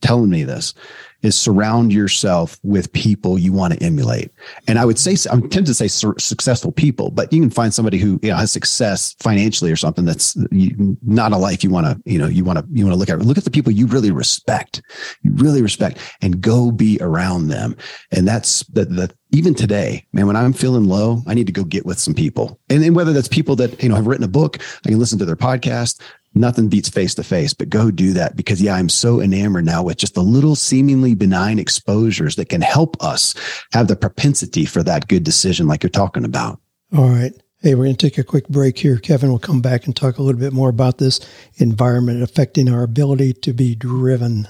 telling 0.00 0.28
me 0.28 0.44
this 0.44 0.74
is 1.24 1.34
surround 1.34 1.92
yourself 1.92 2.60
with 2.62 2.92
people 2.92 3.38
you 3.38 3.52
want 3.52 3.72
to 3.72 3.82
emulate. 3.82 4.30
And 4.68 4.78
I 4.78 4.84
would 4.84 4.98
say, 4.98 5.16
I'm 5.30 5.40
tempted 5.48 5.66
to 5.66 5.74
say 5.74 5.88
successful 5.88 6.70
people, 6.70 7.10
but 7.10 7.32
you 7.32 7.40
can 7.40 7.50
find 7.50 7.72
somebody 7.72 7.98
who 7.98 8.20
you 8.22 8.30
know, 8.30 8.36
has 8.36 8.52
success 8.52 9.16
financially 9.20 9.72
or 9.72 9.76
something 9.76 10.04
that's 10.04 10.36
not 10.50 11.32
a 11.32 11.38
life 11.38 11.64
you 11.64 11.70
want 11.70 11.86
to, 11.86 12.00
you 12.04 12.18
know, 12.18 12.28
you 12.28 12.44
want 12.44 12.58
to, 12.58 12.64
you 12.70 12.84
want 12.84 12.94
to 12.94 12.98
look 12.98 13.08
at. 13.08 13.18
Look 13.24 13.38
at 13.38 13.44
the 13.44 13.50
people 13.50 13.72
you 13.72 13.86
really 13.86 14.10
respect, 14.10 14.82
you 15.22 15.32
really 15.34 15.62
respect, 15.62 15.98
and 16.20 16.40
go 16.40 16.70
be 16.70 16.98
around 17.00 17.48
them. 17.48 17.76
And 18.12 18.28
that's 18.28 18.62
the, 18.64 18.84
the 18.84 19.14
even 19.30 19.54
today, 19.54 20.06
man, 20.12 20.26
when 20.26 20.36
I'm 20.36 20.52
feeling 20.52 20.84
low, 20.84 21.22
I 21.26 21.34
need 21.34 21.46
to 21.46 21.52
go 21.52 21.64
get 21.64 21.84
with 21.84 21.98
some 21.98 22.14
people. 22.14 22.60
And 22.68 22.82
then 22.82 22.94
whether 22.94 23.12
that's 23.12 23.28
people 23.28 23.56
that, 23.56 23.82
you 23.82 23.88
know, 23.88 23.96
have 23.96 24.06
written 24.06 24.24
a 24.24 24.28
book, 24.28 24.58
I 24.86 24.90
can 24.90 24.98
listen 24.98 25.18
to 25.18 25.24
their 25.24 25.36
podcast, 25.36 26.00
nothing 26.34 26.68
beats 26.68 26.88
face 26.88 27.14
to 27.16 27.24
face, 27.24 27.54
but 27.54 27.68
go 27.68 27.90
do 27.90 28.12
that 28.12 28.36
because 28.36 28.60
yeah, 28.60 28.74
I'm 28.74 28.88
so 28.88 29.20
enamored 29.20 29.64
now 29.64 29.82
with 29.82 29.96
just 29.96 30.14
the 30.14 30.22
little 30.22 30.56
seemingly 30.56 31.14
benign 31.14 31.58
exposures 31.58 32.36
that 32.36 32.48
can 32.48 32.60
help 32.60 33.02
us 33.02 33.34
have 33.72 33.88
the 33.88 33.96
propensity 33.96 34.64
for 34.64 34.82
that 34.82 35.08
good 35.08 35.24
decision 35.24 35.66
like 35.66 35.82
you're 35.82 35.90
talking 35.90 36.24
about. 36.24 36.60
All 36.96 37.08
right. 37.08 37.32
Hey, 37.60 37.74
we're 37.74 37.84
going 37.84 37.96
to 37.96 38.06
take 38.10 38.18
a 38.18 38.24
quick 38.24 38.46
break 38.48 38.78
here. 38.78 38.98
Kevin 38.98 39.30
will 39.30 39.38
come 39.38 39.62
back 39.62 39.86
and 39.86 39.96
talk 39.96 40.18
a 40.18 40.22
little 40.22 40.40
bit 40.40 40.52
more 40.52 40.68
about 40.68 40.98
this 40.98 41.18
environment 41.56 42.22
affecting 42.22 42.68
our 42.68 42.82
ability 42.82 43.32
to 43.32 43.54
be 43.54 43.74
driven. 43.74 44.46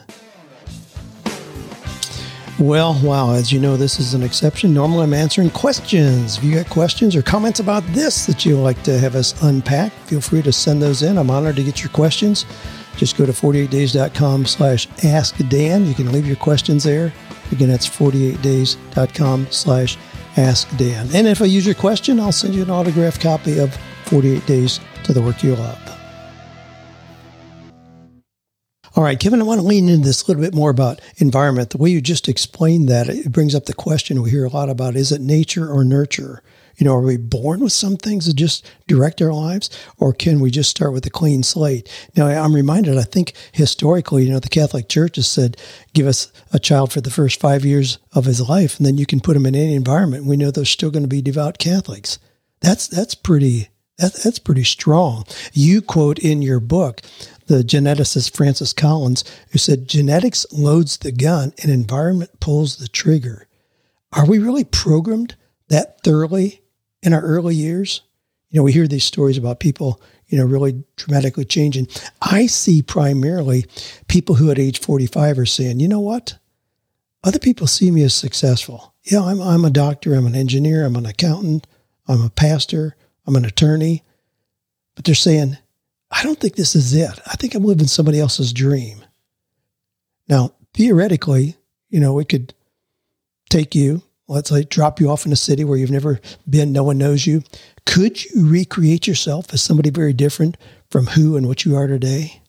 Well, 2.59 3.01
wow, 3.03 3.33
as 3.33 3.53
you 3.53 3.59
know, 3.59 3.77
this 3.77 3.99
is 3.99 4.15
an 4.15 4.23
exception. 4.23 4.73
Normally 4.73 5.03
I'm 5.03 5.13
answering 5.13 5.51
questions. 5.51 6.39
If 6.39 6.45
you 6.45 6.55
got 6.55 6.71
questions 6.71 7.17
or 7.17 7.23
comments 7.23 7.59
about 7.59 7.83
this 7.89 8.27
that 8.27 8.47
you'd 8.47 8.63
like 8.63 8.81
to 8.85 8.97
have 8.97 9.17
us 9.17 9.35
unpack, 9.43 9.93
feel 10.07 10.21
free 10.21 10.41
to 10.43 10.53
send 10.53 10.81
those 10.81 11.03
in. 11.03 11.19
I'm 11.19 11.31
honored 11.31 11.57
to 11.57 11.65
get 11.65 11.83
your 11.83 11.91
questions. 11.91 12.47
Just 12.97 13.17
go 13.17 13.27
to 13.27 13.33
48days.com 13.33 14.47
slash 14.47 14.87
ask 15.03 15.37
Dan. 15.49 15.85
You 15.85 15.95
can 15.95 16.13
leave 16.13 16.27
your 16.27 16.37
questions 16.37 16.85
there. 16.85 17.13
Again, 17.51 17.69
that's 17.69 17.89
48days.com 17.89 19.49
slash 19.51 19.99
ask 20.37 20.77
Dan. 20.77 21.09
And 21.13 21.27
if 21.27 21.43
I 21.43 21.47
use 21.47 21.67
your 21.67 21.75
question, 21.75 22.21
I'll 22.21 22.31
send 22.31 22.55
you 22.55 22.63
an 22.63 22.71
autographed 22.71 23.21
copy 23.21 23.59
of 23.59 23.75
48 24.05 24.47
Days 24.47 24.79
to 25.03 25.13
the 25.13 25.23
Work 25.23 25.43
You 25.43 25.57
Love. 25.57 25.94
All 28.97 29.03
right, 29.03 29.19
Kevin, 29.19 29.41
I 29.41 29.45
want 29.45 29.61
to 29.61 29.67
lean 29.67 29.89
into 29.89 30.07
this 30.07 30.23
a 30.23 30.29
little 30.29 30.43
bit 30.43 30.55
more 30.55 30.71
about 30.71 31.01
environment. 31.17 31.71
The 31.71 31.79
way 31.79 31.91
you 31.91 32.01
just 32.01 32.29
explained 32.29 32.89
that, 32.89 33.09
it 33.09 33.33
brings 33.33 33.53
up 33.53 33.65
the 33.65 33.75
question 33.75 34.23
we 34.23 34.31
hear 34.31 34.45
a 34.45 34.51
lot 34.51 34.71
about 34.71 34.95
is 34.95 35.11
it 35.11 35.21
nature 35.21 35.69
or 35.69 35.83
nurture? 35.83 36.45
You 36.77 36.87
know, 36.87 36.95
are 36.95 37.01
we 37.01 37.17
born 37.17 37.59
with 37.59 37.73
some 37.73 37.97
things 37.97 38.27
that 38.27 38.37
just 38.37 38.65
direct 38.87 39.21
our 39.21 39.33
lives, 39.33 39.69
or 39.99 40.13
can 40.13 40.39
we 40.39 40.53
just 40.53 40.71
start 40.71 40.93
with 40.93 41.05
a 41.07 41.11
clean 41.11 41.43
slate? 41.43 41.91
Now, 42.17 42.29
I'm 42.29 42.55
reminded, 42.55 42.97
I 42.97 43.03
think 43.03 43.33
historically, 43.51 44.27
you 44.27 44.33
know, 44.33 44.39
the 44.39 44.49
Catholic 44.49 44.89
Church 44.89 45.17
has 45.17 45.27
said, 45.27 45.57
give 45.93 46.07
us 46.07 46.33
a 46.53 46.61
child 46.61 46.93
for 46.93 47.01
the 47.01 47.11
first 47.11 47.41
five 47.41 47.65
years 47.65 47.99
of 48.13 48.27
his 48.27 48.49
life, 48.49 48.77
and 48.77 48.87
then 48.87 48.97
you 48.97 49.07
can 49.07 49.19
put 49.19 49.37
him 49.37 49.47
in 49.47 49.57
any 49.57 49.75
environment. 49.75 50.25
We 50.25 50.37
know 50.37 50.53
they're 50.53 50.65
still 50.65 50.93
going 50.93 51.03
to 51.03 51.09
be 51.09 51.23
devout 51.23 51.59
Catholics. 51.59 52.21
That's 52.61 52.87
that's 52.87 53.17
pretty 53.17 53.71
that, 53.99 54.15
that's 54.15 54.41
pretty 54.41 54.65
strong. 54.65 55.25
You 55.53 55.81
quote 55.81 56.19
in 56.19 56.43
your 56.43 56.61
book 56.61 57.01
the 57.47 57.63
geneticist 57.63 58.35
Francis 58.35 58.73
Collins, 58.73 59.25
who 59.51 59.59
said 59.59 59.89
genetics 59.89 60.47
loads 60.53 60.97
the 60.97 61.13
gun 61.13 61.53
and 61.63 61.71
environment 61.71 62.41
pulls 62.41 62.77
the 62.77 62.89
trigger. 62.89 63.49
Are 64.13 64.27
we 64.27 64.39
really 64.39 64.65
programmed 64.65 65.37
that 65.69 66.01
thoroughly 66.03 66.63
in 67.03 67.13
our 67.13 67.21
early 67.21 67.55
years? 67.55 68.03
You 68.51 68.61
know, 68.61 68.65
we 68.65 68.73
hear 68.73 68.87
these 68.87 69.05
stories 69.05 69.37
about 69.37 69.61
people, 69.61 70.01
you 70.29 70.39
know, 70.39 70.45
really 70.45 70.85
dramatically 70.97 71.45
changing. 71.45 71.89
I 72.23 72.47
see 72.47 72.83
primarily 72.83 73.67
people 74.09 74.37
who 74.37 74.51
at 74.51 74.59
age 74.59 74.79
45 74.79 75.39
are 75.39 75.47
saying, 75.47 75.81
you 75.81 75.89
know 75.89 76.01
what? 76.01 76.39
Other 77.25 77.39
people 77.39 77.67
see 77.67 77.91
me 77.91 78.03
as 78.03 78.15
successful. 78.15 78.95
Yeah, 79.03 79.23
I'm, 79.23 79.41
I'm 79.41 79.65
a 79.65 79.71
doctor, 79.71 80.15
I'm 80.15 80.27
an 80.27 80.35
engineer, 80.35 80.85
I'm 80.85 80.97
an 80.97 81.07
accountant, 81.07 81.67
I'm 82.07 82.23
a 82.23 82.31
pastor, 82.31 82.97
I'm 83.27 83.35
an 83.35 83.45
attorney. 83.45 84.03
But 84.95 85.05
they're 85.05 85.15
saying, 85.15 85.59
I 86.15 86.23
don't 86.23 86.39
think 86.39 86.55
this 86.55 86.77
is 86.77 86.95
it. 86.95 87.19
I 87.27 87.35
think 87.35 87.55
I'm 87.55 87.65
living 87.65 87.87
somebody 87.89 88.21
else's 88.21 88.53
dream. 88.53 89.05
Now, 90.29 90.55
theoretically, 90.73 91.57
you 91.91 92.01
know, 92.01 92.19
it 92.21 92.29
could 92.29 92.55
take 93.51 93.75
you, 93.75 94.03
let's 94.29 94.51
say, 94.51 94.63
drop 94.63 95.01
you 95.01 95.11
off 95.11 95.27
in 95.27 95.33
a 95.33 95.37
city 95.37 95.65
where 95.65 95.77
you've 95.77 95.91
never 95.91 96.21
been, 96.49 96.73
no 96.73 96.85
one 96.85 96.99
knows 96.99 97.27
you. 97.27 97.43
Could 97.85 98.25
you 98.25 98.47
recreate 98.49 99.07
yourself 99.07 99.53
as 99.53 99.61
somebody 99.61 99.91
very 99.91 100.13
different 100.13 100.57
from 100.89 101.07
who 101.07 101.37
and 101.37 101.47
what 101.49 101.65
you 101.65 101.77
are 101.77 101.89
today? 101.89 102.41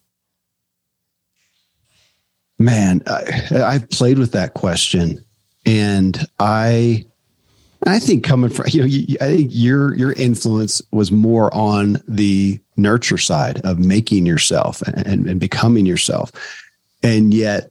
Man, 2.57 3.01
I, 3.07 3.41
I've 3.51 3.89
played 3.89 4.19
with 4.19 4.31
that 4.31 4.53
question 4.53 5.25
and 5.65 6.25
I 6.39 7.05
I 7.87 7.99
think 7.99 8.23
coming 8.23 8.49
from 8.49 8.65
you 8.69 8.81
know, 8.81 8.87
you, 8.87 9.17
I 9.21 9.27
think 9.27 9.49
your 9.51 9.95
your 9.95 10.13
influence 10.13 10.81
was 10.91 11.11
more 11.11 11.53
on 11.53 12.01
the 12.07 12.59
nurture 12.77 13.17
side 13.17 13.61
of 13.63 13.79
making 13.79 14.25
yourself 14.25 14.81
and, 14.81 15.27
and 15.27 15.39
becoming 15.39 15.85
yourself, 15.85 16.31
and 17.03 17.33
yet 17.33 17.69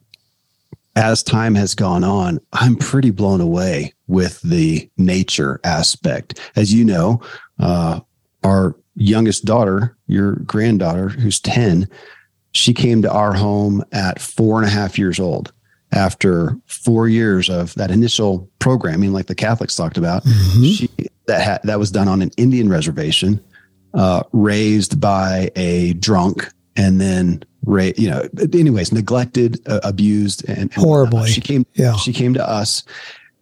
as 0.97 1.23
time 1.23 1.55
has 1.57 1.75
gone 1.75 2.05
on, 2.05 2.41
I'm 2.53 2.77
pretty 2.77 3.11
blown 3.11 3.41
away 3.41 3.95
with 4.07 4.41
the 4.43 4.89
nature 4.97 5.61
aspect. 5.65 6.39
As 6.55 6.73
you 6.73 6.85
know, 6.85 7.21
uh, 7.59 8.01
our 8.45 8.77
youngest 8.95 9.45
daughter, 9.45 9.97
your 10.07 10.37
granddaughter, 10.37 11.09
who's 11.09 11.41
10, 11.41 11.89
she 12.53 12.73
came 12.73 13.03
to 13.03 13.11
our 13.11 13.33
home 13.33 13.83
at 13.91 14.21
four 14.21 14.59
and 14.59 14.67
a 14.67 14.71
half 14.71 14.99
years 14.99 15.19
old 15.19 15.53
after 15.95 16.57
four 16.67 17.09
years 17.09 17.49
of 17.49 17.75
that 17.75 17.91
initial 17.91 18.51
programming, 18.59 19.13
like 19.13 19.27
the 19.27 19.35
Catholics 19.35 19.77
talked 19.77 19.97
about, 19.97 20.25
mm-hmm. 20.25 20.65
she, 20.65 20.91
that 21.27 21.43
ha- 21.43 21.59
that 21.65 21.79
was 21.79 21.91
done 21.91 22.09
on 22.09 22.21
an 22.21 22.31
Indian 22.37 22.69
reservation, 22.69 23.43
uh, 23.95 24.25
raised 24.33 25.01
by 25.01 25.51
a 25.57 25.95
drunk, 25.95 26.53
and 26.77 27.01
then 27.01 27.43
ra- 27.65 27.93
you 27.97 28.11
know, 28.11 28.29
anyways, 28.53 28.93
neglected, 28.93 29.61
uh, 29.69 29.81
abused, 29.85 30.47
and, 30.49 30.59
and 30.59 30.75
horribly. 30.75 31.31
She 31.31 31.41
came, 31.41 31.65
yeah. 31.75 31.97
She 31.97 32.13
came 32.13 32.35
to 32.35 32.47
us, 32.47 32.83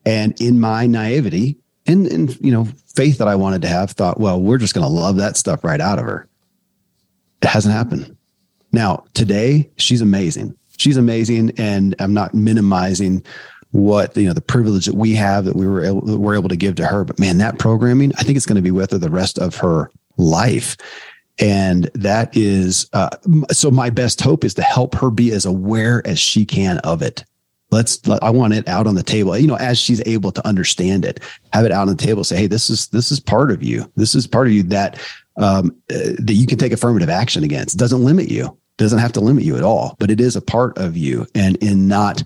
and 0.04 0.38
in 0.40 0.60
my 0.60 0.86
naivety 0.86 1.56
and 1.86 2.06
and 2.06 2.38
you 2.40 2.52
know 2.52 2.68
faith 2.94 3.18
that 3.18 3.28
I 3.28 3.34
wanted 3.34 3.62
to 3.62 3.68
have, 3.68 3.92
thought, 3.92 4.20
well, 4.20 4.40
we're 4.40 4.58
just 4.58 4.74
going 4.74 4.86
to 4.86 4.92
love 4.92 5.16
that 5.16 5.36
stuff 5.36 5.64
right 5.64 5.80
out 5.80 5.98
of 5.98 6.04
her. 6.04 6.28
It 7.40 7.48
hasn't 7.48 7.74
happened. 7.74 8.16
Now 8.72 9.04
today, 9.14 9.70
she's 9.76 10.02
amazing 10.02 10.56
she's 10.82 10.96
amazing, 10.96 11.52
and 11.56 11.94
I'm 11.98 12.12
not 12.12 12.34
minimizing 12.34 13.24
what 13.70 14.14
you 14.16 14.26
know 14.26 14.34
the 14.34 14.40
privilege 14.42 14.84
that 14.84 14.94
we 14.94 15.14
have 15.14 15.46
that 15.46 15.56
we 15.56 15.66
were 15.66 15.82
able, 15.82 16.18
we're 16.18 16.34
able 16.34 16.48
to 16.48 16.56
give 16.56 16.74
to 16.76 16.86
her. 16.86 17.04
But 17.04 17.18
man, 17.18 17.38
that 17.38 17.58
programming, 17.58 18.12
I 18.18 18.22
think 18.22 18.36
it's 18.36 18.46
going 18.46 18.56
to 18.56 18.62
be 18.62 18.70
with 18.70 18.90
her 18.90 18.98
the 18.98 19.10
rest 19.10 19.38
of 19.38 19.56
her 19.56 19.90
life. 20.18 20.76
And 21.38 21.84
that 21.94 22.36
is 22.36 22.88
uh, 22.92 23.08
so. 23.50 23.70
My 23.70 23.88
best 23.88 24.20
hope 24.20 24.44
is 24.44 24.52
to 24.54 24.62
help 24.62 24.94
her 24.96 25.10
be 25.10 25.32
as 25.32 25.46
aware 25.46 26.06
as 26.06 26.18
she 26.18 26.44
can 26.44 26.78
of 26.78 27.00
it. 27.00 27.24
Let's. 27.70 27.98
I 28.20 28.28
want 28.28 28.52
it 28.52 28.68
out 28.68 28.86
on 28.86 28.96
the 28.96 29.02
table. 29.02 29.36
You 29.38 29.46
know, 29.46 29.56
as 29.56 29.78
she's 29.78 30.06
able 30.06 30.30
to 30.32 30.46
understand 30.46 31.06
it, 31.06 31.20
have 31.54 31.64
it 31.64 31.72
out 31.72 31.88
on 31.88 31.96
the 31.96 32.04
table. 32.04 32.22
Say, 32.22 32.36
hey, 32.36 32.46
this 32.48 32.68
is 32.68 32.88
this 32.88 33.10
is 33.10 33.18
part 33.18 33.50
of 33.50 33.62
you. 33.62 33.90
This 33.96 34.14
is 34.14 34.26
part 34.26 34.46
of 34.46 34.52
you 34.52 34.62
that 34.64 35.00
um, 35.38 35.74
uh, 35.90 36.12
that 36.18 36.34
you 36.34 36.46
can 36.46 36.58
take 36.58 36.72
affirmative 36.72 37.08
action 37.08 37.44
against. 37.44 37.76
It 37.76 37.78
doesn't 37.78 38.04
limit 38.04 38.30
you 38.30 38.56
doesn't 38.82 38.98
have 38.98 39.12
to 39.12 39.20
limit 39.20 39.44
you 39.44 39.56
at 39.56 39.62
all, 39.62 39.96
but 39.98 40.10
it 40.10 40.20
is 40.20 40.36
a 40.36 40.42
part 40.42 40.76
of 40.78 40.96
you. 40.96 41.26
And 41.34 41.56
in 41.56 41.88
not 41.88 42.22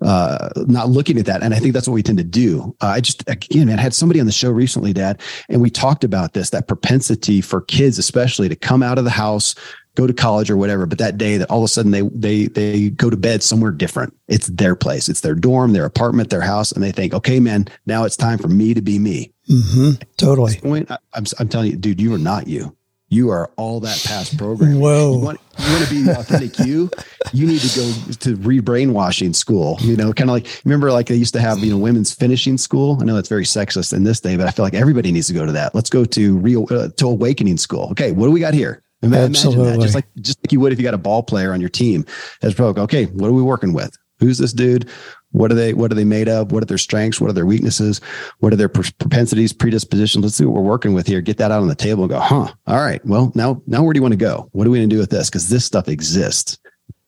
uh, 0.00 0.50
not 0.66 0.88
looking 0.88 1.18
at 1.18 1.26
that. 1.26 1.42
And 1.42 1.54
I 1.54 1.58
think 1.58 1.72
that's 1.72 1.88
what 1.88 1.94
we 1.94 2.02
tend 2.02 2.18
to 2.18 2.24
do. 2.24 2.76
Uh, 2.82 2.88
I 2.88 3.00
just, 3.00 3.28
again, 3.28 3.66
man, 3.66 3.78
I 3.78 3.82
had 3.82 3.94
somebody 3.94 4.20
on 4.20 4.26
the 4.26 4.32
show 4.32 4.50
recently, 4.50 4.92
dad, 4.92 5.20
and 5.48 5.60
we 5.62 5.70
talked 5.70 6.04
about 6.04 6.34
this, 6.34 6.50
that 6.50 6.68
propensity 6.68 7.40
for 7.40 7.62
kids, 7.62 7.98
especially 7.98 8.48
to 8.48 8.56
come 8.56 8.82
out 8.82 8.98
of 8.98 9.04
the 9.04 9.10
house, 9.10 9.54
go 9.94 10.06
to 10.06 10.12
college 10.12 10.50
or 10.50 10.56
whatever. 10.58 10.84
But 10.84 10.98
that 10.98 11.16
day 11.16 11.38
that 11.38 11.50
all 11.50 11.60
of 11.60 11.64
a 11.64 11.68
sudden 11.68 11.92
they, 11.92 12.02
they, 12.02 12.46
they 12.46 12.90
go 12.90 13.08
to 13.08 13.16
bed 13.16 13.42
somewhere 13.42 13.70
different. 13.70 14.14
It's 14.28 14.48
their 14.48 14.76
place. 14.76 15.08
It's 15.08 15.22
their 15.22 15.34
dorm, 15.34 15.72
their 15.72 15.86
apartment, 15.86 16.28
their 16.28 16.42
house. 16.42 16.72
And 16.72 16.82
they 16.82 16.92
think, 16.92 17.14
okay, 17.14 17.40
man, 17.40 17.66
now 17.86 18.04
it's 18.04 18.16
time 18.16 18.38
for 18.38 18.48
me 18.48 18.74
to 18.74 18.82
be 18.82 18.98
me. 18.98 19.32
Mm-hmm. 19.48 20.02
Totally. 20.18 20.56
point, 20.56 20.90
I, 20.90 20.98
I'm, 21.14 21.24
I'm 21.38 21.48
telling 21.48 21.70
you, 21.70 21.76
dude, 21.76 22.00
you 22.00 22.12
are 22.12 22.18
not 22.18 22.46
you 22.46 22.76
you 23.08 23.30
are 23.30 23.50
all 23.56 23.80
that 23.80 24.02
past 24.04 24.36
program. 24.36 24.80
Whoa. 24.80 25.12
You 25.12 25.18
want, 25.18 25.40
you 25.58 25.72
want 25.72 25.84
to 25.88 25.90
be 25.90 26.10
authentic 26.10 26.58
you, 26.58 26.90
you 27.32 27.46
need 27.46 27.60
to 27.60 27.78
go 27.78 27.92
to 28.12 28.36
re-brainwashing 28.36 29.32
school. 29.32 29.78
You 29.80 29.96
know, 29.96 30.12
kind 30.12 30.28
of 30.28 30.34
like 30.34 30.60
remember 30.64 30.90
like 30.90 31.06
they 31.06 31.14
used 31.14 31.34
to 31.34 31.40
have, 31.40 31.58
you 31.58 31.70
know, 31.70 31.78
women's 31.78 32.12
finishing 32.12 32.58
school. 32.58 32.98
I 33.00 33.04
know 33.04 33.14
that's 33.14 33.28
very 33.28 33.44
sexist 33.44 33.92
in 33.92 34.04
this 34.04 34.20
day, 34.20 34.36
but 34.36 34.46
I 34.46 34.50
feel 34.50 34.64
like 34.64 34.74
everybody 34.74 35.12
needs 35.12 35.28
to 35.28 35.34
go 35.34 35.46
to 35.46 35.52
that. 35.52 35.74
Let's 35.74 35.90
go 35.90 36.04
to 36.04 36.36
real 36.38 36.66
uh, 36.70 36.88
to 36.88 37.06
awakening 37.06 37.58
school. 37.58 37.90
Okay, 37.90 38.12
what 38.12 38.26
do 38.26 38.32
we 38.32 38.40
got 38.40 38.54
here? 38.54 38.82
Imagine 39.02 39.26
Absolutely. 39.26 39.72
that. 39.72 39.80
Just 39.80 39.94
like 39.94 40.06
just 40.16 40.38
like 40.42 40.52
you 40.52 40.60
would 40.60 40.72
if 40.72 40.78
you 40.78 40.84
got 40.84 40.94
a 40.94 40.98
ball 40.98 41.22
player 41.22 41.52
on 41.52 41.60
your 41.60 41.70
team. 41.70 42.04
As 42.42 42.54
pro, 42.54 42.68
okay, 42.68 43.04
what 43.06 43.28
are 43.28 43.32
we 43.32 43.42
working 43.42 43.72
with? 43.72 43.96
Who's 44.18 44.38
this 44.38 44.52
dude? 44.52 44.88
What 45.32 45.50
are 45.52 45.54
they? 45.54 45.74
What 45.74 45.92
are 45.92 45.94
they 45.94 46.04
made 46.04 46.28
of? 46.28 46.52
What 46.52 46.62
are 46.62 46.66
their 46.66 46.78
strengths? 46.78 47.20
What 47.20 47.28
are 47.28 47.34
their 47.34 47.46
weaknesses? 47.46 48.00
What 48.38 48.52
are 48.52 48.56
their 48.56 48.68
propensities, 48.68 49.52
predispositions? 49.52 50.24
Let's 50.24 50.36
see 50.36 50.44
what 50.44 50.54
we're 50.54 50.68
working 50.68 50.94
with 50.94 51.06
here. 51.06 51.20
Get 51.20 51.36
that 51.38 51.50
out 51.50 51.60
on 51.60 51.68
the 51.68 51.74
table 51.74 52.04
and 52.04 52.10
go, 52.10 52.20
huh? 52.20 52.52
All 52.66 52.76
right. 52.76 53.04
Well, 53.04 53.32
now, 53.34 53.60
now 53.66 53.82
where 53.82 53.92
do 53.92 53.98
you 53.98 54.02
want 54.02 54.12
to 54.12 54.18
go? 54.18 54.48
What 54.52 54.66
are 54.66 54.70
we 54.70 54.78
going 54.78 54.88
to 54.88 54.94
do 54.94 55.00
with 55.00 55.10
this? 55.10 55.28
Because 55.28 55.48
this 55.48 55.64
stuff 55.64 55.88
exists. 55.88 56.58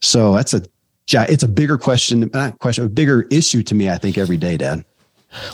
So 0.03 0.35
that's 0.35 0.53
a, 0.53 0.63
it's 1.11 1.43
a 1.43 1.49
bigger 1.49 1.79
question, 1.79 2.31
not 2.35 2.59
question, 2.59 2.85
a 2.85 2.89
bigger 2.89 3.23
issue 3.31 3.63
to 3.63 3.75
me. 3.75 3.89
I 3.89 3.97
think 3.97 4.19
every 4.19 4.37
day, 4.37 4.57
Dad. 4.57 4.85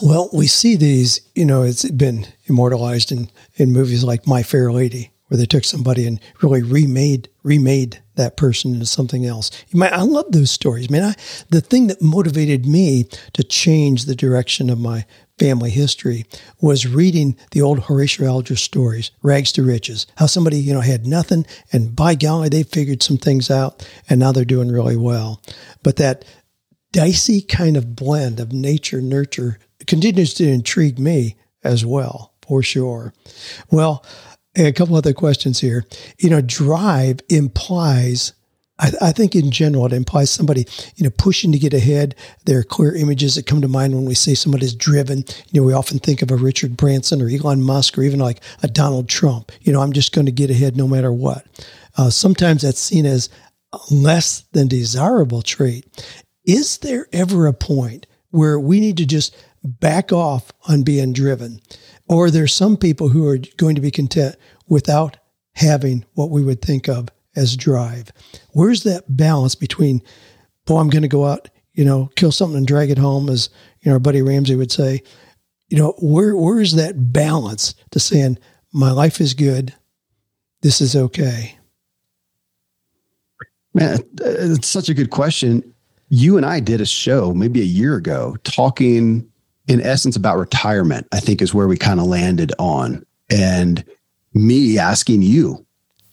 Well, 0.02 0.28
we 0.32 0.46
see 0.46 0.76
these. 0.76 1.20
You 1.34 1.44
know, 1.44 1.62
it's 1.62 1.88
been 1.90 2.26
immortalized 2.46 3.12
in 3.12 3.30
in 3.56 3.72
movies 3.72 4.04
like 4.04 4.26
My 4.26 4.42
Fair 4.42 4.72
Lady, 4.72 5.12
where 5.34 5.40
they 5.40 5.46
took 5.46 5.64
somebody 5.64 6.06
and 6.06 6.20
really 6.42 6.62
remade 6.62 7.28
remade 7.42 8.00
that 8.14 8.36
person 8.36 8.72
into 8.72 8.86
something 8.86 9.26
else. 9.26 9.50
Might, 9.72 9.92
I 9.92 10.02
love 10.02 10.26
those 10.30 10.52
stories, 10.52 10.88
man. 10.88 11.02
I, 11.02 11.14
the 11.50 11.60
thing 11.60 11.88
that 11.88 12.00
motivated 12.00 12.66
me 12.66 13.08
to 13.32 13.42
change 13.42 14.04
the 14.04 14.14
direction 14.14 14.70
of 14.70 14.78
my 14.78 15.04
family 15.36 15.70
history 15.70 16.24
was 16.60 16.86
reading 16.86 17.36
the 17.50 17.62
old 17.62 17.80
Horatio 17.80 18.28
Alger 18.28 18.54
stories, 18.54 19.10
Rags 19.24 19.50
to 19.52 19.64
Riches, 19.64 20.06
how 20.18 20.26
somebody, 20.26 20.58
you 20.58 20.72
know, 20.72 20.82
had 20.82 21.04
nothing 21.04 21.44
and 21.72 21.96
by 21.96 22.14
golly, 22.14 22.48
they 22.48 22.62
figured 22.62 23.02
some 23.02 23.18
things 23.18 23.50
out 23.50 23.84
and 24.08 24.20
now 24.20 24.30
they're 24.30 24.44
doing 24.44 24.70
really 24.70 24.96
well. 24.96 25.42
But 25.82 25.96
that 25.96 26.24
dicey 26.92 27.40
kind 27.40 27.76
of 27.76 27.96
blend 27.96 28.38
of 28.38 28.52
nature, 28.52 29.00
nurture 29.00 29.58
continues 29.88 30.32
to 30.34 30.48
intrigue 30.48 31.00
me 31.00 31.34
as 31.64 31.84
well, 31.84 32.34
for 32.46 32.62
sure. 32.62 33.12
Well, 33.72 34.04
a 34.56 34.72
couple 34.72 34.96
other 34.96 35.12
questions 35.12 35.60
here. 35.60 35.84
You 36.18 36.30
know, 36.30 36.40
drive 36.40 37.20
implies, 37.28 38.32
I, 38.78 39.12
think 39.12 39.34
in 39.34 39.50
general, 39.50 39.86
it 39.86 39.92
implies 39.92 40.30
somebody, 40.30 40.66
you 40.96 41.04
know, 41.04 41.10
pushing 41.16 41.52
to 41.52 41.58
get 41.58 41.74
ahead. 41.74 42.14
There 42.44 42.58
are 42.58 42.64
clear 42.64 42.94
images 42.94 43.34
that 43.34 43.46
come 43.46 43.60
to 43.60 43.68
mind 43.68 43.94
when 43.94 44.04
we 44.04 44.14
say 44.14 44.34
somebody's 44.34 44.74
driven. 44.74 45.24
You 45.50 45.60
know, 45.60 45.66
we 45.66 45.72
often 45.72 45.98
think 45.98 46.22
of 46.22 46.30
a 46.30 46.36
Richard 46.36 46.76
Branson 46.76 47.22
or 47.22 47.28
Elon 47.28 47.62
Musk 47.62 47.96
or 47.98 48.02
even 48.02 48.20
like 48.20 48.42
a 48.62 48.68
Donald 48.68 49.08
Trump. 49.08 49.52
You 49.60 49.72
know, 49.72 49.80
I'm 49.80 49.92
just 49.92 50.12
going 50.12 50.26
to 50.26 50.32
get 50.32 50.50
ahead 50.50 50.76
no 50.76 50.88
matter 50.88 51.12
what. 51.12 51.46
Uh, 51.96 52.10
sometimes 52.10 52.62
that's 52.62 52.80
seen 52.80 53.06
as 53.06 53.28
less 53.90 54.42
than 54.52 54.68
desirable 54.68 55.42
trait. 55.42 55.84
Is 56.44 56.78
there 56.78 57.06
ever 57.12 57.46
a 57.46 57.52
point 57.52 58.06
where 58.30 58.58
we 58.58 58.80
need 58.80 58.96
to 58.98 59.06
just 59.06 59.36
back 59.62 60.12
off 60.12 60.52
on 60.68 60.82
being 60.82 61.12
driven? 61.12 61.60
Or 62.08 62.30
there's 62.30 62.52
some 62.52 62.76
people 62.76 63.08
who 63.08 63.26
are 63.26 63.38
going 63.56 63.74
to 63.74 63.80
be 63.80 63.90
content 63.90 64.36
without 64.68 65.16
having 65.54 66.04
what 66.14 66.30
we 66.30 66.42
would 66.44 66.60
think 66.60 66.88
of 66.88 67.08
as 67.36 67.56
drive. 67.56 68.12
Where's 68.52 68.82
that 68.82 69.04
balance 69.16 69.54
between, 69.54 70.02
oh, 70.68 70.76
I'm 70.76 70.90
going 70.90 71.02
to 71.02 71.08
go 71.08 71.26
out, 71.26 71.48
you 71.72 71.84
know, 71.84 72.10
kill 72.16 72.32
something 72.32 72.58
and 72.58 72.66
drag 72.66 72.90
it 72.90 72.98
home, 72.98 73.28
as 73.28 73.48
you 73.80 73.90
know, 73.90 73.94
our 73.94 74.00
buddy 74.00 74.22
Ramsey 74.22 74.56
would 74.56 74.72
say. 74.72 75.02
You 75.68 75.78
know, 75.78 75.94
where 75.98 76.36
where 76.36 76.60
is 76.60 76.74
that 76.74 77.12
balance 77.12 77.74
to 77.90 77.98
saying 77.98 78.38
my 78.72 78.90
life 78.90 79.20
is 79.20 79.34
good, 79.34 79.74
this 80.60 80.80
is 80.80 80.94
okay? 80.94 81.58
Man, 83.72 83.98
it's 84.20 84.68
such 84.68 84.88
a 84.88 84.94
good 84.94 85.10
question. 85.10 85.74
You 86.10 86.36
and 86.36 86.46
I 86.46 86.60
did 86.60 86.80
a 86.80 86.86
show 86.86 87.34
maybe 87.34 87.60
a 87.60 87.64
year 87.64 87.96
ago 87.96 88.36
talking 88.44 89.28
in 89.68 89.80
essence 89.80 90.16
about 90.16 90.38
retirement, 90.38 91.06
I 91.12 91.20
think 91.20 91.40
is 91.40 91.54
where 91.54 91.68
we 91.68 91.76
kind 91.76 92.00
of 92.00 92.06
landed 92.06 92.52
on. 92.58 93.04
And 93.30 93.84
me 94.34 94.78
asking 94.78 95.22
you 95.22 95.64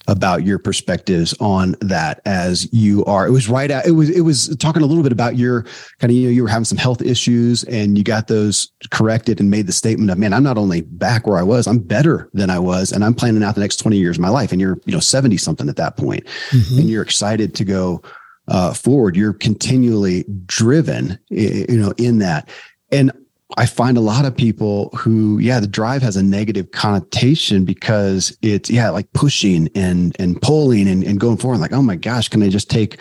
about 0.08 0.44
your 0.44 0.58
perspectives 0.58 1.32
on 1.38 1.76
that 1.80 2.20
as 2.24 2.72
you 2.72 3.04
are 3.04 3.26
it 3.26 3.30
was 3.30 3.48
right 3.48 3.70
out 3.70 3.86
it 3.86 3.92
was 3.92 4.10
it 4.10 4.22
was 4.22 4.54
talking 4.56 4.82
a 4.82 4.86
little 4.86 5.02
bit 5.02 5.12
about 5.12 5.36
your 5.36 5.62
kind 6.00 6.10
of 6.10 6.12
you 6.12 6.24
know 6.24 6.30
you 6.30 6.42
were 6.42 6.48
having 6.48 6.64
some 6.64 6.78
health 6.78 7.00
issues 7.00 7.62
and 7.64 7.96
you 7.96 8.02
got 8.02 8.26
those 8.26 8.72
corrected 8.90 9.38
and 9.38 9.48
made 9.48 9.66
the 9.66 9.72
statement 9.72 10.10
of 10.10 10.18
man 10.18 10.32
i'm 10.32 10.42
not 10.42 10.58
only 10.58 10.80
back 10.80 11.26
where 11.26 11.38
i 11.38 11.42
was 11.42 11.68
i'm 11.68 11.78
better 11.78 12.28
than 12.32 12.50
i 12.50 12.58
was 12.58 12.90
and 12.90 13.04
i'm 13.04 13.14
planning 13.14 13.44
out 13.44 13.54
the 13.54 13.60
next 13.60 13.76
20 13.76 13.96
years 13.96 14.16
of 14.16 14.22
my 14.22 14.28
life 14.28 14.50
and 14.50 14.60
you're 14.60 14.76
you 14.86 14.92
know 14.92 15.00
70 15.00 15.36
something 15.36 15.68
at 15.68 15.76
that 15.76 15.96
point 15.96 16.24
mm-hmm. 16.50 16.80
and 16.80 16.90
you're 16.90 17.02
excited 17.02 17.54
to 17.54 17.64
go 17.64 18.02
uh, 18.48 18.74
forward 18.74 19.14
you're 19.14 19.32
continually 19.32 20.24
driven 20.46 21.16
you 21.28 21.78
know 21.78 21.92
in 21.96 22.18
that 22.18 22.48
and 22.90 23.12
I 23.56 23.66
find 23.66 23.96
a 23.96 24.00
lot 24.00 24.24
of 24.24 24.36
people 24.36 24.90
who, 24.96 25.38
yeah, 25.38 25.60
the 25.60 25.66
drive 25.66 26.02
has 26.02 26.16
a 26.16 26.22
negative 26.22 26.70
connotation 26.70 27.64
because 27.64 28.36
it's, 28.42 28.70
yeah, 28.70 28.90
like 28.90 29.12
pushing 29.12 29.68
and, 29.74 30.16
and 30.18 30.40
pulling 30.40 30.88
and, 30.88 31.04
and 31.04 31.20
going 31.20 31.36
forward. 31.36 31.58
Like, 31.58 31.72
oh 31.72 31.82
my 31.82 31.96
gosh, 31.96 32.28
can 32.28 32.42
I 32.42 32.48
just 32.48 32.70
take 32.70 32.98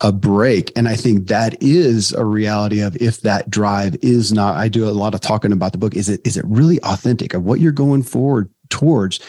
a 0.00 0.10
break? 0.12 0.72
And 0.76 0.88
I 0.88 0.96
think 0.96 1.28
that 1.28 1.62
is 1.62 2.12
a 2.12 2.24
reality 2.24 2.80
of 2.80 2.96
if 2.96 3.20
that 3.20 3.50
drive 3.50 3.96
is 4.02 4.32
not, 4.32 4.56
I 4.56 4.68
do 4.68 4.88
a 4.88 4.90
lot 4.90 5.14
of 5.14 5.20
talking 5.20 5.52
about 5.52 5.72
the 5.72 5.78
book. 5.78 5.94
Is 5.94 6.08
it, 6.08 6.20
is 6.26 6.36
it 6.36 6.44
really 6.46 6.80
authentic 6.82 7.34
of 7.34 7.44
what 7.44 7.60
you're 7.60 7.72
going 7.72 8.02
forward 8.02 8.50
towards? 8.70 9.20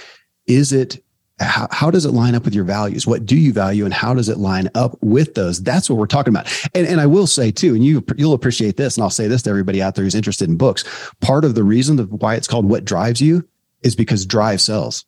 Is 0.48 0.72
it 0.72 1.03
how, 1.40 1.68
how 1.72 1.90
does 1.90 2.06
it 2.06 2.12
line 2.12 2.36
up 2.36 2.46
with 2.46 2.54
your 2.54 2.64
values? 2.64 3.08
What 3.08 3.26
do 3.26 3.36
you 3.36 3.52
value 3.52 3.86
and 3.86 3.94
how 3.94 4.14
does 4.14 4.30
it 4.30 4.38
line 4.38 4.70
up 4.76 4.98
with 5.02 5.34
those? 5.34 5.62
That's 5.62 5.90
what 5.90 5.98
we're 5.98 6.06
talking 6.06 6.34
about. 6.34 6.52
And, 6.76 6.88
and 6.88 7.02
I 7.02 7.06
will 7.06 7.28
say 7.28 7.52
too, 7.52 7.74
and 7.74 7.84
you, 7.84 8.06
you'll 8.18 8.34
appreciate 8.34 8.78
this, 8.78 8.98
and 8.98 9.04
I'll 9.04 9.10
say 9.10 9.28
this 9.28 9.42
to 9.44 9.50
everybody 9.50 9.82
out 9.82 9.96
there 9.96 10.04
who's 10.04 10.16
interested 10.16 10.48
in 10.50 10.58
books. 10.58 10.84
Part 11.22 11.44
of 11.44 11.56
the 11.56 11.64
reason 11.64 12.00
of 12.00 12.12
why 12.12 12.36
it's 12.36 12.48
called 12.48 12.70
What 12.70 12.86
Drives 12.86 13.22
You 13.22 13.48
is 13.82 13.96
because 13.96 14.26
drive 14.26 14.62
sells. 14.62 15.06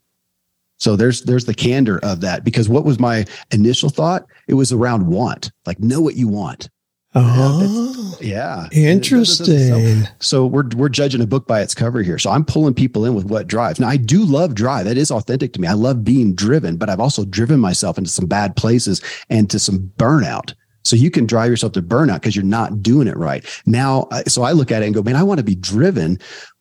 So 0.78 0.96
there's 0.96 1.22
there's 1.22 1.46
the 1.46 1.54
candor 1.54 2.00
of 2.04 2.22
that 2.22 2.44
because 2.44 2.68
what 2.68 2.84
was 2.84 3.00
my 3.00 3.26
initial 3.52 3.90
thought? 3.90 4.26
It 4.48 4.56
was 4.56 4.74
around 4.74 5.08
want, 5.08 5.52
like 5.66 5.80
know 5.80 6.02
what 6.02 6.16
you 6.16 6.28
want. 6.28 6.70
Oh, 7.16 8.18
yeah. 8.20 8.56
Uh-huh. 8.56 8.70
Interesting. 8.74 10.04
So, 10.04 10.10
so, 10.20 10.46
we're 10.46 10.68
we're 10.76 10.90
judging 10.90 11.22
a 11.22 11.28
book 11.28 11.48
by 11.48 11.62
its 11.62 11.74
cover 11.74 12.02
here. 12.02 12.20
So 12.20 12.30
I'm 12.30 12.44
pulling 12.44 12.74
people 12.74 13.06
in 13.06 13.14
with 13.14 13.26
what 13.26 13.48
drives. 13.48 13.80
Now 13.80 13.88
I 13.88 13.98
do 13.98 14.26
love 14.26 14.54
drive. 14.54 14.86
That 14.86 14.98
is 14.98 15.12
authentic 15.12 15.54
to 15.54 15.62
me. 15.62 15.68
I 15.68 15.74
love 15.74 16.04
being 16.04 16.36
driven, 16.36 16.78
but 16.78 16.90
I've 16.90 17.00
also 17.00 17.24
driven 17.26 17.60
myself 17.60 17.98
into 17.98 18.10
some 18.10 18.26
bad 18.26 18.56
places 18.56 19.02
and 19.30 19.50
to 19.50 19.60
some 19.60 19.92
burnout. 19.98 20.54
So 20.84 20.96
you 20.96 21.10
can 21.10 21.26
drive 21.26 21.50
yourself 21.50 21.74
to 21.74 21.82
burnout 21.82 22.16
because 22.16 22.36
you're 22.36 22.46
not 22.46 22.84
doing 22.84 23.08
it 23.08 23.18
right. 23.18 23.44
Now, 23.66 24.08
so 24.28 24.44
I 24.44 24.52
look 24.52 24.72
at 24.72 24.84
it 24.84 24.86
and 24.86 24.94
go, 24.94 25.02
man, 25.02 25.16
I 25.16 25.24
want 25.24 25.40
to 25.40 25.44
be 25.44 25.56
driven, 25.56 26.20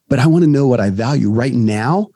but 0.08 0.18
I 0.18 0.26
want 0.26 0.44
to 0.44 0.50
know 0.50 0.66
what 0.66 0.80
I 0.80 0.88
value 0.90 1.30
right 1.30 1.52
now. 1.52 2.08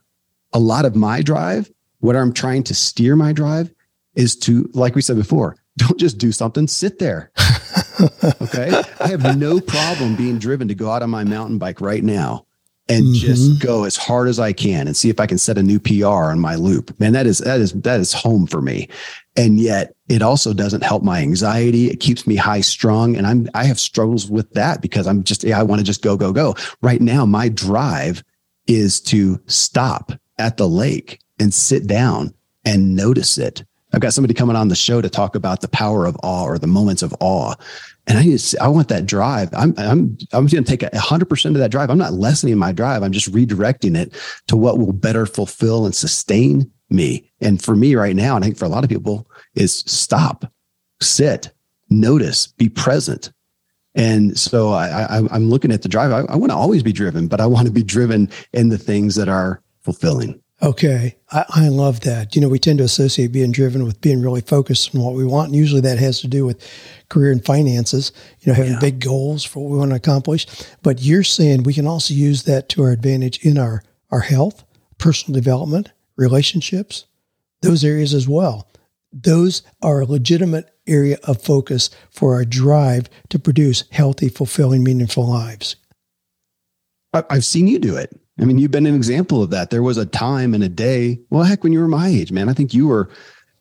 A 0.55 0.59
lot 0.59 0.87
of 0.87 0.97
my 0.97 1.21
drive, 1.21 1.71
what 2.01 2.17
I'm 2.17 2.33
trying 2.33 2.63
to 2.65 2.75
steer 2.75 3.15
my 3.15 3.35
drive 3.35 3.71
is 4.15 4.37
to, 4.37 4.71
like 4.73 4.95
we 4.95 5.03
said 5.03 5.17
before, 5.17 5.57
don't 5.79 5.99
just 5.99 6.19
do 6.19 6.33
something, 6.33 6.67
sit 6.67 6.99
there. 6.99 7.31
okay. 8.43 8.83
I 9.01 9.09
have 9.09 9.39
no 9.39 9.61
problem 9.61 10.17
being 10.17 10.39
driven 10.39 10.69
to 10.69 10.75
go 10.75 10.91
out 10.91 11.03
on 11.03 11.11
my 11.11 11.25
mountain 11.25 11.59
bike 11.59 11.81
right 11.81 12.03
now 12.03 12.47
and 12.89 13.05
mm-hmm. 13.05 13.15
just 13.15 13.61
go 13.61 13.85
as 13.85 13.97
hard 13.97 14.29
as 14.29 14.41
I 14.41 14.53
can 14.53 14.87
and 14.87 14.97
see 14.97 15.11
if 15.11 15.21
I 15.21 15.27
can 15.27 15.39
set 15.39 15.59
a 15.59 15.63
new 15.63 15.79
PR 15.79 16.07
on 16.07 16.41
my 16.41 16.55
loop. 16.55 16.99
Man, 16.99 17.13
that 17.13 17.27
is 17.27 17.39
that 17.39 17.61
is 17.61 17.73
that 17.73 18.01
is 18.01 18.13
home 18.13 18.47
for 18.47 18.63
me. 18.63 18.89
And 19.37 19.61
yet 19.61 19.95
it 20.09 20.23
also 20.23 20.53
doesn't 20.53 20.83
help 20.83 21.03
my 21.03 21.21
anxiety. 21.21 21.89
It 21.89 22.01
keeps 22.01 22.27
me 22.27 22.37
high 22.37 22.63
strung. 22.63 23.17
And 23.17 23.27
I'm 23.27 23.49
I 23.55 23.65
have 23.65 23.79
struggles 23.79 24.31
with 24.31 24.51
that 24.55 24.81
because 24.81 25.07
I'm 25.07 25.23
just 25.23 25.45
yeah, 25.45 25.61
I 25.61 25.63
want 25.63 25.81
to 25.81 25.85
just 25.85 26.03
go, 26.03 26.17
go, 26.17 26.33
go. 26.33 26.55
Right 26.81 27.01
now, 27.01 27.27
my 27.27 27.49
drive 27.49 28.25
is 28.67 29.01
to 29.01 29.41
stop 29.47 30.13
at 30.39 30.57
the 30.57 30.69
lake 30.69 31.21
and 31.39 31.53
sit 31.53 31.87
down 31.87 32.35
and 32.65 32.97
notice 32.97 33.39
it 33.39 33.65
I've 33.93 34.01
got 34.01 34.13
somebody 34.13 34.35
coming 34.35 34.57
on 34.57 34.69
the 34.69 34.77
show 34.77 35.01
to 35.01 35.09
talk 35.09 35.35
about 35.35 35.61
the 35.61 35.69
power 35.69 36.05
of 36.05 36.17
awe 36.23 36.45
or 36.45 36.59
the 36.59 36.67
moments 36.67 37.03
of 37.03 37.15
awe. 37.21 37.55
And 38.07 38.19
I 38.19 38.23
just, 38.23 38.59
I 38.59 38.69
want 38.69 38.89
that 38.89 39.07
drive. 39.07 39.49
I'm, 39.55 39.75
I'm, 39.77 40.17
I'm 40.33 40.47
going 40.47 40.65
to 40.65 40.77
take 40.77 40.83
a 40.83 40.99
hundred 40.99 41.29
percent 41.29 41.57
of 41.57 41.61
that 41.61 41.71
drive. 41.71 41.91
I'm 41.91 41.99
not 41.99 42.15
lessening 42.15 42.59
my 42.59 42.73
drive. 42.73 43.03
I'm 43.03 43.13
just 43.13 43.33
redirecting 43.33 43.97
it 43.97 44.15
to 44.47 44.57
what 44.57 44.79
will 44.79 44.93
better 44.93 45.27
fulfill 45.27 45.85
and 45.85 45.95
sustain 45.95 46.71
me. 46.91 47.31
And 47.41 47.63
for 47.63 47.77
me 47.77 47.95
right 47.95 48.17
now, 48.17 48.37
and 48.37 48.45
I 48.45 48.49
think 48.49 48.59
for 48.59 48.65
a 48.65 48.71
lot 48.71 48.85
of 48.85 48.91
people 48.91 49.29
is 49.55 49.85
stop, 49.87 50.51
sit, 51.01 51.51
notice, 51.91 52.47
be 52.47 52.69
present. 52.69 53.33
And 53.95 54.39
so 54.39 54.71
I, 54.73 55.03
I 55.03 55.17
am 55.19 55.51
looking 55.51 55.73
at 55.73 55.83
the 55.83 55.89
drive. 55.89 56.13
I, 56.13 56.33
I 56.33 56.37
want 56.37 56.51
to 56.51 56.57
always 56.57 56.83
be 56.83 56.93
driven, 56.93 57.27
but 57.27 57.41
I 57.41 57.47
want 57.47 57.67
to 57.67 57.73
be 57.73 57.83
driven 57.83 58.31
in 58.53 58.69
the 58.69 58.79
things 58.79 59.17
that 59.17 59.29
are 59.29 59.63
fulfilling. 59.83 60.41
Okay. 60.61 61.17
I, 61.31 61.45
I, 61.49 61.69
love 61.69 62.01
that. 62.01 62.35
You 62.35 62.41
know, 62.41 62.49
we 62.49 62.59
tend 62.59 62.79
to 62.79 62.85
associate 62.85 63.31
being 63.31 63.53
driven 63.53 63.85
with 63.85 64.01
being 64.01 64.21
really 64.21 64.41
focused 64.41 64.93
on 64.95 65.03
what 65.03 65.15
we 65.15 65.25
want. 65.25 65.49
And 65.49 65.57
usually 65.57 65.81
that 65.83 65.99
has 65.99 66.21
to 66.23 66.29
do 66.29 66.45
with 66.45 66.69
career 67.09 67.31
and 67.31 67.45
finances, 67.45 68.11
you 68.41 68.51
know, 68.51 68.57
having 68.57 68.73
yeah. 68.73 68.81
big 68.81 69.01
goals 69.01 69.45
for 69.45 69.63
what 69.63 69.71
we 69.71 69.79
want 69.79 69.91
to 69.93 69.97
accomplish. 69.97 70.47
But 70.83 71.01
you're 71.01 71.23
saying 71.23 71.63
we 71.63 71.75
can 71.75 71.87
also 71.87 72.13
use 72.13 72.43
that 72.45 72.69
to 72.71 72.83
our 72.83 72.91
advantage 72.91 73.45
in 73.45 73.57
our, 73.57 73.85
our 74.11 74.21
health, 74.21 74.65
personal 74.99 75.39
development, 75.39 75.93
relationships. 76.17 77.05
those 77.63 77.85
areas 77.85 78.15
as 78.15 78.29
well. 78.29 78.69
Those 79.13 79.63
are 79.83 80.01
a 80.01 80.07
legitimate 80.07 80.71
area 80.87 81.19
of 81.25 81.43
focus 81.43 81.91
for 82.11 82.35
our 82.35 82.45
drive 82.45 83.09
to 83.31 83.39
produce 83.39 83.85
healthy, 83.91 84.29
fulfilling, 84.29 84.85
meaningful 84.85 85.29
lives. 85.29 85.77
I've 87.13 87.45
seen 87.45 87.67
you 87.67 87.79
do 87.79 87.97
it. 87.97 88.19
I 88.41 88.45
mean, 88.45 88.59
you've 88.59 88.71
been 88.71 88.87
an 88.87 88.95
example 88.95 89.43
of 89.43 89.51
that. 89.51 89.71
There 89.71 89.83
was 89.83 89.99
a 89.99 90.07
time 90.07 90.55
and 90.55 90.63
a 90.63 90.69
day, 90.69 91.19
well, 91.31 91.43
heck, 91.43 91.65
when 91.65 91.73
you 91.73 91.81
were 91.81 91.89
my 91.89 92.09
age, 92.09 92.31
man, 92.31 92.49
I 92.49 92.53
think 92.53 92.73
you 92.73 92.87
were, 92.87 93.11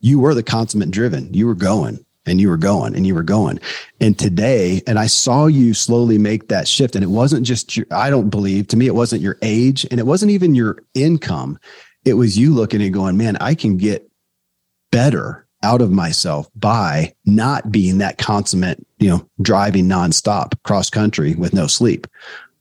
you 0.02 0.20
were 0.20 0.36
the 0.36 0.44
consummate 0.44 0.92
driven. 0.92 1.34
You 1.34 1.48
were 1.48 1.56
going 1.56 2.04
and 2.28 2.40
you 2.40 2.50
were 2.50 2.58
going 2.58 2.96
and 2.96 3.08
you 3.08 3.16
were 3.16 3.24
going. 3.24 3.60
And 4.00 4.18
today, 4.18 4.82
and 4.86 5.00
I 5.00 5.08
saw 5.08 5.48
you 5.48 5.74
slowly 5.74 6.18
make 6.18 6.50
that 6.50 6.68
shift. 6.68 6.96
And 6.96 7.04
it 7.04 7.10
wasn't 7.10 7.46
just 7.46 7.76
your, 7.76 7.88
I 7.92 8.10
don't 8.10 8.30
believe, 8.30 8.68
to 8.68 8.78
me, 8.78 8.86
it 8.86 8.96
wasn't 8.96 9.22
your 9.22 9.38
age 9.42 9.86
and 9.90 10.00
it 10.00 10.06
wasn't 10.06 10.32
even 10.32 10.54
your 10.54 10.78
income. 10.94 11.58
It 12.06 12.14
was 12.14 12.38
you 12.38 12.54
looking 12.54 12.82
and 12.82 12.94
going, 12.94 13.18
man, 13.18 13.38
I 13.38 13.56
can 13.56 13.78
get 13.78 14.10
better 14.92 15.48
out 15.64 15.82
of 15.82 15.92
myself 15.92 16.48
by 16.56 17.14
not 17.26 17.72
being 17.72 17.98
that 17.98 18.18
consummate, 18.18 18.86
you 19.00 19.10
know, 19.10 19.28
driving 19.42 19.86
nonstop 19.86 20.54
cross 20.64 20.90
country 20.90 21.34
with 21.34 21.54
no 21.54 21.66
sleep. 21.68 22.08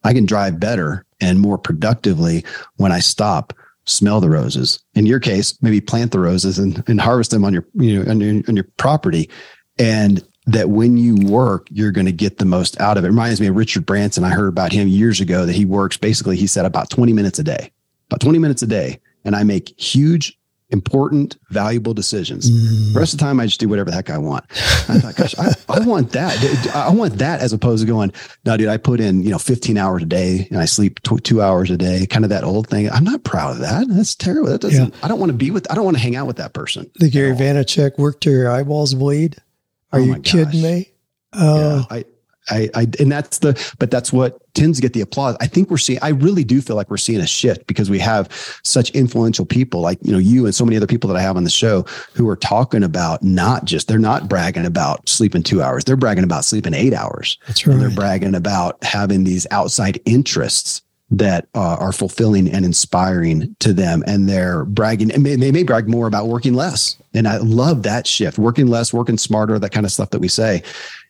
I 0.02 0.12
can 0.12 0.24
drive 0.24 0.58
better 0.58 1.05
and 1.20 1.40
more 1.40 1.58
productively 1.58 2.44
when 2.76 2.92
I 2.92 3.00
stop, 3.00 3.52
smell 3.84 4.20
the 4.20 4.30
roses. 4.30 4.80
In 4.94 5.06
your 5.06 5.20
case, 5.20 5.56
maybe 5.62 5.80
plant 5.80 6.12
the 6.12 6.20
roses 6.20 6.58
and, 6.58 6.82
and 6.88 7.00
harvest 7.00 7.30
them 7.30 7.44
on 7.44 7.52
your, 7.52 7.66
you 7.74 8.02
know, 8.02 8.10
on 8.10 8.20
your, 8.20 8.42
on 8.48 8.56
your 8.56 8.68
property. 8.76 9.30
And 9.78 10.22
that 10.46 10.70
when 10.70 10.96
you 10.96 11.16
work, 11.16 11.66
you're 11.70 11.90
going 11.90 12.06
to 12.06 12.12
get 12.12 12.38
the 12.38 12.44
most 12.44 12.80
out 12.80 12.96
of 12.96 13.04
it. 13.04 13.08
it. 13.08 13.10
Reminds 13.10 13.40
me 13.40 13.48
of 13.48 13.56
Richard 13.56 13.84
Branson. 13.84 14.24
I 14.24 14.30
heard 14.30 14.48
about 14.48 14.72
him 14.72 14.88
years 14.88 15.20
ago 15.20 15.44
that 15.44 15.54
he 15.54 15.64
works 15.64 15.96
basically, 15.96 16.36
he 16.36 16.46
said 16.46 16.64
about 16.64 16.88
20 16.88 17.12
minutes 17.12 17.38
a 17.38 17.44
day, 17.44 17.72
about 18.08 18.20
20 18.20 18.38
minutes 18.38 18.62
a 18.62 18.66
day. 18.66 19.00
And 19.24 19.34
I 19.34 19.42
make 19.42 19.78
huge 19.80 20.38
important, 20.70 21.36
valuable 21.50 21.94
decisions. 21.94 22.50
Mm. 22.50 22.92
The 22.92 23.00
rest 23.00 23.12
of 23.14 23.18
the 23.18 23.24
time, 23.24 23.38
I 23.38 23.46
just 23.46 23.60
do 23.60 23.68
whatever 23.68 23.90
the 23.90 23.96
heck 23.96 24.10
I 24.10 24.18
want. 24.18 24.44
I 24.50 24.98
thought, 24.98 25.16
gosh, 25.16 25.34
I, 25.38 25.54
I, 25.68 25.80
want 25.80 26.12
that. 26.12 26.74
I 26.74 26.90
want 26.90 27.18
that 27.18 27.40
as 27.40 27.52
opposed 27.52 27.82
to 27.82 27.86
going, 27.86 28.12
no, 28.44 28.56
dude, 28.56 28.68
I 28.68 28.76
put 28.76 29.00
in, 29.00 29.22
you 29.22 29.30
know, 29.30 29.38
15 29.38 29.78
hours 29.78 30.02
a 30.02 30.06
day 30.06 30.48
and 30.50 30.58
I 30.58 30.64
sleep 30.64 31.00
tw- 31.02 31.22
two 31.22 31.40
hours 31.40 31.70
a 31.70 31.76
day, 31.76 32.06
kind 32.06 32.24
of 32.24 32.30
that 32.30 32.42
old 32.42 32.68
thing. 32.68 32.90
I'm 32.90 33.04
not 33.04 33.22
proud 33.22 33.52
of 33.52 33.58
that. 33.58 33.86
That's 33.88 34.14
terrible. 34.14 34.50
That 34.50 34.60
doesn't, 34.60 34.92
yeah. 34.92 35.00
I 35.02 35.08
don't 35.08 35.20
want 35.20 35.30
to 35.30 35.38
be 35.38 35.50
with, 35.50 35.70
I 35.70 35.74
don't 35.74 35.84
want 35.84 35.96
to 35.96 36.02
hang 36.02 36.16
out 36.16 36.26
with 36.26 36.36
that 36.36 36.52
person. 36.52 36.90
The 36.96 37.10
Gary 37.10 37.32
Vaynerchuk 37.32 37.96
work 37.98 38.20
till 38.20 38.32
your 38.32 38.50
eyeballs 38.50 38.94
bleed. 38.94 39.36
Are 39.92 40.00
oh 40.00 40.02
you 40.02 40.20
kidding 40.20 40.62
me? 40.62 40.92
Uh, 41.32 41.84
yeah, 41.90 41.96
I, 41.96 42.04
I, 42.48 42.70
I, 42.74 42.86
and 43.00 43.10
that's 43.10 43.38
the, 43.38 43.74
but 43.78 43.90
that's 43.90 44.12
what 44.12 44.38
tends 44.54 44.78
to 44.78 44.82
get 44.82 44.92
the 44.92 45.00
applause. 45.00 45.36
I 45.40 45.46
think 45.46 45.70
we're 45.70 45.78
seeing, 45.78 45.98
I 46.00 46.10
really 46.10 46.44
do 46.44 46.60
feel 46.60 46.76
like 46.76 46.90
we're 46.90 46.96
seeing 46.96 47.20
a 47.20 47.26
shift 47.26 47.66
because 47.66 47.90
we 47.90 47.98
have 47.98 48.30
such 48.62 48.90
influential 48.90 49.44
people 49.44 49.80
like, 49.80 49.98
you 50.02 50.12
know, 50.12 50.18
you 50.18 50.46
and 50.46 50.54
so 50.54 50.64
many 50.64 50.76
other 50.76 50.86
people 50.86 51.08
that 51.08 51.16
I 51.16 51.22
have 51.22 51.36
on 51.36 51.44
the 51.44 51.50
show 51.50 51.82
who 52.14 52.28
are 52.28 52.36
talking 52.36 52.82
about 52.82 53.22
not 53.22 53.64
just, 53.64 53.88
they're 53.88 53.98
not 53.98 54.28
bragging 54.28 54.64
about 54.64 55.08
sleeping 55.08 55.42
two 55.42 55.62
hours. 55.62 55.84
They're 55.84 55.96
bragging 55.96 56.24
about 56.24 56.44
sleeping 56.44 56.74
eight 56.74 56.94
hours. 56.94 57.38
That's 57.46 57.66
right. 57.66 57.74
And 57.74 57.82
they're 57.82 57.90
bragging 57.90 58.34
about 58.34 58.82
having 58.82 59.24
these 59.24 59.46
outside 59.50 60.00
interests 60.04 60.82
that 61.08 61.46
uh, 61.54 61.76
are 61.78 61.92
fulfilling 61.92 62.50
and 62.50 62.64
inspiring 62.64 63.54
to 63.60 63.72
them. 63.72 64.02
And 64.08 64.28
they're 64.28 64.64
bragging, 64.64 65.12
and 65.12 65.24
they 65.24 65.52
may 65.52 65.62
brag 65.62 65.88
more 65.88 66.08
about 66.08 66.26
working 66.26 66.54
less. 66.54 66.96
And 67.14 67.28
I 67.28 67.36
love 67.36 67.84
that 67.84 68.08
shift 68.08 68.38
working 68.38 68.66
less, 68.66 68.92
working 68.92 69.16
smarter, 69.16 69.56
that 69.58 69.70
kind 69.70 69.86
of 69.86 69.92
stuff 69.92 70.10
that 70.10 70.18
we 70.18 70.26
say. 70.26 70.64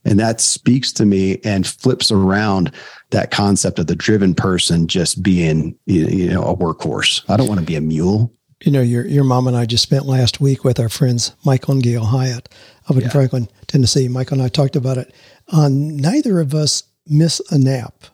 And 0.06 0.18
that 0.20 0.40
speaks 0.40 0.92
to 0.92 1.04
me 1.04 1.40
and 1.44 1.66
flips 1.66 2.10
around 2.10 2.72
that 3.10 3.30
concept 3.30 3.78
of 3.78 3.88
the 3.88 3.96
driven 3.96 4.34
person 4.34 4.86
just 4.86 5.22
being, 5.22 5.76
you 5.86 6.30
know, 6.30 6.42
a 6.44 6.56
workhorse. 6.56 7.22
I 7.28 7.36
don't 7.36 7.48
want 7.48 7.60
to 7.60 7.66
be 7.66 7.76
a 7.76 7.80
mule. 7.80 8.32
You 8.64 8.72
know, 8.72 8.80
your 8.80 9.06
your 9.06 9.24
mom 9.24 9.48
and 9.48 9.56
I 9.56 9.66
just 9.66 9.82
spent 9.82 10.06
last 10.06 10.40
week 10.40 10.64
with 10.64 10.80
our 10.80 10.88
friends 10.88 11.32
Michael 11.44 11.74
and 11.74 11.82
Gail 11.82 12.04
Hyatt 12.04 12.48
up 12.88 12.96
in 12.96 13.02
yeah. 13.02 13.10
Franklin, 13.10 13.48
Tennessee. 13.66 14.08
Michael 14.08 14.38
and 14.38 14.42
I 14.42 14.48
talked 14.48 14.76
about 14.76 14.96
it. 14.96 15.12
Uh, 15.48 15.68
neither 15.70 16.40
of 16.40 16.54
us 16.54 16.84
miss 17.06 17.42
a 17.50 17.58
nap 17.58 18.04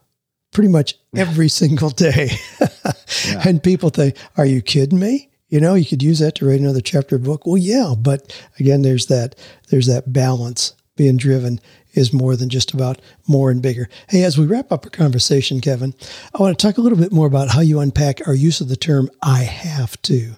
pretty 0.50 0.68
much 0.68 0.94
every 1.16 1.48
single 1.48 1.90
day. 1.90 2.30
yeah. 2.60 3.42
And 3.46 3.62
people 3.62 3.90
think, 3.90 4.16
are 4.36 4.46
you 4.46 4.62
kidding 4.62 4.98
me? 4.98 5.30
You 5.48 5.60
know, 5.60 5.74
you 5.74 5.84
could 5.84 6.02
use 6.02 6.18
that 6.18 6.34
to 6.36 6.46
write 6.46 6.60
another 6.60 6.80
chapter 6.80 7.16
of 7.16 7.24
book. 7.24 7.46
Well, 7.46 7.58
yeah, 7.58 7.94
but 7.96 8.34
again, 8.58 8.82
there's 8.82 9.06
that 9.06 9.36
there's 9.68 9.86
that 9.86 10.12
balance 10.12 10.74
being 10.96 11.16
driven 11.16 11.60
is 11.94 12.12
more 12.12 12.36
than 12.36 12.48
just 12.48 12.72
about 12.72 13.00
more 13.26 13.50
and 13.50 13.62
bigger. 13.62 13.88
Hey, 14.08 14.24
as 14.24 14.38
we 14.38 14.46
wrap 14.46 14.72
up 14.72 14.84
our 14.84 14.90
conversation, 14.90 15.60
Kevin, 15.60 15.94
I 16.34 16.42
want 16.42 16.58
to 16.58 16.66
talk 16.66 16.78
a 16.78 16.80
little 16.80 16.98
bit 16.98 17.12
more 17.12 17.26
about 17.26 17.50
how 17.50 17.60
you 17.60 17.80
unpack 17.80 18.26
our 18.26 18.34
use 18.34 18.60
of 18.60 18.68
the 18.68 18.76
term 18.76 19.10
I 19.22 19.40
have 19.40 20.00
to. 20.02 20.32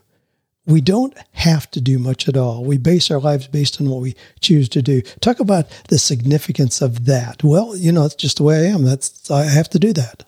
We 0.67 0.81
don't 0.81 1.15
have 1.33 1.71
to 1.73 1.81
do 1.81 1.99
much 1.99 2.27
at 2.27 2.39
all. 2.39 2.65
We 2.65 2.79
base 2.79 3.11
our 3.11 3.21
lives 3.21 3.47
based 3.49 3.81
on 3.81 3.91
what 3.91 4.01
we 4.01 4.17
choose 4.41 4.69
to 4.71 4.81
do. 4.81 5.03
Talk 5.21 5.39
about 5.39 5.67
the 5.89 5.99
significance 5.99 6.81
of 6.81 7.05
that. 7.05 7.45
Well, 7.45 7.77
you 7.77 7.93
know, 7.93 8.07
it's 8.07 8.15
just 8.15 8.39
the 8.39 8.45
way 8.45 8.67
I 8.67 8.71
am. 8.71 8.85
That's 8.85 9.31
I 9.31 9.45
have 9.45 9.69
to 9.71 9.79
do 9.79 9.93
that. 9.93 10.25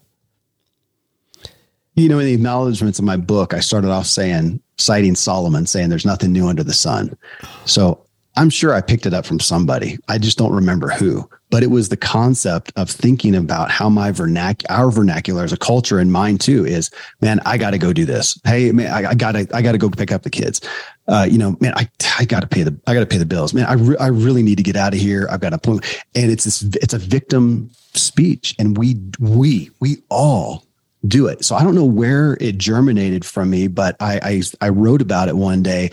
You 1.95 2.11
know, 2.11 2.18
in 2.18 2.27
the 2.27 2.35
acknowledgments 2.35 2.99
of 2.99 3.07
my 3.07 3.16
book, 3.16 3.55
I 3.55 3.61
started 3.61 3.91
off 3.91 4.05
saying, 4.05 4.61
citing 4.77 5.14
Solomon, 5.14 5.64
saying 5.64 5.89
there's 5.89 6.05
nothing 6.05 6.33
new 6.33 6.47
under 6.47 6.62
the 6.62 6.74
sun. 6.74 7.16
So 7.64 8.05
I'm 8.37 8.51
sure 8.51 8.74
I 8.74 8.80
picked 8.80 9.07
it 9.07 9.14
up 9.14 9.24
from 9.24 9.41
somebody. 9.41 9.99
I 10.09 10.18
just 10.18 10.37
don't 10.37 10.53
remember 10.53 10.89
who. 10.89 11.28
But 11.49 11.62
it 11.62 11.68
was 11.68 11.89
the 11.89 11.97
concept 11.97 12.72
of 12.76 12.91
thinking 12.91 13.34
about 13.34 13.70
how 13.70 13.89
my 13.89 14.11
vernac 14.11 14.64
our 14.68 14.91
vernacular 14.91 15.45
as 15.45 15.53
a 15.53 15.57
culture 15.57 15.99
and 15.99 16.12
mine 16.12 16.39
too 16.39 16.66
is, 16.66 16.91
man, 17.20 17.41
I 17.47 17.57
got 17.57 17.70
to 17.70 17.78
go 17.78 17.93
do 17.93 18.05
this. 18.05 18.39
Hey, 18.45 18.72
man, 18.72 18.93
I, 18.93 19.11
I 19.11 19.14
gotta, 19.14 19.47
I 19.55 19.62
gotta 19.62 19.78
go 19.78 19.89
pick 19.89 20.11
up 20.11 20.22
the 20.22 20.30
kids. 20.30 20.61
Uh, 21.07 21.26
you 21.30 21.39
know, 21.39 21.57
man, 21.61 21.72
I, 21.76 21.89
I 22.18 22.24
gotta 22.24 22.49
pay 22.49 22.64
the, 22.64 22.76
I 22.87 22.95
gotta 22.95 23.07
pay 23.07 23.18
the 23.18 23.26
bills. 23.26 23.55
Man, 23.55 23.64
I, 23.64 23.74
re- 23.74 23.97
I 23.99 24.09
really 24.09 24.43
need 24.43 24.57
to 24.57 24.64
get 24.64 24.76
out 24.76 24.93
of 24.93 24.99
here. 24.99 25.28
I've 25.30 25.41
got 25.41 25.53
a 25.53 25.59
point. 25.59 25.84
And 26.14 26.30
it's 26.30 26.45
this, 26.45 26.62
it's 26.62 26.95
a 26.95 26.99
victim 26.99 27.70
speech, 27.95 28.55
and 28.59 28.76
we, 28.76 28.97
we, 29.20 29.70
we 29.80 29.99
all 30.11 30.64
do 31.07 31.28
it. 31.28 31.45
So 31.45 31.55
I 31.55 31.62
don't 31.62 31.76
know 31.76 31.84
where 31.84 32.37
it 32.41 32.59
germinated 32.59 33.24
from 33.24 33.51
me, 33.51 33.68
but 33.68 33.97
I, 34.01 34.43
I, 34.61 34.66
I 34.66 34.68
wrote 34.70 35.01
about 35.01 35.28
it 35.28 35.37
one 35.37 35.62
day 35.62 35.91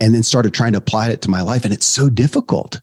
and 0.00 0.14
then 0.14 0.22
started 0.22 0.52
trying 0.54 0.72
to 0.72 0.78
apply 0.78 1.08
it 1.08 1.22
to 1.22 1.30
my 1.30 1.42
life. 1.42 1.64
And 1.64 1.72
it's 1.72 1.86
so 1.86 2.08
difficult 2.08 2.80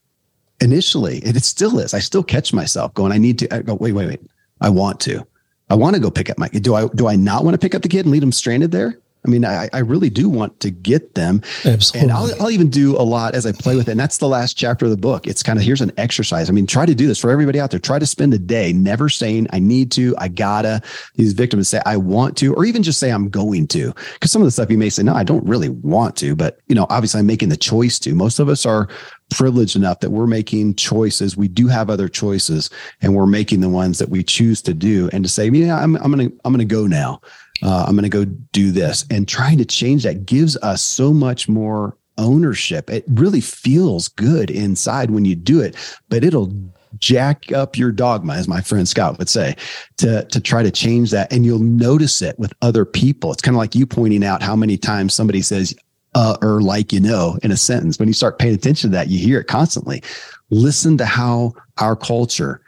initially. 0.60 1.22
And 1.24 1.36
it 1.36 1.44
still 1.44 1.78
is. 1.78 1.94
I 1.94 2.00
still 2.00 2.22
catch 2.22 2.52
myself 2.52 2.94
going, 2.94 3.12
I 3.12 3.18
need 3.18 3.38
to 3.40 3.54
I 3.54 3.62
go, 3.62 3.74
wait, 3.74 3.92
wait, 3.92 4.08
wait. 4.08 4.20
I 4.60 4.70
want 4.70 5.00
to. 5.00 5.26
I 5.70 5.74
want 5.74 5.94
to 5.94 6.00
go 6.00 6.10
pick 6.10 6.30
up 6.30 6.38
my 6.38 6.48
kid. 6.48 6.62
do 6.62 6.74
I 6.74 6.88
do 6.88 7.06
I 7.06 7.16
not 7.16 7.44
want 7.44 7.54
to 7.54 7.58
pick 7.58 7.74
up 7.74 7.82
the 7.82 7.88
kid 7.88 8.04
and 8.04 8.12
leave 8.12 8.22
him 8.22 8.32
stranded 8.32 8.70
there? 8.70 8.98
I 9.24 9.30
mean, 9.30 9.44
I, 9.44 9.70
I 9.72 9.78
really 9.78 10.10
do 10.10 10.28
want 10.28 10.60
to 10.60 10.70
get 10.70 11.14
them. 11.14 11.40
Absolutely. 11.64 12.00
And 12.00 12.12
I'll, 12.12 12.42
I'll 12.42 12.50
even 12.50 12.68
do 12.68 12.96
a 12.96 13.02
lot 13.02 13.34
as 13.34 13.46
I 13.46 13.52
play 13.52 13.74
with 13.74 13.88
it. 13.88 13.92
And 13.92 14.00
that's 14.00 14.18
the 14.18 14.28
last 14.28 14.54
chapter 14.54 14.84
of 14.84 14.90
the 14.90 14.98
book. 14.98 15.26
It's 15.26 15.42
kind 15.42 15.58
of 15.58 15.64
here's 15.64 15.80
an 15.80 15.92
exercise. 15.96 16.50
I 16.50 16.52
mean, 16.52 16.66
try 16.66 16.84
to 16.84 16.94
do 16.94 17.06
this 17.06 17.18
for 17.18 17.30
everybody 17.30 17.58
out 17.58 17.70
there. 17.70 17.80
Try 17.80 17.98
to 17.98 18.06
spend 18.06 18.34
a 18.34 18.38
day 18.38 18.72
never 18.72 19.08
saying, 19.08 19.46
I 19.50 19.60
need 19.60 19.90
to, 19.92 20.14
I 20.18 20.28
gotta. 20.28 20.82
These 21.14 21.32
victims 21.32 21.68
say, 21.68 21.80
I 21.86 21.96
want 21.96 22.36
to, 22.38 22.54
or 22.54 22.64
even 22.66 22.82
just 22.82 23.00
say, 23.00 23.10
I'm 23.10 23.30
going 23.30 23.66
to. 23.68 23.94
Because 24.12 24.30
some 24.30 24.42
of 24.42 24.46
the 24.46 24.52
stuff 24.52 24.70
you 24.70 24.78
may 24.78 24.90
say, 24.90 25.02
no, 25.02 25.14
I 25.14 25.24
don't 25.24 25.46
really 25.46 25.70
want 25.70 26.16
to. 26.16 26.36
But, 26.36 26.58
you 26.68 26.74
know, 26.74 26.86
obviously 26.90 27.20
I'm 27.20 27.26
making 27.26 27.48
the 27.48 27.56
choice 27.56 27.98
to. 28.00 28.14
Most 28.14 28.38
of 28.38 28.48
us 28.50 28.66
are 28.66 28.88
privileged 29.30 29.74
enough 29.74 30.00
that 30.00 30.10
we're 30.10 30.26
making 30.26 30.74
choices. 30.74 31.34
We 31.34 31.48
do 31.48 31.66
have 31.68 31.88
other 31.88 32.08
choices 32.08 32.68
and 33.00 33.14
we're 33.14 33.26
making 33.26 33.62
the 33.62 33.70
ones 33.70 33.98
that 33.98 34.10
we 34.10 34.22
choose 34.22 34.60
to 34.62 34.74
do 34.74 35.08
and 35.12 35.24
to 35.24 35.30
say, 35.30 35.48
yeah, 35.48 35.78
I'm, 35.78 35.96
I'm 35.96 36.12
going 36.12 36.28
to, 36.30 36.40
I'm 36.44 36.52
going 36.52 36.66
to 36.66 36.74
go 36.74 36.86
now 36.86 37.22
uh, 37.64 37.86
I'm 37.88 37.96
going 37.96 38.04
to 38.04 38.08
go 38.08 38.24
do 38.24 38.70
this. 38.70 39.04
And 39.10 39.26
trying 39.26 39.58
to 39.58 39.64
change 39.64 40.04
that 40.04 40.26
gives 40.26 40.56
us 40.58 40.82
so 40.82 41.12
much 41.12 41.48
more 41.48 41.96
ownership. 42.18 42.90
It 42.90 43.04
really 43.08 43.40
feels 43.40 44.08
good 44.08 44.50
inside 44.50 45.10
when 45.10 45.24
you 45.24 45.34
do 45.34 45.60
it, 45.60 45.74
but 46.08 46.22
it'll 46.22 46.52
jack 46.98 47.50
up 47.50 47.76
your 47.76 47.90
dogma, 47.90 48.34
as 48.34 48.46
my 48.46 48.60
friend 48.60 48.86
Scott 48.86 49.18
would 49.18 49.28
say, 49.28 49.56
to, 49.96 50.24
to 50.26 50.40
try 50.40 50.62
to 50.62 50.70
change 50.70 51.10
that. 51.10 51.32
And 51.32 51.44
you'll 51.44 51.58
notice 51.58 52.22
it 52.22 52.38
with 52.38 52.52
other 52.62 52.84
people. 52.84 53.32
It's 53.32 53.42
kind 53.42 53.56
of 53.56 53.58
like 53.58 53.74
you 53.74 53.86
pointing 53.86 54.24
out 54.24 54.42
how 54.42 54.54
many 54.54 54.76
times 54.76 55.14
somebody 55.14 55.42
says, 55.42 55.74
uh, 56.14 56.36
or 56.40 56.60
like 56.60 56.92
you 56.92 57.00
know, 57.00 57.38
in 57.42 57.50
a 57.50 57.56
sentence. 57.56 57.98
When 57.98 58.08
you 58.08 58.14
start 58.14 58.38
paying 58.38 58.54
attention 58.54 58.90
to 58.90 58.96
that, 58.96 59.08
you 59.08 59.18
hear 59.18 59.40
it 59.40 59.48
constantly. 59.48 60.02
Listen 60.50 60.96
to 60.98 61.06
how 61.06 61.54
our 61.78 61.96
culture 61.96 62.60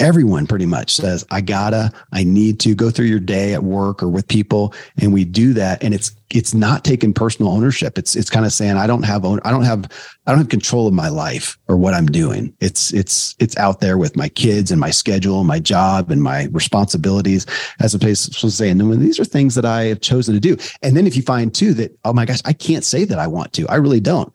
everyone 0.00 0.46
pretty 0.46 0.66
much 0.66 0.94
says 0.94 1.24
i 1.30 1.40
gotta 1.40 1.90
i 2.12 2.22
need 2.22 2.60
to 2.60 2.74
go 2.74 2.90
through 2.90 3.06
your 3.06 3.18
day 3.18 3.52
at 3.54 3.64
work 3.64 4.02
or 4.02 4.08
with 4.08 4.26
people. 4.28 4.74
And 5.00 5.12
we 5.12 5.24
do 5.24 5.52
that 5.54 5.82
and 5.82 5.94
it's 5.94 6.14
it's 6.30 6.52
not 6.52 6.84
taking 6.84 7.14
personal 7.14 7.50
ownership. 7.50 7.96
It's 7.98 8.14
it's 8.14 8.30
kind 8.30 8.44
of 8.44 8.52
saying 8.52 8.76
i 8.76 8.86
don't 8.86 9.04
have 9.04 9.24
own 9.24 9.40
i 9.44 9.50
don't 9.50 9.64
have 9.64 9.84
i 10.26 10.30
don't 10.30 10.38
have 10.38 10.48
control 10.48 10.86
of 10.86 10.94
my 10.94 11.08
life 11.08 11.58
or 11.68 11.76
what 11.76 11.94
i'm 11.94 12.06
doing. 12.06 12.54
It's 12.60 12.92
it's 12.92 13.34
it's 13.38 13.56
out 13.56 13.80
there 13.80 13.98
with 13.98 14.16
my 14.16 14.28
kids 14.28 14.70
and 14.70 14.80
my 14.80 14.90
schedule 14.90 15.38
and 15.38 15.48
my 15.48 15.58
job 15.60 16.10
and 16.10 16.22
my 16.22 16.44
responsibilities 16.52 17.46
as 17.80 17.94
opposed 17.94 18.38
to 18.38 18.50
saying 18.50 18.78
no 18.78 18.94
these 18.94 19.20
are 19.20 19.24
things 19.24 19.54
that 19.54 19.64
i 19.64 19.84
have 19.84 20.00
chosen 20.00 20.34
to 20.34 20.40
do. 20.40 20.56
And 20.82 20.96
then 20.96 21.06
if 21.06 21.16
you 21.16 21.22
find 21.22 21.54
too 21.54 21.74
that 21.74 21.96
oh 22.04 22.12
my 22.12 22.24
gosh 22.24 22.40
i 22.44 22.52
can't 22.52 22.84
say 22.84 23.04
that 23.04 23.18
i 23.18 23.26
want 23.26 23.52
to. 23.54 23.68
I 23.68 23.76
really 23.76 24.00
don't. 24.00 24.32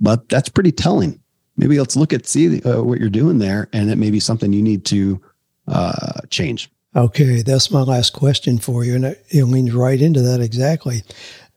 But 0.00 0.28
that's 0.28 0.48
pretty 0.48 0.72
telling 0.72 1.20
maybe 1.58 1.78
let's 1.78 1.96
look 1.96 2.12
at 2.12 2.26
see 2.26 2.62
uh, 2.62 2.82
what 2.82 3.00
you're 3.00 3.10
doing 3.10 3.38
there, 3.38 3.68
and 3.72 3.90
it 3.90 3.96
may 3.96 4.10
be 4.10 4.20
something 4.20 4.52
you 4.52 4.62
need 4.62 4.84
to 4.86 5.20
uh, 5.66 6.20
change. 6.30 6.70
Okay, 6.96 7.42
that's 7.42 7.70
my 7.70 7.82
last 7.82 8.14
question 8.14 8.58
for 8.58 8.84
you, 8.84 8.94
and 8.94 9.04
it 9.04 9.44
leans 9.44 9.72
right 9.72 10.00
into 10.00 10.22
that 10.22 10.40
exactly. 10.40 11.02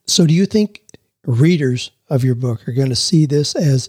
So, 0.05 0.25
do 0.25 0.33
you 0.33 0.45
think 0.45 0.81
readers 1.25 1.91
of 2.09 2.23
your 2.23 2.35
book 2.35 2.67
are 2.67 2.73
going 2.73 2.89
to 2.89 2.95
see 2.95 3.25
this 3.25 3.55
as 3.55 3.87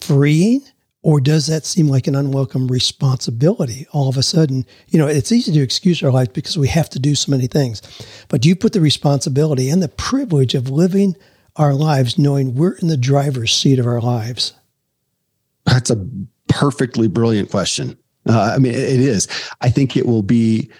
freeing 0.00 0.62
or 1.04 1.20
does 1.20 1.46
that 1.48 1.66
seem 1.66 1.86
like 1.86 2.06
an 2.06 2.16
unwelcome 2.16 2.66
responsibility 2.68 3.86
all 3.92 4.08
of 4.08 4.16
a 4.16 4.22
sudden? 4.22 4.64
You 4.88 4.98
know, 4.98 5.06
it's 5.06 5.30
easy 5.30 5.52
to 5.52 5.60
excuse 5.60 6.02
our 6.02 6.10
life 6.10 6.32
because 6.32 6.56
we 6.56 6.68
have 6.68 6.88
to 6.90 6.98
do 6.98 7.14
so 7.14 7.30
many 7.30 7.46
things. 7.46 7.82
But 8.28 8.46
you 8.46 8.56
put 8.56 8.72
the 8.72 8.80
responsibility 8.80 9.68
and 9.68 9.82
the 9.82 9.88
privilege 9.88 10.54
of 10.54 10.70
living 10.70 11.14
our 11.56 11.74
lives 11.74 12.18
knowing 12.18 12.54
we're 12.54 12.76
in 12.76 12.88
the 12.88 12.96
driver's 12.96 13.52
seat 13.52 13.78
of 13.78 13.86
our 13.86 14.00
lives. 14.00 14.54
That's 15.66 15.90
a 15.90 16.06
perfectly 16.48 17.08
brilliant 17.08 17.50
question. 17.50 17.96
Uh, 18.28 18.52
I 18.54 18.58
mean, 18.58 18.72
it 18.72 19.00
is. 19.00 19.28
I 19.60 19.68
think 19.70 19.96
it 19.96 20.06
will 20.06 20.22
be. 20.22 20.70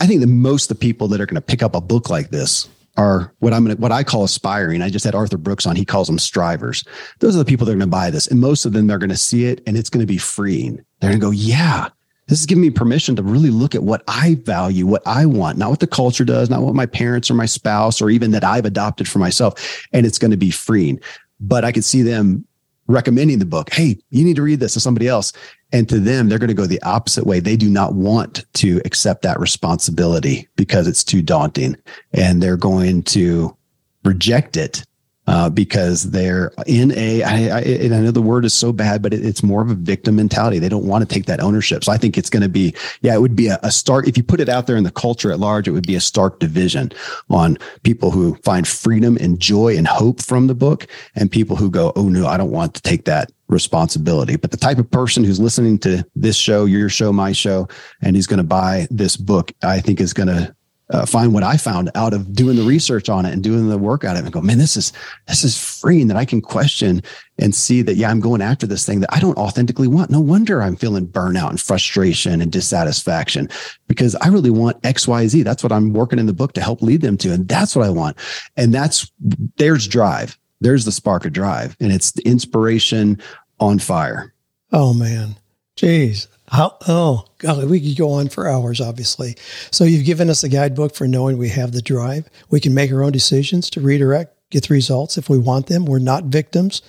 I 0.00 0.06
think 0.06 0.20
that 0.20 0.28
most 0.28 0.70
of 0.70 0.76
the 0.76 0.80
people 0.80 1.08
that 1.08 1.20
are 1.20 1.26
going 1.26 1.36
to 1.36 1.40
pick 1.40 1.62
up 1.62 1.74
a 1.74 1.80
book 1.80 2.10
like 2.10 2.30
this 2.30 2.68
are 2.96 3.32
what 3.40 3.52
I'm 3.52 3.64
gonna, 3.64 3.76
what 3.76 3.92
I 3.92 4.04
call 4.04 4.24
aspiring. 4.24 4.82
I 4.82 4.90
just 4.90 5.04
had 5.04 5.14
Arthur 5.14 5.36
Brooks 5.36 5.66
on. 5.66 5.76
He 5.76 5.84
calls 5.84 6.06
them 6.06 6.18
strivers. 6.18 6.84
Those 7.20 7.34
are 7.34 7.38
the 7.38 7.44
people 7.44 7.66
that 7.66 7.72
are 7.72 7.76
going 7.76 7.80
to 7.80 7.86
buy 7.86 8.10
this, 8.10 8.26
and 8.26 8.40
most 8.40 8.64
of 8.64 8.72
them 8.72 8.86
they're 8.86 8.98
going 8.98 9.10
to 9.10 9.16
see 9.16 9.46
it, 9.46 9.62
and 9.66 9.76
it's 9.76 9.90
going 9.90 10.00
to 10.00 10.06
be 10.06 10.18
freeing. 10.18 10.84
They're 11.00 11.10
going 11.10 11.20
to 11.20 11.26
go, 11.26 11.30
yeah. 11.30 11.88
This 12.26 12.40
is 12.40 12.46
giving 12.46 12.62
me 12.62 12.70
permission 12.70 13.16
to 13.16 13.22
really 13.22 13.50
look 13.50 13.74
at 13.74 13.82
what 13.82 14.02
I 14.08 14.36
value, 14.44 14.86
what 14.86 15.02
I 15.04 15.26
want, 15.26 15.58
not 15.58 15.68
what 15.68 15.80
the 15.80 15.86
culture 15.86 16.24
does, 16.24 16.48
not 16.48 16.62
what 16.62 16.74
my 16.74 16.86
parents 16.86 17.30
or 17.30 17.34
my 17.34 17.44
spouse 17.44 18.00
or 18.00 18.08
even 18.08 18.30
that 18.30 18.42
I've 18.42 18.64
adopted 18.64 19.06
for 19.06 19.18
myself. 19.18 19.86
And 19.92 20.06
it's 20.06 20.18
going 20.18 20.30
to 20.30 20.38
be 20.38 20.50
freeing. 20.50 21.00
But 21.38 21.66
I 21.66 21.72
could 21.72 21.84
see 21.84 22.00
them 22.00 22.46
recommending 22.86 23.38
the 23.38 23.46
book. 23.46 23.72
Hey, 23.72 23.98
you 24.10 24.24
need 24.24 24.36
to 24.36 24.42
read 24.42 24.60
this 24.60 24.74
to 24.74 24.80
somebody 24.80 25.08
else. 25.08 25.32
And 25.72 25.88
to 25.88 25.98
them, 25.98 26.28
they're 26.28 26.38
going 26.38 26.48
to 26.48 26.54
go 26.54 26.66
the 26.66 26.82
opposite 26.82 27.26
way. 27.26 27.40
They 27.40 27.56
do 27.56 27.68
not 27.68 27.94
want 27.94 28.44
to 28.54 28.80
accept 28.84 29.22
that 29.22 29.40
responsibility 29.40 30.48
because 30.56 30.86
it's 30.86 31.02
too 31.02 31.22
daunting 31.22 31.76
and 32.12 32.42
they're 32.42 32.56
going 32.56 33.02
to 33.04 33.56
reject 34.04 34.56
it 34.56 34.84
uh, 35.26 35.48
because 35.48 36.10
they're 36.10 36.52
in 36.66 36.92
a. 36.96 37.22
I, 37.22 37.58
I, 37.58 37.60
and 37.60 37.94
I 37.94 38.00
know 38.00 38.10
the 38.10 38.22
word 38.22 38.44
is 38.44 38.54
so 38.54 38.72
bad, 38.72 39.02
but 39.02 39.14
it, 39.14 39.24
it's 39.24 39.42
more 39.42 39.62
of 39.62 39.70
a 39.70 39.74
victim 39.74 40.16
mentality. 40.16 40.58
They 40.58 40.68
don't 40.68 40.86
want 40.86 41.08
to 41.08 41.12
take 41.12 41.26
that 41.26 41.40
ownership. 41.40 41.84
So 41.84 41.92
I 41.92 41.96
think 41.96 42.18
it's 42.18 42.30
going 42.30 42.42
to 42.42 42.48
be, 42.48 42.74
yeah, 43.00 43.14
it 43.14 43.20
would 43.20 43.36
be 43.36 43.48
a, 43.48 43.58
a 43.62 43.70
stark, 43.70 44.06
if 44.06 44.16
you 44.16 44.22
put 44.22 44.40
it 44.40 44.48
out 44.48 44.66
there 44.66 44.76
in 44.76 44.84
the 44.84 44.90
culture 44.90 45.30
at 45.30 45.40
large, 45.40 45.66
it 45.66 45.72
would 45.72 45.86
be 45.86 45.94
a 45.94 46.00
stark 46.00 46.40
division 46.40 46.92
on 47.30 47.56
people 47.82 48.10
who 48.10 48.34
find 48.36 48.68
freedom 48.68 49.16
and 49.20 49.40
joy 49.40 49.76
and 49.76 49.86
hope 49.86 50.22
from 50.22 50.46
the 50.46 50.54
book 50.54 50.86
and 51.14 51.30
people 51.30 51.56
who 51.56 51.70
go, 51.70 51.92
oh 51.96 52.08
no, 52.08 52.26
I 52.26 52.36
don't 52.36 52.50
want 52.50 52.74
to 52.74 52.82
take 52.82 53.04
that 53.06 53.32
responsibility. 53.48 54.36
But 54.36 54.50
the 54.50 54.56
type 54.56 54.78
of 54.78 54.90
person 54.90 55.24
who's 55.24 55.40
listening 55.40 55.78
to 55.80 56.04
this 56.14 56.36
show, 56.36 56.64
your 56.64 56.88
show, 56.88 57.12
my 57.12 57.32
show, 57.32 57.68
and 58.00 58.16
he's 58.16 58.26
going 58.26 58.38
to 58.38 58.44
buy 58.44 58.86
this 58.90 59.16
book, 59.16 59.52
I 59.62 59.80
think 59.80 60.00
is 60.00 60.12
going 60.12 60.28
to 60.28 60.54
uh, 60.90 61.06
find 61.06 61.32
what 61.32 61.42
I 61.42 61.56
found 61.56 61.90
out 61.94 62.12
of 62.12 62.34
doing 62.34 62.56
the 62.56 62.62
research 62.62 63.08
on 63.08 63.24
it 63.24 63.32
and 63.32 63.42
doing 63.42 63.68
the 63.68 63.78
work 63.78 64.04
on 64.04 64.16
it 64.16 64.20
and 64.20 64.32
go, 64.32 64.40
man, 64.40 64.58
this 64.58 64.76
is 64.76 64.92
this 65.26 65.42
is 65.42 65.58
freeing 65.58 66.08
that 66.08 66.16
I 66.16 66.24
can 66.24 66.42
question 66.42 67.02
and 67.38 67.54
see 67.54 67.80
that 67.82 67.96
yeah, 67.96 68.10
I'm 68.10 68.20
going 68.20 68.42
after 68.42 68.66
this 68.66 68.84
thing 68.84 69.00
that 69.00 69.12
I 69.12 69.18
don't 69.18 69.38
authentically 69.38 69.88
want. 69.88 70.10
No 70.10 70.20
wonder 70.20 70.62
I'm 70.62 70.76
feeling 70.76 71.06
burnout 71.06 71.50
and 71.50 71.60
frustration 71.60 72.42
and 72.42 72.52
dissatisfaction 72.52 73.48
because 73.88 74.14
I 74.16 74.28
really 74.28 74.50
want 74.50 74.84
X, 74.84 75.08
Y, 75.08 75.26
Z. 75.26 75.42
That's 75.42 75.62
what 75.62 75.72
I'm 75.72 75.94
working 75.94 76.18
in 76.18 76.26
the 76.26 76.34
book 76.34 76.52
to 76.54 76.60
help 76.60 76.82
lead 76.82 77.00
them 77.00 77.16
to, 77.18 77.32
and 77.32 77.48
that's 77.48 77.74
what 77.74 77.86
I 77.86 77.90
want. 77.90 78.18
And 78.56 78.74
that's 78.74 79.10
there's 79.56 79.88
drive. 79.88 80.38
There's 80.60 80.84
the 80.84 80.92
spark 80.92 81.24
of 81.24 81.32
drive, 81.32 81.76
and 81.80 81.92
it's 81.92 82.12
the 82.12 82.22
inspiration 82.22 83.20
on 83.58 83.78
fire. 83.78 84.34
Oh 84.72 84.92
man, 84.92 85.36
jeez, 85.76 86.26
how, 86.48 86.76
oh, 86.86 87.24
golly, 87.44 87.66
we 87.66 87.80
could 87.80 87.98
go 87.98 88.10
on 88.12 88.28
for 88.28 88.48
hours, 88.48 88.80
obviously. 88.80 89.36
So 89.70 89.84
you've 89.84 90.06
given 90.06 90.30
us 90.30 90.42
a 90.42 90.48
guidebook 90.48 90.94
for 90.94 91.06
knowing 91.06 91.36
we 91.36 91.50
have 91.50 91.72
the 91.72 91.82
drive. 91.82 92.28
We 92.48 92.58
can 92.58 92.72
make 92.72 92.90
our 92.90 93.02
own 93.02 93.12
decisions 93.12 93.68
to 93.70 93.82
redirect, 93.82 94.34
get 94.50 94.68
the 94.68 94.74
results 94.74 95.18
if 95.18 95.28
we 95.28 95.36
want 95.36 95.66
them. 95.66 95.84
We're 95.84 95.98
not 95.98 96.24
victims. 96.24 96.80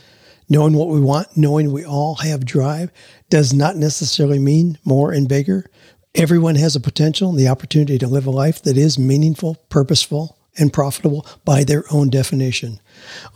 Knowing 0.48 0.74
what 0.74 0.88
we 0.88 1.00
want, 1.02 1.36
knowing 1.36 1.72
we 1.72 1.84
all 1.84 2.16
have 2.16 2.46
drive 2.46 2.92
does 3.30 3.52
not 3.52 3.76
necessarily 3.76 4.40
mean 4.40 4.78
more 4.86 5.12
and 5.12 5.28
bigger. 5.28 5.66
Everyone 6.14 6.56
has 6.56 6.76
a 6.76 6.80
potential 6.80 7.30
and 7.30 7.38
the 7.38 7.50
opportunity 7.50 7.98
to 7.98 8.08
live 8.08 8.26
a 8.26 8.32
life 8.32 8.62
that 8.62 8.78
is 8.78 8.98
meaningful, 8.98 9.56
purposeful, 9.70 10.38
and 10.58 10.72
profitable 10.72 11.26
by 11.44 11.64
their 11.64 11.84
own 11.92 12.10
definition. 12.10 12.80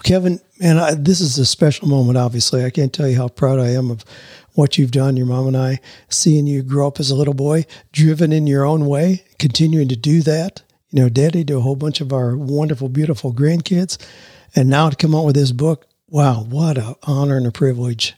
Kevin, 0.03 0.39
and 0.61 0.79
I, 0.79 0.93
this 0.93 1.19
is 1.19 1.37
a 1.37 1.45
special 1.45 1.87
moment, 1.87 2.17
obviously. 2.17 2.63
I 2.63 2.69
can't 2.69 2.93
tell 2.93 3.09
you 3.09 3.17
how 3.17 3.27
proud 3.27 3.59
I 3.59 3.71
am 3.71 3.91
of 3.91 4.05
what 4.59 4.77
you've 4.77 4.91
done, 4.91 5.15
your 5.15 5.25
mom 5.25 5.47
and 5.47 5.55
I, 5.55 5.79
seeing 6.09 6.45
you 6.45 6.61
grow 6.61 6.87
up 6.87 6.99
as 6.99 7.09
a 7.09 7.15
little 7.15 7.33
boy, 7.33 7.65
driven 7.93 8.33
in 8.33 8.45
your 8.45 8.65
own 8.65 8.87
way, 8.87 9.23
continuing 9.37 9.87
to 9.87 9.95
do 9.95 10.21
that. 10.23 10.63
You 10.91 11.03
know, 11.03 11.07
daddy 11.07 11.45
to 11.45 11.57
a 11.57 11.61
whole 11.61 11.77
bunch 11.77 12.01
of 12.01 12.11
our 12.11 12.35
wonderful, 12.35 12.89
beautiful 12.89 13.33
grandkids. 13.33 13.97
And 14.53 14.69
now 14.69 14.89
to 14.89 14.97
come 14.97 15.15
out 15.15 15.23
with 15.23 15.35
this 15.35 15.53
book, 15.53 15.87
wow, 16.09 16.43
what 16.43 16.77
an 16.77 16.95
honor 17.03 17.37
and 17.37 17.47
a 17.47 17.51
privilege. 17.51 18.15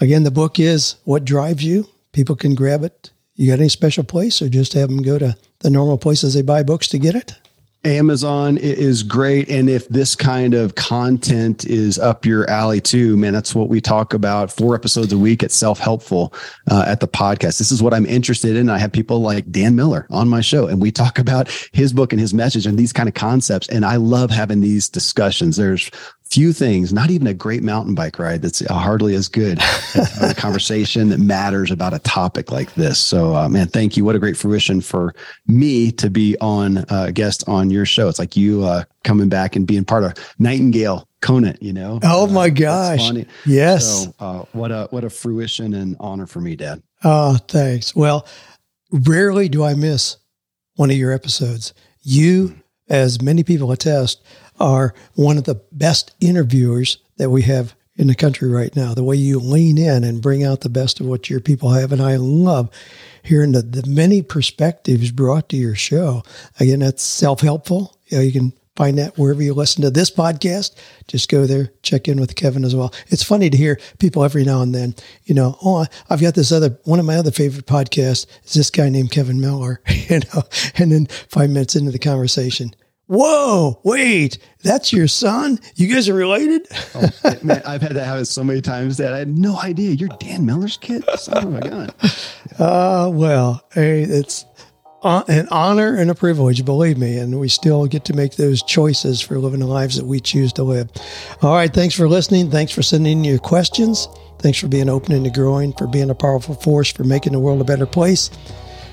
Again, 0.00 0.24
the 0.24 0.32
book 0.32 0.58
is 0.58 0.96
What 1.04 1.24
Drives 1.24 1.62
You. 1.62 1.88
People 2.10 2.34
can 2.34 2.56
grab 2.56 2.82
it. 2.82 3.10
You 3.36 3.46
got 3.46 3.60
any 3.60 3.68
special 3.68 4.02
place 4.02 4.42
or 4.42 4.48
just 4.48 4.72
have 4.72 4.88
them 4.88 5.02
go 5.02 5.20
to 5.20 5.36
the 5.60 5.70
normal 5.70 5.98
places 5.98 6.34
they 6.34 6.42
buy 6.42 6.64
books 6.64 6.88
to 6.88 6.98
get 6.98 7.14
it? 7.14 7.34
Amazon 7.84 8.58
is 8.58 9.02
great. 9.02 9.48
And 9.48 9.70
if 9.70 9.88
this 9.88 10.16
kind 10.16 10.54
of 10.54 10.74
content 10.74 11.64
is 11.64 11.98
up 11.98 12.26
your 12.26 12.48
alley 12.50 12.80
too, 12.80 13.16
man, 13.16 13.32
that's 13.32 13.54
what 13.54 13.68
we 13.68 13.80
talk 13.80 14.12
about 14.12 14.50
four 14.50 14.74
episodes 14.74 15.12
a 15.12 15.18
week 15.18 15.42
at 15.44 15.52
Self 15.52 15.78
Helpful 15.78 16.34
uh, 16.68 16.84
at 16.86 17.00
the 17.00 17.06
podcast. 17.06 17.58
This 17.58 17.70
is 17.70 17.82
what 17.82 17.94
I'm 17.94 18.06
interested 18.06 18.56
in. 18.56 18.68
I 18.68 18.78
have 18.78 18.90
people 18.90 19.20
like 19.20 19.50
Dan 19.52 19.76
Miller 19.76 20.06
on 20.10 20.28
my 20.28 20.40
show, 20.40 20.66
and 20.66 20.82
we 20.82 20.90
talk 20.90 21.18
about 21.18 21.48
his 21.72 21.92
book 21.92 22.12
and 22.12 22.20
his 22.20 22.34
message 22.34 22.66
and 22.66 22.76
these 22.76 22.92
kind 22.92 23.08
of 23.08 23.14
concepts. 23.14 23.68
And 23.68 23.84
I 23.84 23.96
love 23.96 24.30
having 24.30 24.60
these 24.60 24.88
discussions. 24.88 25.56
There's 25.56 25.90
few 26.30 26.52
things, 26.52 26.92
not 26.92 27.10
even 27.10 27.26
a 27.26 27.34
great 27.34 27.62
mountain 27.62 27.94
bike 27.94 28.18
ride 28.18 28.42
that's 28.42 28.66
hardly 28.66 29.14
as 29.14 29.28
good 29.28 29.58
as 29.94 30.22
a 30.22 30.34
conversation 30.36 31.08
that 31.08 31.18
matters 31.18 31.70
about 31.70 31.94
a 31.94 31.98
topic 32.00 32.50
like 32.50 32.74
this. 32.74 32.98
So, 32.98 33.34
uh, 33.34 33.48
man, 33.48 33.68
thank 33.68 33.96
you. 33.96 34.04
What 34.04 34.16
a 34.16 34.18
great 34.18 34.36
fruition 34.36 34.80
for 34.80 35.14
me 35.46 35.92
to 35.92 36.10
be 36.10 36.36
on 36.40 36.78
uh, 36.78 36.84
a 36.90 36.94
uh, 36.94 37.10
guest 37.10 37.44
on 37.48 37.70
your 37.70 37.86
show. 37.86 38.08
It's 38.08 38.18
like 38.18 38.36
you 38.36 38.64
uh, 38.64 38.84
coming 39.04 39.28
back 39.28 39.54
and 39.54 39.66
being 39.66 39.84
part 39.84 40.04
of 40.04 40.14
Nightingale 40.38 41.08
Conant, 41.20 41.62
you 41.62 41.72
know? 41.72 42.00
Oh 42.02 42.26
my 42.26 42.46
uh, 42.46 42.50
gosh. 42.50 43.10
Yes. 43.44 44.04
So, 44.04 44.14
uh, 44.18 44.44
what 44.52 44.70
a, 44.70 44.88
what 44.90 45.04
a 45.04 45.10
fruition 45.10 45.74
and 45.74 45.96
honor 46.00 46.26
for 46.26 46.40
me, 46.40 46.56
Dad. 46.56 46.82
Oh, 47.04 47.36
thanks. 47.48 47.94
Well, 47.94 48.26
rarely 48.90 49.48
do 49.48 49.64
I 49.64 49.74
miss 49.74 50.16
one 50.74 50.90
of 50.90 50.96
your 50.96 51.12
episodes. 51.12 51.72
You, 52.02 52.56
as 52.88 53.20
many 53.20 53.42
people 53.42 53.72
attest, 53.72 54.22
are 54.58 54.94
one 55.14 55.38
of 55.38 55.44
the 55.44 55.60
best 55.72 56.14
interviewers 56.20 56.98
that 57.16 57.30
we 57.30 57.42
have 57.42 57.74
in 57.96 58.08
the 58.08 58.14
country 58.14 58.48
right 58.48 58.74
now. 58.76 58.94
The 58.94 59.04
way 59.04 59.16
you 59.16 59.40
lean 59.40 59.78
in 59.78 60.04
and 60.04 60.22
bring 60.22 60.44
out 60.44 60.60
the 60.60 60.68
best 60.68 61.00
of 61.00 61.06
what 61.06 61.30
your 61.30 61.40
people 61.40 61.70
have. 61.70 61.92
And 61.92 62.02
I 62.02 62.16
love 62.16 62.70
hearing 63.22 63.52
the, 63.52 63.62
the 63.62 63.88
many 63.88 64.22
perspectives 64.22 65.10
brought 65.10 65.48
to 65.50 65.56
your 65.56 65.74
show. 65.74 66.22
Again, 66.60 66.80
that's 66.80 67.02
self 67.02 67.40
helpful. 67.40 67.96
You, 68.06 68.18
know, 68.18 68.22
you 68.22 68.32
can 68.32 68.52
find 68.76 68.98
that 68.98 69.16
wherever 69.16 69.42
you 69.42 69.54
listen 69.54 69.82
to 69.82 69.90
this 69.90 70.10
podcast. 70.10 70.76
Just 71.08 71.30
go 71.30 71.46
there, 71.46 71.72
check 71.82 72.06
in 72.06 72.20
with 72.20 72.36
Kevin 72.36 72.64
as 72.64 72.76
well. 72.76 72.92
It's 73.08 73.22
funny 73.22 73.50
to 73.50 73.56
hear 73.56 73.80
people 73.98 74.22
every 74.22 74.44
now 74.44 74.60
and 74.60 74.74
then, 74.74 74.94
you 75.24 75.34
know, 75.34 75.56
oh, 75.64 75.86
I've 76.10 76.20
got 76.20 76.34
this 76.34 76.52
other, 76.52 76.78
one 76.84 77.00
of 77.00 77.06
my 77.06 77.16
other 77.16 77.30
favorite 77.30 77.66
podcasts 77.66 78.26
is 78.44 78.52
this 78.52 78.70
guy 78.70 78.90
named 78.90 79.10
Kevin 79.10 79.40
Miller, 79.40 79.80
you 79.88 80.18
know, 80.18 80.42
and 80.76 80.92
then 80.92 81.06
five 81.06 81.50
minutes 81.50 81.74
into 81.74 81.90
the 81.90 81.98
conversation, 81.98 82.74
Whoa, 83.08 83.80
wait, 83.84 84.38
that's 84.64 84.92
your 84.92 85.06
son? 85.06 85.60
You 85.76 85.86
guys 85.86 86.08
are 86.08 86.14
related? 86.14 86.66
oh, 86.96 87.08
man, 87.42 87.62
I've 87.64 87.80
had 87.80 87.92
that 87.92 88.04
happen 88.04 88.24
so 88.24 88.42
many 88.42 88.60
times 88.60 88.96
that 88.96 89.12
I 89.12 89.18
had 89.18 89.28
no 89.38 89.56
idea. 89.60 89.92
You're 89.92 90.08
Dan 90.18 90.44
Miller's 90.44 90.76
kid? 90.76 91.04
Son 91.16 91.46
of 91.46 91.54
a 91.54 91.68
gun. 91.68 91.90
Uh, 92.58 93.10
well, 93.12 93.62
hey, 93.74 94.00
it's 94.00 94.46
an 95.02 95.46
honor 95.50 95.94
and 95.94 96.10
a 96.10 96.14
privilege, 96.14 96.64
believe 96.64 96.96
me. 96.96 97.18
And 97.18 97.38
we 97.38 97.48
still 97.48 97.84
get 97.86 98.06
to 98.06 98.14
make 98.14 98.36
those 98.36 98.62
choices 98.62 99.20
for 99.20 99.38
living 99.38 99.60
the 99.60 99.66
lives 99.66 99.96
that 99.96 100.06
we 100.06 100.20
choose 100.20 100.54
to 100.54 100.62
live. 100.62 100.88
All 101.42 101.52
right. 101.52 101.70
Thanks 101.70 101.94
for 101.94 102.08
listening. 102.08 102.50
Thanks 102.50 102.72
for 102.72 102.82
sending 102.82 103.24
your 103.24 103.38
questions. 103.38 104.08
Thanks 104.38 104.58
for 104.58 104.68
being 104.68 104.88
open 104.88 105.12
and 105.12 105.34
growing, 105.34 105.74
for 105.74 105.86
being 105.86 106.08
a 106.08 106.14
powerful 106.14 106.54
force, 106.54 106.90
for 106.90 107.04
making 107.04 107.34
the 107.34 107.40
world 107.40 107.60
a 107.60 107.64
better 107.64 107.84
place 107.84 108.30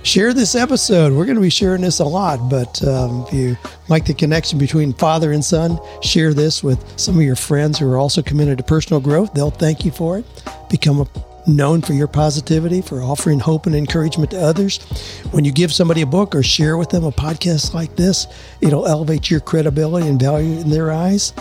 share 0.03 0.33
this 0.33 0.53
episode. 0.53 1.13
We're 1.13 1.25
going 1.25 1.37
to 1.37 1.41
be 1.41 1.49
sharing 1.49 1.81
this 1.81 1.99
a 1.99 2.05
lot, 2.05 2.49
but 2.49 2.85
um, 2.85 3.25
if 3.27 3.33
you 3.33 3.57
like 3.87 4.05
the 4.05 4.13
connection 4.13 4.59
between 4.59 4.93
father 4.93 5.31
and 5.31 5.43
son, 5.43 5.79
share 6.01 6.33
this 6.33 6.63
with 6.63 6.99
some 6.99 7.15
of 7.15 7.21
your 7.23 7.37
friends 7.37 7.79
who 7.79 7.91
are 7.91 7.97
also 7.97 8.21
committed 8.21 8.57
to 8.57 8.63
personal 8.63 8.99
growth. 8.99 9.33
They'll 9.33 9.49
thank 9.49 9.85
you 9.85 9.91
for 9.91 10.19
it. 10.19 10.25
Become 10.69 11.01
a, 11.01 11.07
known 11.47 11.81
for 11.81 11.93
your 11.93 12.07
positivity, 12.07 12.81
for 12.81 13.01
offering 13.01 13.39
hope 13.39 13.65
and 13.65 13.75
encouragement 13.75 14.31
to 14.31 14.41
others. 14.41 14.83
When 15.31 15.45
you 15.45 15.51
give 15.51 15.73
somebody 15.73 16.01
a 16.01 16.05
book 16.05 16.35
or 16.35 16.43
share 16.43 16.77
with 16.77 16.89
them 16.89 17.05
a 17.05 17.11
podcast 17.11 17.73
like 17.73 17.95
this, 17.95 18.27
it'll 18.61 18.87
elevate 18.87 19.31
your 19.31 19.39
credibility 19.39 20.07
and 20.07 20.19
value 20.19 20.59
in 20.59 20.69
their 20.69 20.91
eyes. 20.91 21.33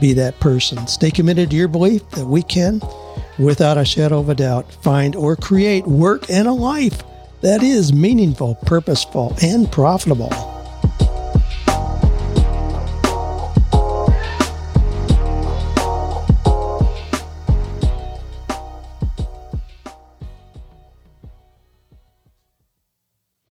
Be 0.00 0.12
that 0.14 0.38
person. 0.40 0.86
Stay 0.86 1.10
committed 1.10 1.50
to 1.50 1.56
your 1.56 1.68
belief 1.68 2.08
that 2.10 2.26
we 2.26 2.42
can, 2.42 2.80
without 3.38 3.78
a 3.78 3.84
shadow 3.84 4.20
of 4.20 4.28
a 4.28 4.34
doubt, 4.34 4.70
find 4.82 5.16
or 5.16 5.36
create 5.36 5.86
work 5.86 6.30
and 6.30 6.46
a 6.46 6.52
life 6.52 7.02
that 7.42 7.62
is 7.62 7.92
meaningful, 7.92 8.54
purposeful, 8.66 9.36
and 9.42 9.70
profitable. 9.70 10.55